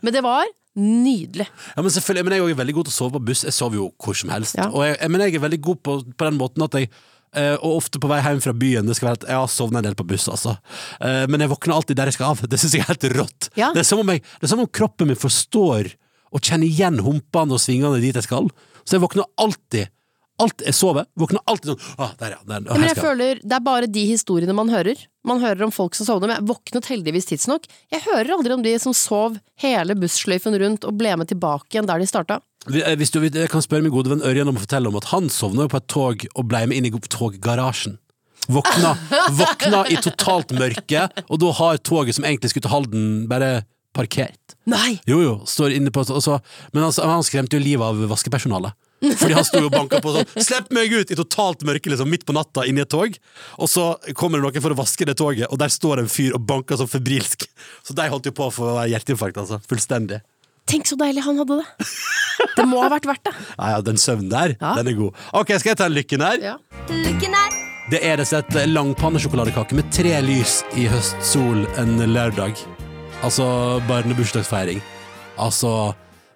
Men 0.04 0.14
det 0.14 0.22
var 0.24 0.46
nydelig. 0.74 1.46
Ja, 1.76 1.82
men 1.82 1.90
men 1.90 2.32
jeg 2.34 2.40
er 2.40 2.44
også 2.44 2.58
veldig 2.58 2.74
god 2.74 2.88
til 2.88 2.94
å 2.94 2.96
sove 2.98 3.14
på 3.16 3.24
buss. 3.30 3.44
Jeg 3.46 3.54
sover 3.54 3.78
jo 3.78 3.88
hvor 4.02 4.16
som 4.18 4.32
helst. 4.34 4.56
Ja. 4.58 4.66
Jeg, 4.82 5.10
men 5.10 5.22
jeg 5.22 5.36
er 5.38 5.44
veldig 5.44 5.60
god 5.62 5.82
på, 5.86 5.96
på 6.18 6.26
den 6.26 6.38
måten 6.40 6.66
at 6.66 6.74
jeg 6.78 6.90
og 7.60 7.80
ofte 7.80 8.00
på 8.02 8.10
vei 8.10 8.20
hjem 8.22 8.42
fra 8.44 8.54
byen. 8.56 8.86
Det 8.88 8.96
skal 8.98 9.10
være 9.10 9.20
at 9.20 9.26
Jeg 9.28 9.40
har 9.40 9.50
sovna 9.50 9.80
en 9.80 9.88
del 9.88 9.98
på 9.98 10.06
buss, 10.08 10.28
altså. 10.30 10.56
Eh, 11.00 11.24
men 11.30 11.42
jeg 11.42 11.52
våkner 11.52 11.76
alltid 11.76 11.98
der 11.98 12.10
jeg 12.10 12.18
skal 12.18 12.34
av. 12.34 12.44
Det 12.50 12.60
syns 12.60 12.76
jeg 12.76 12.84
er 12.84 12.92
helt 12.92 13.08
rått. 13.16 13.50
Ja. 13.58 13.72
Det, 13.74 13.82
er 13.84 13.88
som 13.88 14.02
om 14.02 14.12
jeg, 14.12 14.22
det 14.38 14.48
er 14.48 14.54
som 14.54 14.62
om 14.64 14.70
kroppen 14.70 15.10
min 15.10 15.18
forstår 15.18 15.92
og 16.34 16.42
kjenner 16.42 16.66
igjen 16.66 16.98
humpene 17.04 17.54
og 17.54 17.62
svingene 17.62 18.02
dit 18.02 18.16
jeg 18.16 18.26
skal. 18.26 18.50
Så 18.84 18.96
jeg 18.96 19.04
våkner 19.04 19.28
alltid 19.40 19.92
Alt 20.42 20.64
jeg 20.66 20.74
sover, 20.74 21.06
våkner 21.14 21.42
alltid 21.46 21.70
sånn 21.70 21.98
ah, 22.02 22.14
Der, 22.18 22.32
ja. 22.34 22.40
Der, 22.42 22.64
Ja, 22.66 22.74
men 22.74 22.88
jeg 22.88 22.98
føler 22.98 23.38
Det 23.38 23.54
er 23.54 23.62
bare 23.62 23.86
de 23.86 24.02
historiene 24.08 24.56
man 24.56 24.72
hører. 24.72 24.98
Man 25.24 25.38
hører 25.40 25.62
om 25.68 25.72
folk 25.74 25.94
som 25.94 26.08
sovner, 26.08 26.26
men 26.26 26.40
jeg 26.40 26.48
våknet 26.50 26.88
heldigvis 26.90 27.28
tidsnok. 27.30 27.68
Jeg 27.94 28.02
hører 28.04 28.32
aldri 28.34 28.56
om 28.56 28.64
de 28.64 28.72
som 28.82 28.96
sov 28.96 29.38
hele 29.62 29.94
bussløyfen 29.96 30.58
rundt 30.60 30.84
og 30.88 30.98
ble 30.98 31.14
med 31.20 31.30
tilbake 31.30 31.70
igjen 31.70 31.86
der 31.88 32.02
de 32.02 32.08
starta. 32.10 32.40
Eh, 32.66 32.96
Hvis 32.98 33.14
du, 33.14 33.20
jeg 33.22 33.50
kan 33.52 33.62
spørre 33.64 33.86
min 33.86 33.94
gode 33.94 34.10
venn 34.10 34.24
Ørjan 34.26 34.50
om 34.50 34.58
å 34.58 34.64
fortelle 34.64 34.90
om 34.90 34.98
at 34.98 35.12
han 35.12 35.30
sovna 35.32 35.68
på 35.70 35.78
et 35.80 35.88
tog 35.92 36.26
og 36.34 36.48
ble 36.50 36.64
med 36.66 36.80
inn 36.80 36.90
i 36.90 36.92
toggarasjen. 36.92 38.00
Våkna, 38.50 38.92
våkna 39.40 39.84
i 39.88 39.96
totalt 40.02 40.52
mørke, 40.52 41.06
og 41.28 41.40
da 41.40 41.52
har 41.62 41.80
toget 41.80 42.18
som 42.18 42.26
egentlig 42.26 42.50
skulle 42.52 42.66
til 42.66 42.74
Halden, 42.74 43.06
bare 43.30 43.62
parkert. 43.94 44.58
Nei! 44.68 44.98
Jo, 45.08 45.20
jo, 45.22 45.34
står 45.48 45.76
inne 45.76 45.92
på 45.94 46.02
så, 46.04 46.40
Men 46.74 46.88
han, 46.88 46.92
han 47.14 47.24
skremte 47.24 47.56
jo 47.56 47.62
livet 47.62 47.86
av 47.86 48.02
vaskepersonalet. 48.10 48.74
Fordi 49.20 49.34
han 49.36 49.44
sto 49.46 49.60
og 49.66 49.72
banka 49.74 50.00
på 50.04 50.14
sånn 50.14 50.26
'Slipp 50.34 50.70
meg 50.72 50.92
ut!' 50.92 51.10
i 51.12 51.18
totalt 51.18 51.64
mørke, 51.68 51.90
liksom, 51.92 52.08
midt 52.10 52.24
på 52.26 52.32
natta, 52.36 52.64
inni 52.66 52.80
et 52.84 52.90
tog. 52.90 53.16
Og 53.58 53.68
så 53.68 53.94
kommer 54.14 54.40
det 54.40 54.46
noen 54.48 54.62
for 54.64 54.74
å 54.74 54.78
vaske 54.80 55.04
det 55.06 55.16
toget, 55.20 55.46
og 55.50 55.58
der 55.58 55.68
står 55.72 56.00
en 56.04 56.08
fyr 56.08 56.34
og 56.34 56.46
banker 56.46 56.76
sånn 56.80 56.88
febrilsk. 56.90 57.46
Så 57.84 57.94
de 57.94 58.08
holdt 58.08 58.26
jo 58.26 58.32
på 58.32 58.50
for 58.52 58.70
å 58.70 58.76
få 58.84 58.88
hjerteinfarkt, 58.92 59.36
altså. 59.36 59.60
Fullstendig. 59.68 60.20
Tenk 60.66 60.86
så 60.88 60.96
deilig 60.96 61.22
han 61.26 61.36
hadde 61.36 61.60
det! 61.60 61.86
Det 62.56 62.64
må 62.66 62.80
ha 62.82 62.88
vært 62.88 63.04
verdt 63.06 63.24
det. 63.28 63.34
Ja, 63.58 63.68
ja, 63.76 63.80
den 63.84 63.96
søvnen 64.00 64.30
der, 64.30 64.56
Ja. 64.60 64.74
den 64.80 64.88
er 64.88 64.96
god. 64.98 65.14
Ok, 65.34 65.52
skal 65.60 65.70
jeg 65.74 65.76
ta 65.78 65.84
en 65.86 65.92
lykken 65.94 66.20
her? 66.24 66.38
Ja. 66.40 66.56
Lykken 66.88 67.34
her. 67.36 67.50
Det 67.90 68.00
er 68.00 68.16
rett 68.16 68.32
og 68.32 68.44
slett 68.48 68.68
langpannesjokoladekake 68.72 69.76
med 69.76 69.90
tre 69.92 70.14
lys 70.24 70.62
i 70.74 70.86
høstsol 70.88 71.66
en 71.76 71.98
lørdag. 72.14 72.56
Altså 73.22 73.44
barnebursdagsfeiring. 73.88 74.80
Altså, 75.38 75.94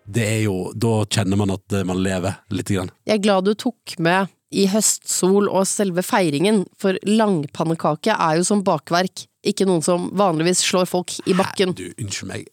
det 0.08 0.24
er 0.24 0.42
jo 0.46 0.72
Da 0.72 1.02
kjenner 1.04 1.38
man 1.40 1.52
at 1.54 1.76
eh, 1.76 1.86
man 1.86 2.00
lever 2.02 2.40
lite 2.54 2.76
grann. 2.76 2.92
Jeg 3.08 3.18
er 3.18 3.24
glad 3.24 3.48
du 3.48 3.54
tok 3.58 3.96
med 4.02 4.32
i 4.48 4.64
høstsol 4.72 5.50
og 5.50 5.66
selve 5.68 6.00
feiringen, 6.00 6.62
for 6.80 6.96
langpannekake 7.04 8.14
er 8.14 8.38
jo 8.38 8.46
som 8.48 8.62
bakverk, 8.64 9.26
ikke 9.44 9.66
noen 9.68 9.84
som 9.84 10.08
vanligvis 10.16 10.62
slår 10.64 10.88
folk 10.88 11.12
i 11.28 11.36
bakken. 11.36 11.74
Du, 11.76 11.84
unnskyld 12.00 12.30
meg. 12.30 12.46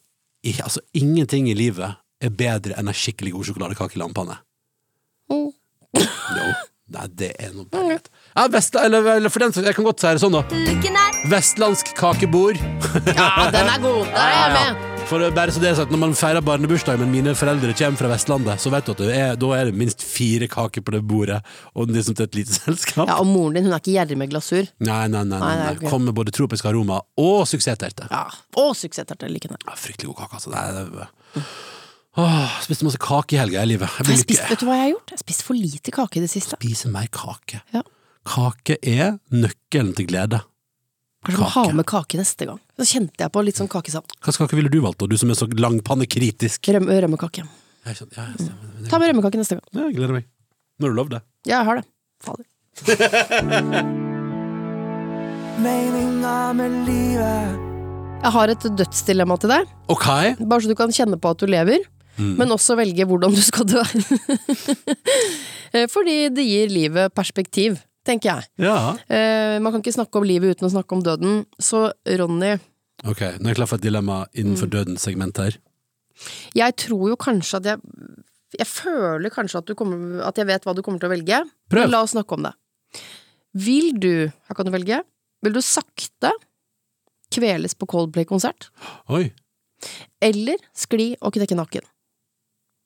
I, 0.45 0.51
altså, 0.59 0.83
ingenting 0.93 1.47
i 1.49 1.55
livet 1.57 1.95
er 2.21 2.35
bedre 2.35 2.75
enn 2.75 2.91
en 2.91 2.97
skikkelig 2.97 3.31
god 3.37 3.47
sjokoladekake 3.47 3.95
i 3.95 4.03
langpanne. 4.03 4.41
Mm. 5.31 5.53
Jo. 5.95 6.47
Nei, 6.95 7.05
det 7.17 7.31
er 7.41 7.53
noe 7.55 7.65
bare. 7.71 7.97
Ja, 8.35 8.43
Vest, 8.53 8.75
eller, 8.77 9.07
eller 9.15 9.33
for 9.33 9.41
den 9.41 9.55
saks 9.55 9.65
Jeg 9.65 9.77
kan 9.77 9.87
godt 9.87 10.03
si 10.03 10.11
det 10.11 10.21
sånn, 10.21 10.35
da. 10.37 10.43
Vestlandsk 11.31 11.95
kakebord. 11.97 12.59
Ja, 13.15 13.47
den 13.55 13.71
er 13.71 13.79
god! 13.81 14.03
Der 14.11 14.27
er 14.27 14.37
jeg 14.43 14.53
med! 14.59 14.94
For 15.05 15.21
det 15.21 15.27
er 15.29 15.35
bare 15.37 15.53
så 15.53 15.61
det 15.61 15.67
er 15.69 15.75
sagt, 15.77 15.91
Når 15.93 15.99
man 16.01 16.13
feirer 16.17 16.41
barnebursdag, 16.41 16.97
men 16.97 17.11
mine 17.13 17.35
foreldre 17.37 17.75
kommer 17.77 17.99
fra 17.99 18.09
Vestlandet, 18.09 18.57
så 18.63 18.71
vet 18.73 18.87
du 18.87 18.93
at 18.95 19.01
det 19.03 19.09
er, 19.13 19.35
da 19.37 19.49
er 19.53 19.69
det 19.69 19.75
minst 19.77 20.01
fire 20.01 20.47
kaker 20.49 20.81
på 20.81 20.95
det 20.95 21.01
bordet, 21.05 21.37
og 21.77 21.91
liksom 21.93 22.17
til 22.17 22.25
et 22.25 22.37
lite 22.39 22.55
selskap. 22.57 23.05
Ja, 23.11 23.19
Og 23.21 23.29
moren 23.29 23.59
din 23.59 23.67
hun 23.67 23.75
er 23.75 23.83
ikke 23.83 23.93
gjerrig 23.93 24.17
med 24.17 24.31
glasur. 24.33 24.65
Nei, 24.81 25.03
nei, 25.13 25.21
nei. 25.29 25.37
nei, 25.43 25.51
Nei, 25.61 25.67
er. 25.75 25.83
Kom 25.91 26.07
med 26.09 26.15
både 26.17 26.33
tropisk 26.33 26.65
aroma 26.71 26.97
og 27.21 27.45
suksessterte. 27.51 28.09
Ja. 28.09 28.23
Og 28.57 28.73
suksessterte 28.79 29.29
Like 29.29 29.51
her. 29.53 29.61
Ja, 29.69 29.77
fryktelig 29.77 30.09
god 30.09 30.23
kake, 30.23 30.39
altså. 30.41 30.55
Nei, 30.55 30.65
det 30.73 31.05
er... 31.05 31.53
Åh, 32.25 32.57
spiste 32.63 32.87
masse 32.87 32.99
kake 33.03 33.35
i 33.35 33.39
helga 33.43 33.61
i 33.61 33.69
livet. 33.75 33.91
Jeg 33.99 34.07
Jeg 34.07 34.09
vil 34.15 34.21
spist, 34.23 34.43
vet 34.49 34.61
du 34.63 34.67
hva 34.69 34.79
jeg 34.79 34.85
har 34.87 34.91
gjort? 34.95 35.09
Jeg 35.13 35.19
har 35.19 35.23
spist 35.27 35.45
for 35.45 35.59
lite 35.59 35.93
kake 35.99 36.17
i 36.17 36.25
det 36.25 36.31
siste. 36.31 36.57
spise 36.57 36.89
mer 36.89 37.09
kake. 37.13 37.61
Ja. 37.75 37.85
Kake 38.25 38.77
er 38.81 39.17
nøkkelen 39.35 39.93
til 39.99 40.07
glede. 40.09 40.41
Kanskje 41.25 41.41
må 41.41 41.47
Kake. 41.49 41.53
ha 41.57 41.73
med 41.79 41.85
kake 41.89 42.17
neste 42.21 42.45
gang. 42.47 42.59
Så 42.77 42.85
kjente 42.93 43.17
jeg 43.25 43.31
på 43.33 43.41
litt 43.45 43.57
sånn 43.57 43.69
kakesavn. 43.71 44.05
Hva 44.21 44.29
slags 44.31 44.37
kake 44.45 44.55
ville 44.59 44.69
du 44.69 44.79
valgt, 44.83 44.99
da? 45.01 45.07
Du 45.09 45.17
som 45.17 45.29
er 45.33 45.37
så 45.39 45.47
langpannekritisk. 45.49 46.69
Røm, 46.75 46.85
rømmekake. 46.89 47.41
Ja? 47.41 47.47
Ja, 47.85 48.05
ja. 48.17 48.25
Ta 48.89 48.99
med 49.01 49.09
rømmekake 49.11 49.37
neste 49.41 49.57
gang. 49.57 49.65
Ja, 49.73 49.87
jeg 49.89 49.97
gleder 49.97 50.13
meg. 50.19 50.25
Når 50.81 50.87
du 50.93 50.95
lover 51.01 51.11
det. 51.17 51.21
Ja, 51.49 51.59
jeg 51.61 51.65
har 51.71 51.75
det. 51.81 51.85
Fader. 52.25 52.45
Meninga 55.65 56.37
med 56.57 56.73
livet. 56.87 57.61
Jeg 58.25 58.31
har 58.33 58.51
et 58.51 58.63
dødsdilemma 58.79 59.35
til 59.39 59.51
deg, 59.53 59.67
Ok. 59.93 60.05
bare 60.49 60.61
så 60.63 60.67
du 60.71 60.75
kan 60.75 60.89
kjenne 60.91 61.17
på 61.21 61.29
at 61.31 61.37
du 61.39 61.45
lever. 61.47 61.79
Men 62.17 62.47
også 62.55 62.77
velge 62.79 63.03
hvordan 63.05 63.33
du 63.35 63.41
skal 63.43 63.65
dø. 63.67 63.83
Eh, 65.75 65.89
Fordi 65.91 66.29
det 66.31 66.43
gir 66.47 66.69
livet 66.71 67.11
perspektiv, 67.17 67.73
tenker 68.05 68.29
jeg. 68.35 68.47
Ja. 68.61 68.93
Eh, 69.09 69.57
man 69.59 69.73
kan 69.73 69.81
ikke 69.81 69.95
snakke 69.97 70.19
om 70.21 70.27
livet 70.27 70.55
uten 70.55 70.67
å 70.69 70.71
snakke 70.73 70.95
om 70.97 71.03
døden. 71.05 71.45
Så 71.59 71.87
Ronny, 72.05 72.55
Ok, 73.05 73.19
nå 73.37 73.49
er 73.49 73.51
jeg 73.51 73.57
klar 73.57 73.67
for 73.67 73.75
et 73.75 73.83
dilemma 73.83 74.21
Mm. 74.25 74.29
innenfor 74.39 74.69
dødens 74.71 75.01
segment 75.03 75.37
her. 75.37 75.57
jeg 76.55 76.75
tror 76.77 77.09
jo 77.09 77.15
kanskje 77.17 77.57
at 77.59 77.63
jeg 77.65 77.79
Jeg 78.57 78.67
føler 78.67 79.29
kanskje 79.29 79.57
at, 79.59 79.65
du 79.67 79.75
kommer, 79.75 80.21
at 80.23 80.35
jeg 80.37 80.45
vet 80.47 80.63
hva 80.63 80.73
du 80.73 80.81
kommer 80.81 80.97
til 81.01 81.09
å 81.09 81.11
velge. 81.11 81.41
Prøv. 81.69 81.81
Men 81.81 81.91
la 81.91 82.03
oss 82.05 82.13
snakke 82.15 82.31
om 82.37 82.43
det. 82.43 82.53
Vil 83.53 83.91
du, 83.99 84.31
her 84.47 84.55
kan 84.55 84.65
du 84.65 84.71
velge, 84.71 85.01
vil 85.43 85.51
du 85.53 85.59
sakte 85.59 86.31
kveles 87.35 87.75
på 87.75 87.85
Coldplay-konsert? 87.91 88.69
Oi. 89.09 89.33
Eller 90.23 90.55
skli 90.73 91.17
og 91.21 91.33
knekke 91.35 91.57
nakken? 91.59 91.83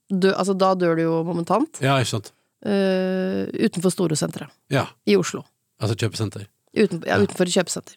Dø, 0.09 0.31
altså, 0.33 0.57
da 0.57 0.73
dør 0.73 0.95
du 0.97 1.03
jo 1.03 1.23
momentant. 1.27 1.77
Ja, 1.85 1.99
ikke 2.01 2.15
sant. 2.15 2.31
Eh, 2.65 3.47
utenfor 3.67 3.91
Storosenteret 3.93 4.49
Ja, 4.73 4.87
i 5.07 5.15
Oslo. 5.15 5.43
altså 5.81 5.95
kjøpesenter. 5.95 6.47
Uten, 6.77 7.01
ja, 7.07 7.17
utenfor 7.21 7.47
et 7.49 7.55
kjøpesenter. 7.55 7.95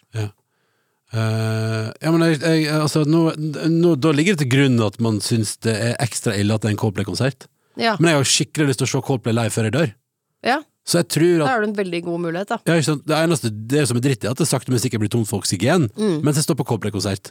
Eh, 1.12 1.88
ja, 2.00 2.10
men 2.14 2.22
jeg, 2.24 2.38
jeg, 2.40 2.68
altså, 2.72 3.02
nå, 3.04 3.26
nå, 3.68 3.94
da 4.00 4.12
ligger 4.16 4.32
det 4.36 4.46
til 4.46 4.52
grunn 4.54 4.78
at 4.86 4.96
man 5.04 5.18
syns 5.24 5.58
det 5.64 5.74
er 5.76 5.96
ekstra 6.00 6.32
ille 6.40 6.54
at 6.56 6.64
det 6.64 6.70
er 6.70 6.76
en 6.76 6.80
Coldplay-konsert. 6.80 7.48
Ja. 7.80 7.96
Men 8.00 8.12
jeg 8.12 8.20
har 8.22 8.30
skikkelig 8.30 8.70
lyst 8.70 8.80
til 8.80 8.88
å 8.88 8.92
se 8.94 9.02
Coldplay 9.04 9.36
live 9.36 9.52
før 9.52 9.68
jeg 9.68 9.74
dør. 9.76 9.92
ja, 10.48 10.58
Så 10.88 10.98
jeg 11.02 11.08
tror 11.14 11.38
da 11.44 11.46
har 11.52 11.60
du 11.62 11.68
en 11.68 11.76
veldig 11.76 12.00
god 12.08 12.20
mulighet, 12.24 12.48
da. 12.48 12.58
ja, 12.66 12.74
ikke 12.80 12.88
sant? 12.88 13.04
Det 13.06 13.14
eneste 13.18 13.50
det 13.70 13.84
som 13.88 13.96
er 14.00 14.04
dritt, 14.08 14.24
er 14.24 14.32
at 14.32 14.40
det 14.40 14.48
sakte, 14.50 14.72
men 14.72 14.80
sikkert 14.82 15.04
blir 15.04 15.12
tomt 15.12 15.28
for 15.28 15.38
oksygen 15.44 15.90
Mm. 15.96 16.22
mens 16.24 16.36
jeg 16.40 16.44
står 16.48 16.56
på 16.58 16.66
Coldplay-konsert. 16.72 17.30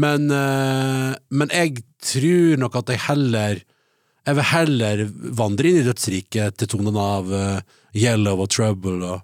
Men, 0.00 0.30
uh, 0.30 1.12
men 1.30 1.48
jeg 1.52 1.82
tror 2.00 2.56
nok 2.62 2.76
at 2.80 2.88
jeg 2.94 3.00
heller 3.08 3.60
Jeg 4.26 4.36
vil 4.36 4.44
heller 4.52 5.04
vandre 5.38 5.70
inn 5.70 5.78
i 5.80 5.86
dødsriket 5.86 6.56
til 6.60 6.68
tonene 6.68 7.00
av 7.00 7.30
uh, 7.32 7.60
Yellow 7.96 8.42
og 8.44 8.50
Trouble 8.52 9.00
og, 9.14 9.22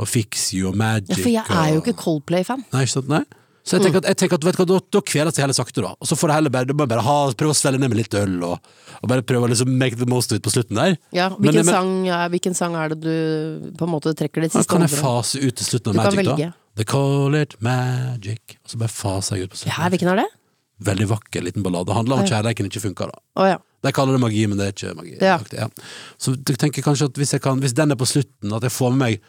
og 0.00 0.08
Fix 0.08 0.52
You 0.56 0.70
og 0.72 0.78
Magic. 0.80 1.12
Ja, 1.12 1.20
for 1.20 1.30
jeg 1.34 1.44
er 1.44 1.74
jo 1.74 1.82
og- 1.82 1.84
ikke 1.86 1.98
Coldplay-fan. 2.00 2.64
Nei, 2.72 2.82
ikke 2.86 2.94
sant? 2.96 3.08
Nei. 3.12 3.24
Så 3.60 3.76
jeg 3.76 3.84
tenker 3.84 4.00
at, 4.00 4.06
jeg 4.08 4.16
tenker 4.16 4.38
at 4.40 4.44
vet 4.48 4.56
du 4.56 4.62
hva, 4.62 4.66
da, 4.70 4.78
da 4.96 5.00
kveles 5.04 5.36
jeg 5.36 5.44
heller 5.44 5.54
sakte, 5.54 5.82
da. 5.84 5.90
Og 6.00 6.08
så 6.08 6.16
får 6.16 6.30
jeg 6.32 6.36
heller 6.40 6.50
bare, 6.54 6.74
bare 6.80 7.02
ha, 7.04 7.16
prøve 7.36 7.52
å 7.52 7.58
svelge 7.58 7.78
ned 7.82 7.92
med 7.92 7.98
litt 8.00 8.14
øl, 8.16 8.38
og, 8.48 8.70
og 9.02 9.10
bare 9.12 9.22
prøve 9.22 9.44
å 9.46 9.50
liksom 9.52 9.68
make 9.78 9.98
the 10.00 10.08
most 10.08 10.32
of 10.32 10.40
it 10.40 10.42
på 10.46 10.50
slutten 10.54 10.80
der. 10.80 10.96
Ja, 11.14 11.28
hvilken, 11.36 11.60
men- 11.68 11.74
sang, 11.76 11.92
er- 12.08 12.32
hvilken 12.32 12.56
sang 12.56 12.74
er 12.80 12.94
det 12.96 13.00
du 13.04 13.70
på 13.76 13.84
en 13.86 13.92
måte 13.92 14.14
trekker 14.16 14.40
det 14.46 14.50
siste 14.56 14.64
kan 14.72 14.80
jeg 14.88 14.96
fase 14.96 15.38
ut 15.44 15.54
til 15.60 15.68
slutten 15.68 15.92
av 15.92 16.00
Du 16.00 16.02
kan 16.08 16.16
Magic, 16.24 16.40
da. 16.48 16.52
They 16.80 16.84
call 16.88 17.34
it 17.36 17.54
magic. 17.60 18.56
Og 18.64 18.72
så 18.72 18.78
bare 18.80 18.94
faser 18.96 19.36
jeg 19.36 19.44
ut 19.44 19.52
på 19.52 19.60
Ja, 19.60 19.74
slutten. 19.76 19.90
hvilken 19.92 20.12
er 20.14 20.22
det? 20.24 20.28
Veldig 20.88 21.08
vakker 21.12 21.44
liten 21.44 21.62
ballade. 21.66 21.90
Det 21.92 21.94
handler 22.00 22.16
om 22.16 22.24
at 22.24 22.30
kjærligheten 22.32 22.70
ikke 22.72 22.80
funker, 22.88 23.12
da. 23.12 23.20
Å 23.36 23.48
ja. 23.52 23.58
De 23.82 23.92
kaller 23.96 24.12
det 24.16 24.20
magi, 24.20 24.46
men 24.46 24.58
det 24.60 24.66
er 24.66 24.72
ikke 24.76 24.94
magi. 24.98 25.14
Ja. 25.20 25.38
Ja. 25.56 25.68
Så 26.20 26.34
jeg 26.36 26.58
tenker 26.60 26.82
kanskje 26.84 27.08
at 27.08 27.16
hvis, 27.20 27.34
kan, 27.40 27.60
hvis 27.62 27.72
den 27.76 27.90
er 27.94 27.96
på 28.00 28.08
slutten, 28.08 28.52
at 28.52 28.62
jeg 28.66 28.74
får 28.76 28.90
med 28.96 29.00
meg 29.06 29.20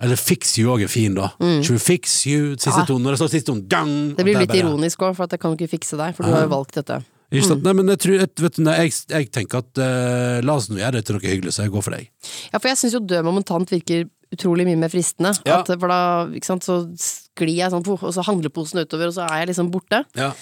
Eller 0.00 0.16
Fix 0.16 0.54
You 0.56 0.70
òg 0.72 0.80
er 0.86 0.88
fin, 0.88 1.12
da. 1.14 1.26
We 1.38 1.76
fix 1.78 2.22
you? 2.26 2.54
Siste 2.56 2.70
Mm. 2.72 2.78
Ja. 2.80 2.84
tone, 2.88 3.02
når 3.04 3.10
det 3.12 3.18
står 3.20 3.28
siste 3.34 3.46
tone, 3.52 3.66
dang! 3.68 3.90
Det 4.16 4.24
blir 4.24 4.38
litt 4.38 4.48
bare- 4.48 4.62
ironisk 4.62 5.02
òg, 5.04 5.14
for 5.14 5.24
at 5.24 5.30
jeg 5.36 5.40
kan 5.42 5.52
ikke 5.52 5.68
fikse 5.68 5.98
deg, 6.00 6.14
for 6.16 6.24
du 6.24 6.32
har 6.32 6.46
jo 6.46 6.48
valgt 6.48 6.72
dette. 6.78 7.02
Mm. 7.30 7.60
Nei, 7.62 7.72
men 7.74 7.86
jeg 7.92 7.98
tror 7.98 8.14
jeg, 8.18 8.28
vet 8.40 8.56
du, 8.56 8.62
nei, 8.64 8.76
jeg, 8.88 8.94
jeg 9.12 9.28
tenker 9.30 9.58
at 9.60 9.78
uh, 9.78 10.40
la 10.40 10.54
oss 10.56 10.70
nå 10.72 10.80
gjøre 10.80 10.92
det 10.96 11.04
til 11.04 11.14
noe 11.18 11.28
hyggelig, 11.28 11.52
så 11.52 11.62
jeg 11.66 11.70
går 11.76 11.84
for 11.84 11.90
deg. 11.98 12.08
Ja, 12.50 12.58
for 12.58 12.68
jeg 12.72 12.78
syns 12.80 12.96
jo 12.96 13.02
død 13.12 13.22
momentant 13.28 13.70
virker 13.70 14.08
utrolig 14.32 14.64
mye 14.66 14.78
mer 14.80 14.88
fristende. 14.88 15.34
Ja. 15.44 15.60
At, 15.60 15.66
for 15.78 15.92
da, 15.92 16.00
ikke 16.32 16.48
sant, 16.48 16.64
så 16.64 16.80
sklir 16.96 17.60
jeg 17.60 17.70
sånn, 17.70 17.84
og 17.84 18.10
så 18.16 18.24
handler 18.24 18.48
posen 18.56 18.80
utover, 18.80 19.12
og 19.12 19.14
så 19.20 19.28
er 19.28 19.44
jeg 19.44 19.52
liksom 19.52 19.70
borte. 19.70 20.00
Ja. 20.16 20.32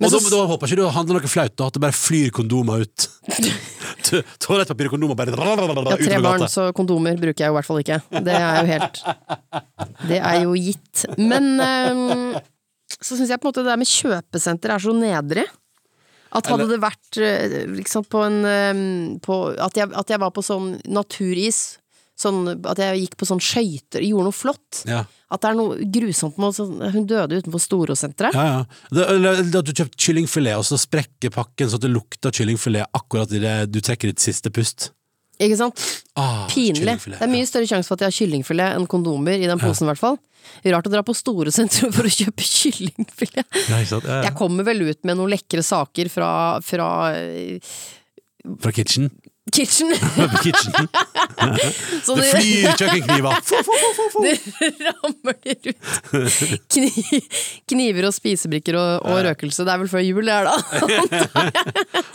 Og 0.00 0.12
da, 0.14 0.18
da 0.32 0.44
håper 0.48 0.66
jeg 0.66 0.76
ikke 0.76 0.80
du 0.80 0.94
handler 0.94 1.18
noe 1.18 1.30
flaut, 1.30 1.54
da, 1.60 1.66
at 1.68 1.76
det 1.76 1.82
bare 1.84 1.96
flyr 1.96 2.30
kondomer 2.32 2.84
ut. 2.86 3.08
Toalettpapir 4.40 4.88
og 4.88 4.94
kondomer 4.94 5.18
bare 5.18 5.34
Ja, 5.36 5.96
tre 6.00 6.20
barn, 6.24 6.46
så 6.48 6.70
kondomer 6.76 7.18
bruker 7.20 7.44
jeg 7.44 7.50
jo 7.50 7.54
i 7.54 7.58
hvert 7.58 7.68
fall 7.68 7.82
ikke. 7.82 7.98
Det 8.24 8.36
er 8.36 8.54
jo 8.56 8.70
helt 8.70 9.02
Det 10.08 10.20
er 10.20 10.38
jo 10.46 10.54
gitt. 10.56 11.04
Men 11.20 11.50
um, 11.60 12.38
så 12.96 13.16
syns 13.16 13.28
jeg 13.28 13.40
på 13.40 13.48
en 13.48 13.52
måte 13.52 13.64
det 13.64 13.72
der 13.72 13.80
med 13.80 13.90
kjøpesenter 13.90 14.74
er 14.74 14.84
så 14.86 14.94
nedrig. 14.96 15.46
At 16.30 16.46
hadde 16.46 16.68
det 16.70 16.78
vært 16.78 17.18
eh, 17.18 17.54
liksom 17.74 18.04
på 18.06 18.20
en 18.22 18.36
ehm, 18.46 18.82
på, 19.22 19.38
at, 19.50 19.74
jeg, 19.74 19.90
at 19.98 20.12
jeg 20.12 20.20
var 20.22 20.30
på 20.30 20.44
sånn 20.46 20.76
naturis, 20.86 21.79
sånn, 22.20 22.42
at 22.68 22.78
jeg 22.82 23.00
gikk 23.06 23.16
på 23.20 23.28
sånn 23.30 23.40
skøyter, 23.42 24.04
gjorde 24.04 24.28
noe 24.28 24.36
flott. 24.36 24.82
Ja, 24.88 25.02
At 25.30 25.40
det 25.44 25.50
er 25.52 25.58
noe 25.58 25.76
grusomt 25.94 26.38
med 26.42 26.58
å 26.60 26.68
Hun 26.92 27.04
døde 27.08 27.38
utenfor 27.40 27.62
Storosenteret. 27.62 28.34
ja. 28.36 28.62
ja. 28.92 29.04
Eller 29.08 29.40
at 29.44 29.66
du 29.68 29.72
kjøpte 29.72 29.96
kyllingfilet, 30.04 30.58
og 30.60 30.66
så 30.68 30.78
sprekker 30.80 31.32
pakken 31.34 31.70
så 31.72 31.80
det 31.80 31.90
lukter 31.92 32.34
kyllingfilet 32.34 32.90
akkurat 32.96 33.30
idet 33.32 33.58
du 33.72 33.80
trekker 33.80 34.10
ditt 34.12 34.20
siste 34.24 34.52
pust. 34.52 34.90
Ikke 35.40 35.56
sant? 35.56 35.80
Ah, 36.20 36.42
Pinlig. 36.52 36.98
Det 37.06 37.16
er 37.24 37.30
mye 37.32 37.46
større 37.48 37.64
sjanse 37.70 37.88
for 37.88 37.96
at 37.96 38.02
jeg 38.04 38.10
har 38.12 38.16
kyllingfilet 38.18 38.74
enn 38.76 38.84
kondomer 38.90 39.40
i 39.40 39.46
den 39.48 39.62
posen, 39.62 39.86
i 39.86 39.88
hvert 39.94 40.02
fall. 40.02 40.18
Rart 40.68 40.88
å 40.90 40.92
dra 40.92 41.00
på 41.06 41.14
Storosenteret 41.16 41.94
for 41.96 42.04
å 42.04 42.12
kjøpe 42.12 42.44
kyllingfilet. 42.44 43.46
Nei, 43.72 43.80
sant? 43.88 44.04
Ja, 44.04 44.18
ja. 44.20 44.26
Jeg 44.28 44.36
kommer 44.36 44.66
vel 44.68 44.84
ut 44.90 45.00
med 45.08 45.16
noen 45.16 45.32
lekre 45.32 45.64
saker 45.64 46.10
fra, 46.12 46.28
fra 46.60 46.90
eh, 47.16 47.56
Fra 48.60 48.72
kitchen. 48.76 49.08
Kitchen. 49.54 49.90
kitchen. 50.44 50.88
Så 52.06 52.16
Det 52.18 52.26
flyr 52.30 52.74
kjøkkenkniver! 52.80 53.32
det 54.24 54.34
rammer 54.86 55.36
de 55.44 55.56
ut 55.70 55.78
Kni, 56.70 56.90
kniver 57.70 58.08
og 58.10 58.14
spisebrikker 58.16 58.78
og, 58.80 59.06
og 59.10 59.22
røkelse. 59.28 59.64
Det 59.66 59.74
er 59.74 59.82
vel 59.84 59.90
før 59.92 60.04
jul, 60.04 60.22
det 60.26 60.34
her, 60.36 60.50
da. 60.50 60.56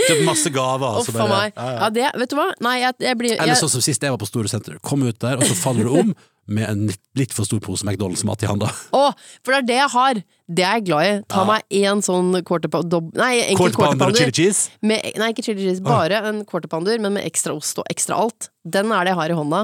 Kjøpt 0.05 0.23
masse 0.27 0.53
gaver. 0.53 1.01
Altså, 1.01 1.15
bare- 1.17 1.51
Ja, 1.55 1.89
det, 1.93 2.07
vet 2.21 2.31
du 2.31 2.37
hva? 2.39 2.47
Nei, 2.65 2.77
jeg, 2.83 2.97
jeg 3.07 3.19
blir 3.21 3.35
Eller 3.37 3.59
sånn 3.59 3.73
som 3.75 3.83
sist 3.85 4.03
jeg 4.05 4.13
var 4.15 4.21
på 4.21 4.29
Store 4.29 4.51
Senter. 4.51 4.79
Kom 4.85 5.03
ut 5.05 5.19
der, 5.21 5.37
og 5.39 5.45
så 5.47 5.57
faller 5.57 5.87
du 5.89 5.99
om 6.03 6.15
med 6.47 6.69
en 6.69 6.89
litt- 7.17 7.33
for 7.33 7.45
stor 7.47 7.59
pose 7.63 7.83
McDonald's-mat 7.85 8.43
i 8.43 8.49
handa. 8.49 8.69
Å, 8.93 9.05
for 9.43 9.51
det 9.55 9.57
er 9.63 9.67
det 9.69 9.77
jeg 9.81 9.89
har! 9.95 10.23
Det 10.45 10.61
er 10.61 10.75
jeg 10.77 10.85
glad 10.91 11.05
i. 11.09 11.13
Ta 11.33 11.43
meg 11.49 11.63
én 11.73 12.03
sånn 12.05 12.27
quarter 12.45 12.69
pounder 12.69 13.01
Nei, 13.17 13.31
egentlig 13.41 13.73
Quarter 13.73 13.97
pounder 13.97 14.13
chili 14.19 14.31
cheese. 14.37 14.69
Med, 14.85 15.01
nei, 15.17 15.31
ikke 15.33 15.45
chili 15.47 15.63
cheese, 15.65 15.81
bare 15.81 16.19
en 16.29 16.43
quarter 16.45 16.69
pounder, 16.69 16.99
men 17.01 17.15
med 17.17 17.25
ekstra 17.25 17.55
ost 17.57 17.79
og 17.81 17.89
ekstra 17.89 18.19
alt. 18.21 18.51
Den 18.63 18.91
er 18.93 19.03
det 19.07 19.15
jeg 19.15 19.21
har 19.23 19.33
i 19.33 19.39
hånda. 19.39 19.63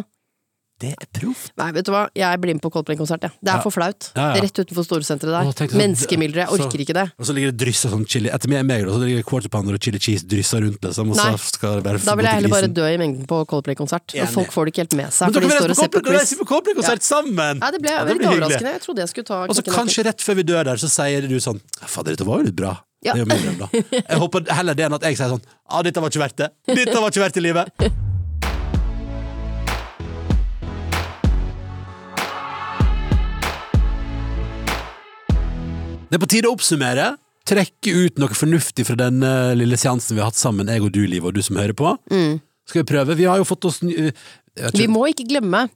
Det 0.82 0.92
er 0.98 1.08
proft. 1.14 1.52
Nei, 1.62 1.68
vet 1.76 1.86
du 1.86 1.92
hva, 1.94 2.08
jeg 2.18 2.40
blir 2.42 2.56
med 2.58 2.62
på 2.64 2.72
Coldplay-konsert, 2.74 3.22
jeg. 3.28 3.32
Det 3.38 3.52
er 3.52 3.58
Ja. 3.60 3.62
for 3.62 3.72
flaut. 3.76 4.10
Ja, 4.16 4.34
ja. 4.36 4.42
Rett 4.42 4.58
utenfor 4.64 4.86
Storesenteret 4.88 5.30
der. 5.30 5.46
Å, 5.46 5.54
sånn-. 5.54 6.34
Jeg 6.34 6.48
orker 6.50 6.72
så- 6.72 6.82
ikke 6.82 6.96
det. 6.98 7.06
Og 7.20 7.26
så 7.28 7.34
ligger 7.38 7.52
det 7.52 7.58
dryssa 7.62 7.90
sånn 7.92 8.06
chili 8.08 8.30
Etter 8.32 8.50
meg, 8.50 8.66
meg 8.66 8.86
da, 8.86 8.92
så 8.92 9.00
ligger 9.06 9.18
det 9.22 9.26
quarter 9.26 9.50
pounder 9.50 9.74
og 9.76 9.80
chili 9.80 10.00
cheese 10.00 10.24
dryssa 10.26 10.60
rundt, 10.62 10.82
liksom. 10.82 11.08
Nei. 11.14 11.36
Da 12.02 12.16
vil 12.16 12.26
jeg 12.26 12.34
heller 12.34 12.50
bare 12.50 12.68
dø 12.68 12.86
i 12.88 12.98
mengden 12.98 13.28
på 13.28 13.46
Coldplay-konsert. 13.46 14.16
Og 14.22 14.28
folk 14.30 14.52
får 14.52 14.66
det 14.66 14.74
ikke 14.74 14.84
helt 14.86 14.96
med 14.98 15.10
seg. 15.14 15.32
Men 15.32 15.42
dere 15.42 16.18
reiser 16.18 16.38
på 16.42 16.48
Coldplay-konsert 16.50 17.04
sammen! 17.06 17.60
Ja, 17.62 17.72
det 17.72 17.82
ble 17.82 17.92
Ja, 17.92 18.04
veldig 18.06 18.26
overraskende. 18.26 18.72
Jeg 18.74 18.82
trodde 18.82 18.98
jeg 18.98 19.10
skulle 19.10 19.26
ta 19.26 19.44
Og 19.46 19.56
så 19.56 19.62
kanskje 19.64 20.06
rett 20.06 20.18
før 20.20 20.36
vi 20.36 20.44
dør 20.44 20.64
der, 20.66 20.76
så 20.82 20.90
sier 20.90 21.28
du 21.28 21.38
sånn 21.40 21.62
Fader, 21.86 22.16
dette 22.16 22.26
var 22.26 22.40
jo 22.40 22.46
litt 22.50 22.56
bra. 22.56 22.78
Ja. 23.04 23.14
Er. 23.16 23.26
Jeg 23.26 24.20
håper 24.22 24.46
heller 24.54 24.76
det 24.76 24.86
enn 24.86 24.94
at 24.94 25.02
jeg 25.02 25.18
sier 25.18 25.30
sånn 25.34 25.42
Ja, 25.42 25.82
dette 25.82 26.02
var 26.02 26.10
ikke 26.10 26.22
verdt 26.22 26.36
det. 26.38 26.50
Dette 26.68 26.94
var 27.02 27.10
ikke 27.10 27.24
verdt 27.26 27.38
i 27.38 27.42
livet. 27.42 27.70
Det 36.12 36.18
er 36.20 36.24
på 36.26 36.28
tide 36.28 36.50
å 36.50 36.56
oppsummere. 36.58 37.14
Trekke 37.48 37.96
ut 38.06 38.20
noe 38.22 38.36
fornuftig 38.38 38.84
fra 38.86 38.98
den 39.00 39.24
lille 39.58 39.80
seansen 39.80 40.18
vi 40.18 40.22
har 40.22 40.30
hatt 40.30 40.38
sammen, 40.38 40.68
jeg 40.70 40.84
og 40.84 40.92
du, 40.94 41.02
Liv, 41.08 41.24
og 41.26 41.34
du 41.34 41.42
som 41.42 41.56
hører 41.58 41.74
på. 41.74 41.96
Skal 42.68 42.84
vi 42.84 42.88
prøve? 42.92 43.16
Vi 43.18 43.26
har 43.30 43.40
jo 43.40 43.48
fått 43.48 43.66
oss 43.66 43.82
ny- 43.82 44.12
Vi 44.76 44.88
må 44.92 45.08
ikke 45.10 45.26
glemme 45.30 45.70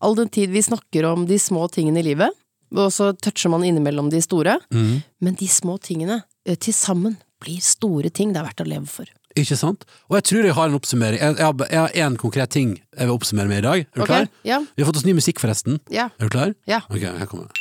all 0.00 0.16
den 0.16 0.28
tid 0.32 0.50
vi 0.50 0.62
snakker 0.64 1.04
om 1.12 1.26
de 1.28 1.38
små 1.38 1.68
tingene 1.70 2.00
i 2.00 2.06
livet, 2.08 2.32
og 2.72 2.88
så 2.92 3.12
toucher 3.12 3.52
man 3.52 3.64
innimellom 3.64 4.08
de 4.10 4.22
store, 4.24 4.58
mm. 4.72 5.02
men 5.20 5.34
de 5.36 5.48
små 5.48 5.76
tingene 5.78 6.22
eh, 6.46 6.56
til 6.56 6.72
sammen 6.72 7.18
blir 7.42 7.60
store 7.60 8.08
ting 8.10 8.32
det 8.32 8.40
er 8.40 8.48
verdt 8.48 8.64
å 8.64 8.68
leve 8.68 8.88
for. 8.88 9.10
Ikke 9.36 9.56
sant? 9.56 9.84
Og 10.08 10.16
jeg 10.18 10.24
tror 10.28 10.48
jeg 10.48 10.56
har 10.56 10.68
en 10.68 10.76
oppsummering. 10.76 11.20
Jeg, 11.20 11.36
jeg, 11.38 11.44
har, 11.44 11.68
jeg 11.68 11.80
har 11.80 12.08
en 12.08 12.16
konkret 12.20 12.52
ting 12.52 12.74
jeg 12.80 13.08
vil 13.08 13.14
oppsummere 13.14 13.48
med 13.48 13.62
i 13.62 13.66
dag. 13.66 13.84
Er 13.84 13.92
du 13.92 14.02
okay, 14.04 14.24
klar? 14.24 14.32
Ja. 14.48 14.58
Vi 14.64 14.84
har 14.84 14.88
fått 14.90 15.00
oss 15.00 15.06
ny 15.08 15.14
musikk, 15.16 15.40
forresten. 15.40 15.78
Ja. 15.92 16.08
Er 16.18 16.28
du 16.28 16.32
klar? 16.32 16.56
Ja. 16.68 16.82
Ok, 16.88 17.04
her 17.04 17.28
kommer. 17.30 17.52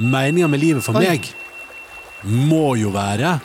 Meninga 0.00 0.48
med 0.50 0.60
livet 0.64 0.84
for 0.84 0.96
Oi. 1.00 1.04
meg 1.04 1.28
må 2.24 2.74
jo 2.80 2.90
være 2.94 3.36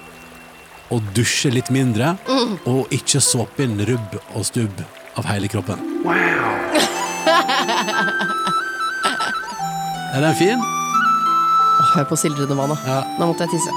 å 0.92 1.00
dusje 1.14 1.52
litt 1.54 1.70
mindre, 1.70 2.16
Mm. 2.28 2.56
og 2.66 2.88
ikke 2.96 3.20
såpe 3.22 3.64
inn 3.64 3.78
rubb 3.86 4.16
og 4.36 4.46
stubb 4.46 4.82
av 5.18 5.26
hele 5.26 5.48
kroppen. 5.48 5.78
Er 10.16 10.22
den 10.24 10.36
fin? 10.40 10.60
Hør 11.94 12.08
på 12.10 12.18
sildrende 12.20 12.56
vann, 12.58 12.74
da. 12.74 12.78
Ja. 12.88 13.00
Nå 13.20 13.28
måtte 13.30 13.46
jeg 13.46 13.54
tisse. 13.54 13.72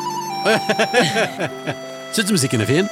Syns 2.14 2.28
du 2.28 2.32
musikken 2.34 2.64
er 2.64 2.68
fin? 2.70 2.88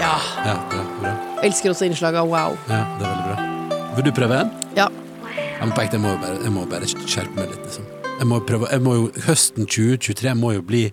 Ja. 0.00 0.14
Ja, 0.44 0.54
bra. 0.70 0.84
bra. 1.00 1.12
Elsker 1.46 1.70
også 1.74 1.86
innslaget 1.88 2.22
av 2.22 2.30
wow. 2.30 2.56
Ja, 2.70 2.82
det 2.98 3.06
er 3.06 3.10
veldig 3.10 3.26
bra. 3.26 3.88
Vil 3.96 4.06
du 4.08 4.12
prøve 4.16 4.38
en? 4.44 4.54
Ja. 4.78 4.88
Jeg 5.64 6.00
må 6.02 6.14
bare, 6.20 6.38
jeg 6.44 6.52
må 6.52 6.64
bare 6.68 6.86
skjerpe 6.90 7.34
meg 7.38 7.50
litt, 7.52 7.62
liksom. 7.66 7.86
Jeg 8.18 8.26
må 8.30 8.38
prøve, 8.46 8.68
jeg 8.70 8.82
må 8.84 8.94
jo, 8.98 9.04
høsten 9.26 9.66
2023 9.70 10.34
må 10.38 10.52
jo 10.56 10.62
bli 10.66 10.84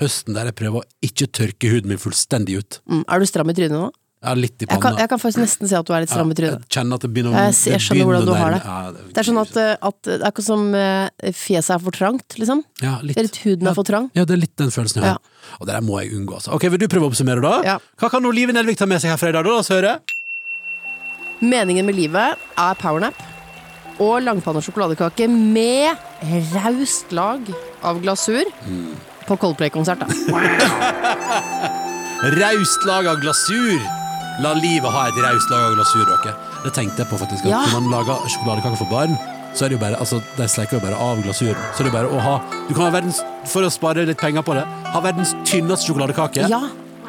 høsten 0.00 0.36
der 0.36 0.50
jeg 0.50 0.56
prøver 0.60 0.82
å 0.82 0.88
ikke 1.06 1.28
tørke 1.36 1.70
huden 1.72 1.92
min 1.92 2.00
fullstendig 2.00 2.60
ut. 2.60 2.80
Mm. 2.90 3.02
Er 3.06 3.20
du 3.22 3.28
stram 3.30 3.50
i 3.52 3.56
trynet 3.56 3.76
nå? 3.76 3.88
Ja, 4.20 4.34
litt 4.36 4.60
i 4.60 4.66
Jeg 4.68 4.80
kan, 4.82 4.98
jeg 5.00 5.08
kan 5.08 5.16
faktisk 5.16 5.40
nesten 5.40 5.68
se 5.70 5.76
at 5.78 5.86
du 5.88 5.94
er 5.96 6.02
litt 6.04 6.10
stram 6.12 6.28
i 6.28 6.34
trynet. 6.36 6.60
jeg 6.66 6.74
kjenner 6.76 6.98
at 6.98 7.04
det 7.06 7.08
begynner 7.14 7.32
å 7.32 7.40
Jeg, 7.40 7.54
jeg 7.56 7.72
det 7.72 7.84
skjønner 7.86 8.08
hvordan 8.10 8.26
du 8.28 8.32
har 8.36 8.52
det. 8.52 8.58
Ja, 8.66 8.74
det, 8.92 9.04
Det 9.14 9.22
er 9.22 9.28
sånn 9.30 9.40
at, 9.40 9.54
eh, 9.62 9.70
at 9.88 9.96
det 10.04 10.16
er 10.18 10.24
akkurat 10.28 10.48
som 10.50 10.66
eh, 10.76 11.32
fjeset 11.40 11.72
er 11.76 11.80
for 11.86 11.96
trangt, 11.96 12.36
liksom. 12.36 12.60
ja, 12.84 12.98
litt. 13.00 13.16
Eller 13.16 13.32
at 13.32 13.38
huden 13.46 13.70
er 13.72 13.78
for 13.78 13.88
trang. 13.88 14.10
Ja, 14.18 14.26
det 14.28 14.36
er 14.36 14.42
litt 14.42 14.52
den 14.60 14.74
følelsen 14.74 15.00
jeg 15.00 15.14
har. 15.14 15.32
Og 15.56 15.64
det 15.64 15.72
der 15.72 15.86
må 15.88 15.96
jeg 16.02 16.12
unngå, 16.18 16.36
altså. 16.36 16.52
Ok, 16.52 16.68
Vil 16.68 16.82
du 16.84 16.88
prøve 16.92 17.08
å 17.08 17.12
oppsummere, 17.14 17.40
da? 17.40 17.54
Ja. 17.64 17.78
Hva 17.96 18.12
kan 18.12 18.28
Olive 18.28 18.52
Nelvik 18.52 18.76
ta 18.76 18.84
med 18.90 19.00
seg 19.00 19.14
herfra 19.14 19.32
i 19.32 19.36
dag, 19.38 19.48
da? 19.48 19.56
Høre. 19.72 19.96
Meningen 21.40 21.88
med 21.88 21.96
livet 21.96 22.36
er 22.60 22.76
powernap 22.76 23.16
og 24.00 24.20
langpanne 24.24 24.60
sjokoladekake 24.64 25.28
med 25.32 25.96
raust 26.52 27.08
lag 27.16 27.40
av 27.84 28.00
glasur 28.04 28.44
på 29.30 29.38
Coldplay-konsert. 29.40 30.02
da. 30.02 30.06
Raust 32.40 32.84
lag 32.88 33.06
av 33.08 33.20
glasur. 33.22 33.80
La 34.44 34.52
livet 34.56 34.88
ha 34.92 35.06
et 35.10 35.18
raust 35.20 35.50
lag 35.52 35.66
av 35.70 35.74
glasur, 35.78 36.04
dere. 36.08 36.32
Det 36.64 36.72
tenkte 36.76 37.02
jeg 37.02 37.08
på, 37.10 37.18
faktisk. 37.20 37.46
Ja. 37.48 37.62
Når 37.70 37.80
man 37.80 37.92
lager 37.94 38.24
sjokoladekaker 38.32 38.78
for 38.80 38.90
barn, 38.92 39.16
så 39.56 39.64
er 39.66 39.72
det 39.72 39.76
jo 39.78 39.82
bare 39.82 39.98
Altså, 39.98 40.20
de 40.36 40.46
sleiker 40.48 40.76
jo 40.78 40.82
bare 40.84 40.98
av 41.00 41.22
glasuren. 41.24 41.58
Så 41.74 41.82
det 41.82 41.90
er 41.90 41.96
bare 41.96 42.12
å 42.14 42.20
ha 42.22 42.34
Du 42.68 42.74
kan 42.76 42.84
ha 42.84 42.90
verdens 42.94 43.18
For 43.50 43.66
å 43.66 43.70
spare 43.74 44.04
litt 44.06 44.20
penger 44.20 44.44
på 44.46 44.54
det, 44.54 44.62
ha 44.94 45.00
verdens 45.02 45.32
tynneste 45.48 45.88
sjokoladekake, 45.88 46.44
Ja, 46.52 46.60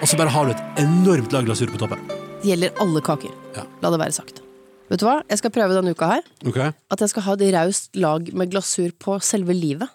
og 0.01 0.09
så 0.09 0.17
bare 0.17 0.33
har 0.33 0.47
du 0.49 0.55
et 0.55 0.63
enormt 0.81 1.29
lag 1.35 1.45
glasur 1.45 1.69
på 1.69 1.77
toppen. 1.77 1.99
det 2.41 2.49
gjelder 2.49 2.71
alle 2.81 3.01
kaker. 3.05 3.29
Ja. 3.55 3.63
La 3.83 3.91
det 3.93 3.99
være 4.01 4.11
sagt. 4.15 4.41
Vet 4.89 4.99
du 4.99 5.05
hva? 5.05 5.19
Jeg 5.29 5.37
skal 5.43 5.51
prøve 5.53 5.75
denne 5.77 5.93
uka 5.93 6.07
her 6.15 6.23
Okay. 6.49 6.71
at 6.89 6.99
jeg 7.05 7.09
skal 7.13 7.23
ha 7.27 7.33
et 7.37 7.53
raust 7.53 7.95
lag 7.95 8.33
med 8.33 8.49
glasur 8.51 8.89
på 8.97 9.19
selve 9.21 9.53
livet. 9.53 9.87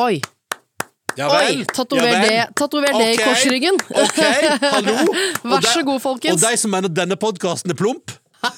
Oi! 0.00 0.22
Ja 1.16 1.30
Oi! 1.32 1.64
Tatover 1.72 2.12
det, 2.26 2.46
tatover 2.58 2.92
det 2.92 3.08
i 3.14 3.18
korsryggen. 3.22 3.78
Ok, 3.88 4.18
hallo. 4.60 4.96
Vær 5.50 5.64
så 5.64 5.82
god, 5.86 6.00
folkens. 6.04 6.36
Og 6.36 6.42
de 6.44 6.56
som 6.60 6.74
mener 6.74 6.92
denne 6.92 7.16
podkasten 7.20 7.72
er 7.72 7.78
plump 7.78 8.12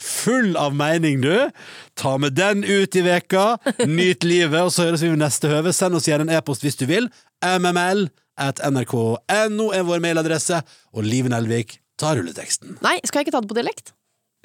Full 0.00 0.56
av 0.58 0.72
mening, 0.74 1.20
du. 1.22 1.50
Ta 1.98 2.16
med 2.18 2.32
den 2.38 2.64
ut 2.64 2.96
i 2.96 3.02
veka. 3.04 3.58
Nyt 3.84 4.24
livet, 4.26 4.62
og 4.64 4.72
så 4.74 4.88
høres 4.88 5.04
vi 5.04 5.12
ved 5.12 5.20
neste 5.20 5.50
høve. 5.52 5.74
Send 5.76 5.98
oss 5.98 6.08
gjerne 6.08 6.26
en 6.28 6.34
e-post 6.38 6.64
hvis 6.64 6.78
du 6.80 6.86
vil. 6.90 7.10
mml 7.44 8.08
at 8.38 8.62
nrk.no 8.64 9.68
er 9.74 9.86
vår 9.86 10.02
mailadresse. 10.02 10.62
Og 10.96 11.06
Liven 11.06 11.36
Elvik 11.36 11.78
tar 12.00 12.18
rulleteksten. 12.18 12.78
Nei, 12.84 12.96
skal 13.04 13.20
jeg 13.20 13.28
ikke 13.28 13.36
ta 13.36 13.44
det 13.44 13.50
på 13.52 13.58
dialekt? 13.58 13.92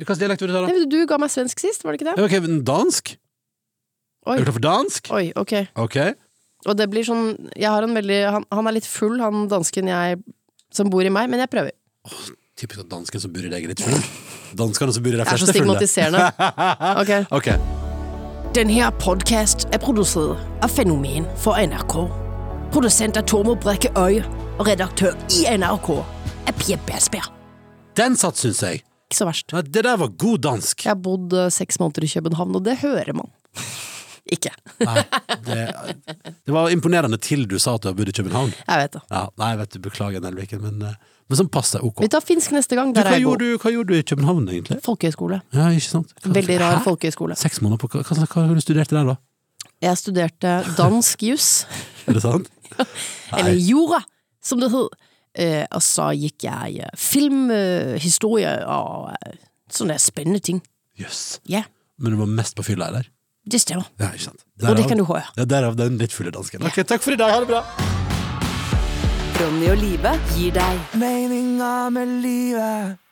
Hvilken 0.02 0.20
dialekt 0.20 0.42
vil 0.42 0.50
du 0.50 0.56
ta, 0.58 0.64
da? 0.66 0.86
Du 0.90 1.00
ga 1.10 1.20
meg 1.22 1.30
svensk 1.34 1.62
sist, 1.62 1.86
var 1.86 1.94
det 1.94 2.02
ikke 2.02 2.10
det? 2.12 2.18
Ok, 2.26 2.34
men 2.42 2.64
dansk? 2.68 3.16
Oi. 4.24 4.38
Er 4.38 4.44
du 4.44 4.48
klar 4.48 4.56
for 4.56 4.64
dansk? 4.64 5.10
Oi, 5.12 5.26
ok. 5.36 5.54
Ok. 5.84 5.98
Og 6.64 6.78
det 6.80 6.88
blir 6.92 7.04
sånn 7.04 7.34
Jeg 7.60 7.68
har 7.68 7.84
en 7.84 7.92
veldig 7.92 8.20
Han, 8.32 8.46
han 8.56 8.70
er 8.70 8.78
litt 8.78 8.88
full, 8.88 9.18
han 9.20 9.50
dansken 9.52 9.90
jeg 9.92 10.22
som 10.74 10.90
bor 10.90 11.06
i 11.06 11.12
meg, 11.14 11.28
men 11.30 11.44
jeg 11.44 11.52
prøver. 11.54 11.76
Typisk 12.58 12.82
at 12.82 12.90
dansken 12.90 13.22
som 13.22 13.34
bor 13.34 13.46
i 13.46 13.52
deg 13.52 13.66
er 13.68 13.74
litt 13.76 13.84
full. 13.84 14.00
Danskene 14.58 14.96
som 14.96 15.06
bor 15.06 15.14
i 15.14 15.20
de 15.20 15.22
Det 15.22 15.36
er 15.36 15.42
så 15.42 15.50
stigmatiserende. 15.52 16.32
Ok. 17.04 17.12
okay. 17.30 17.58
Den 18.58 18.70
her 18.74 18.90
podcast 19.02 19.68
er 19.74 19.82
produsert 19.82 20.42
av 20.66 20.74
Fenomen 20.74 21.28
for 21.42 21.58
NRK. 21.62 21.96
Produsent 22.74 23.18
er 23.22 23.26
Tormod 23.30 23.62
Brekke 23.62 23.94
Øy, 23.98 24.24
og 24.58 24.66
redaktør 24.70 25.14
i 25.38 25.46
NRK 25.58 25.90
er 26.50 26.58
Pia 26.58 26.82
Bersberg. 26.90 27.30
Den 27.98 28.18
satt, 28.18 28.42
syns 28.42 28.64
jeg. 28.66 28.82
Ikke 29.10 29.20
så 29.20 29.30
verst. 29.30 29.54
Det 29.70 29.86
der 29.86 29.98
var 30.02 30.10
god 30.10 30.46
dansk. 30.46 30.86
Jeg 30.86 30.96
har 30.96 31.02
bodd 31.02 31.34
eh, 31.38 31.52
seks 31.54 31.78
måneder 31.82 32.06
i 32.08 32.14
København, 32.16 32.58
og 32.58 32.66
det 32.66 32.80
hører 32.82 33.14
man. 33.18 33.30
Ikke. 34.32 34.52
Nei, 34.80 35.02
det, 35.46 35.58
det 36.48 36.54
var 36.56 36.70
imponerende 36.72 37.18
til 37.22 37.44
du 37.50 37.58
sa 37.60 37.76
at 37.76 37.84
du 37.84 37.90
har 37.92 37.98
bodd 37.98 38.12
i 38.12 38.16
København. 38.16 38.54
Jeg 38.68 38.84
vet 38.86 38.96
det. 38.96 39.02
Ja, 39.12 39.26
nei, 39.42 39.50
vet 39.60 39.76
du, 39.76 39.82
Beklager, 39.84 40.24
Nelviken, 40.24 40.62
men, 40.64 40.80
eh, 40.88 40.96
men 41.28 41.40
sånn 41.40 41.52
passer 41.52 41.84
ok. 41.84 42.02
Vi 42.06 42.10
tar 42.14 42.24
finsk 42.24 42.56
neste 42.56 42.78
gang. 42.80 42.94
Du, 42.96 43.02
hva, 43.04 43.18
gjorde 43.20 43.44
du, 43.44 43.58
hva 43.60 43.74
gjorde 43.74 43.92
du 43.94 44.00
i 44.00 44.06
København, 44.08 44.48
egentlig? 44.54 44.80
Folkehøyskole. 44.86 45.42
Ja, 45.56 45.68
ikke 45.76 45.90
sant? 45.90 46.16
Hva- 46.24 46.36
Veldig 46.40 46.58
rar 46.62 46.78
Hæ? 46.80 46.84
folkehøyskole. 46.88 47.38
Seks 47.40 47.62
måneder 47.64 47.84
på 47.84 47.92
Hva, 47.92 48.04
hva, 48.08 48.28
hva 48.28 48.48
har 48.48 48.64
du 48.64 48.74
der, 48.80 49.14
da? 49.14 49.18
Jeg 49.84 50.00
studerte 50.00 50.52
dansk 50.78 51.24
juss. 51.28 51.50
Er 52.08 52.18
det 52.18 52.24
sant? 52.24 52.48
Eller 53.38 53.56
jura, 53.60 54.00
som 54.44 54.60
det 54.64 54.72
hed. 54.72 54.96
Eh, 55.34 55.64
og 55.74 55.82
så 55.82 56.12
gikk 56.14 56.44
jeg 56.46 56.90
filmhistorie 57.00 58.52
film, 58.54 58.60
eh, 58.62 58.70
og 58.70 59.10
eh, 59.18 59.38
sånne 59.74 59.96
spennende 60.02 60.44
ting. 60.46 60.60
Jøss. 61.00 61.40
Ja, 61.50 61.64
Men 61.98 62.14
du 62.14 62.20
var 62.20 62.30
mest 62.30 62.56
på 62.58 62.66
fylla 62.66 62.92
der? 62.94 63.08
Det 63.46 63.60
stemmer. 63.60 63.90
Ja, 64.00 64.14
ikke 64.16 64.30
sant? 64.30 64.46
Og 64.64 64.78
det 64.80 64.88
kan 64.88 64.98
du 65.00 65.06
høre. 65.10 65.26
Ja, 65.38 65.46
derav 65.50 65.76
den 65.80 65.98
litt 66.00 66.16
fulle 66.16 66.32
dansken. 66.32 66.64
Ok, 66.64 66.80
takk 66.88 67.04
for 67.04 67.16
i 67.16 67.20
dag, 67.20 67.34
ha 67.34 67.44
det 67.44 67.52
bra! 67.52 67.64
Ronny 69.44 69.68
og 69.74 69.80
Live 69.82 70.12
gir 70.38 70.54
deg 70.56 71.00
Meninga 71.02 71.90
med 71.92 72.20
livet. 72.24 73.03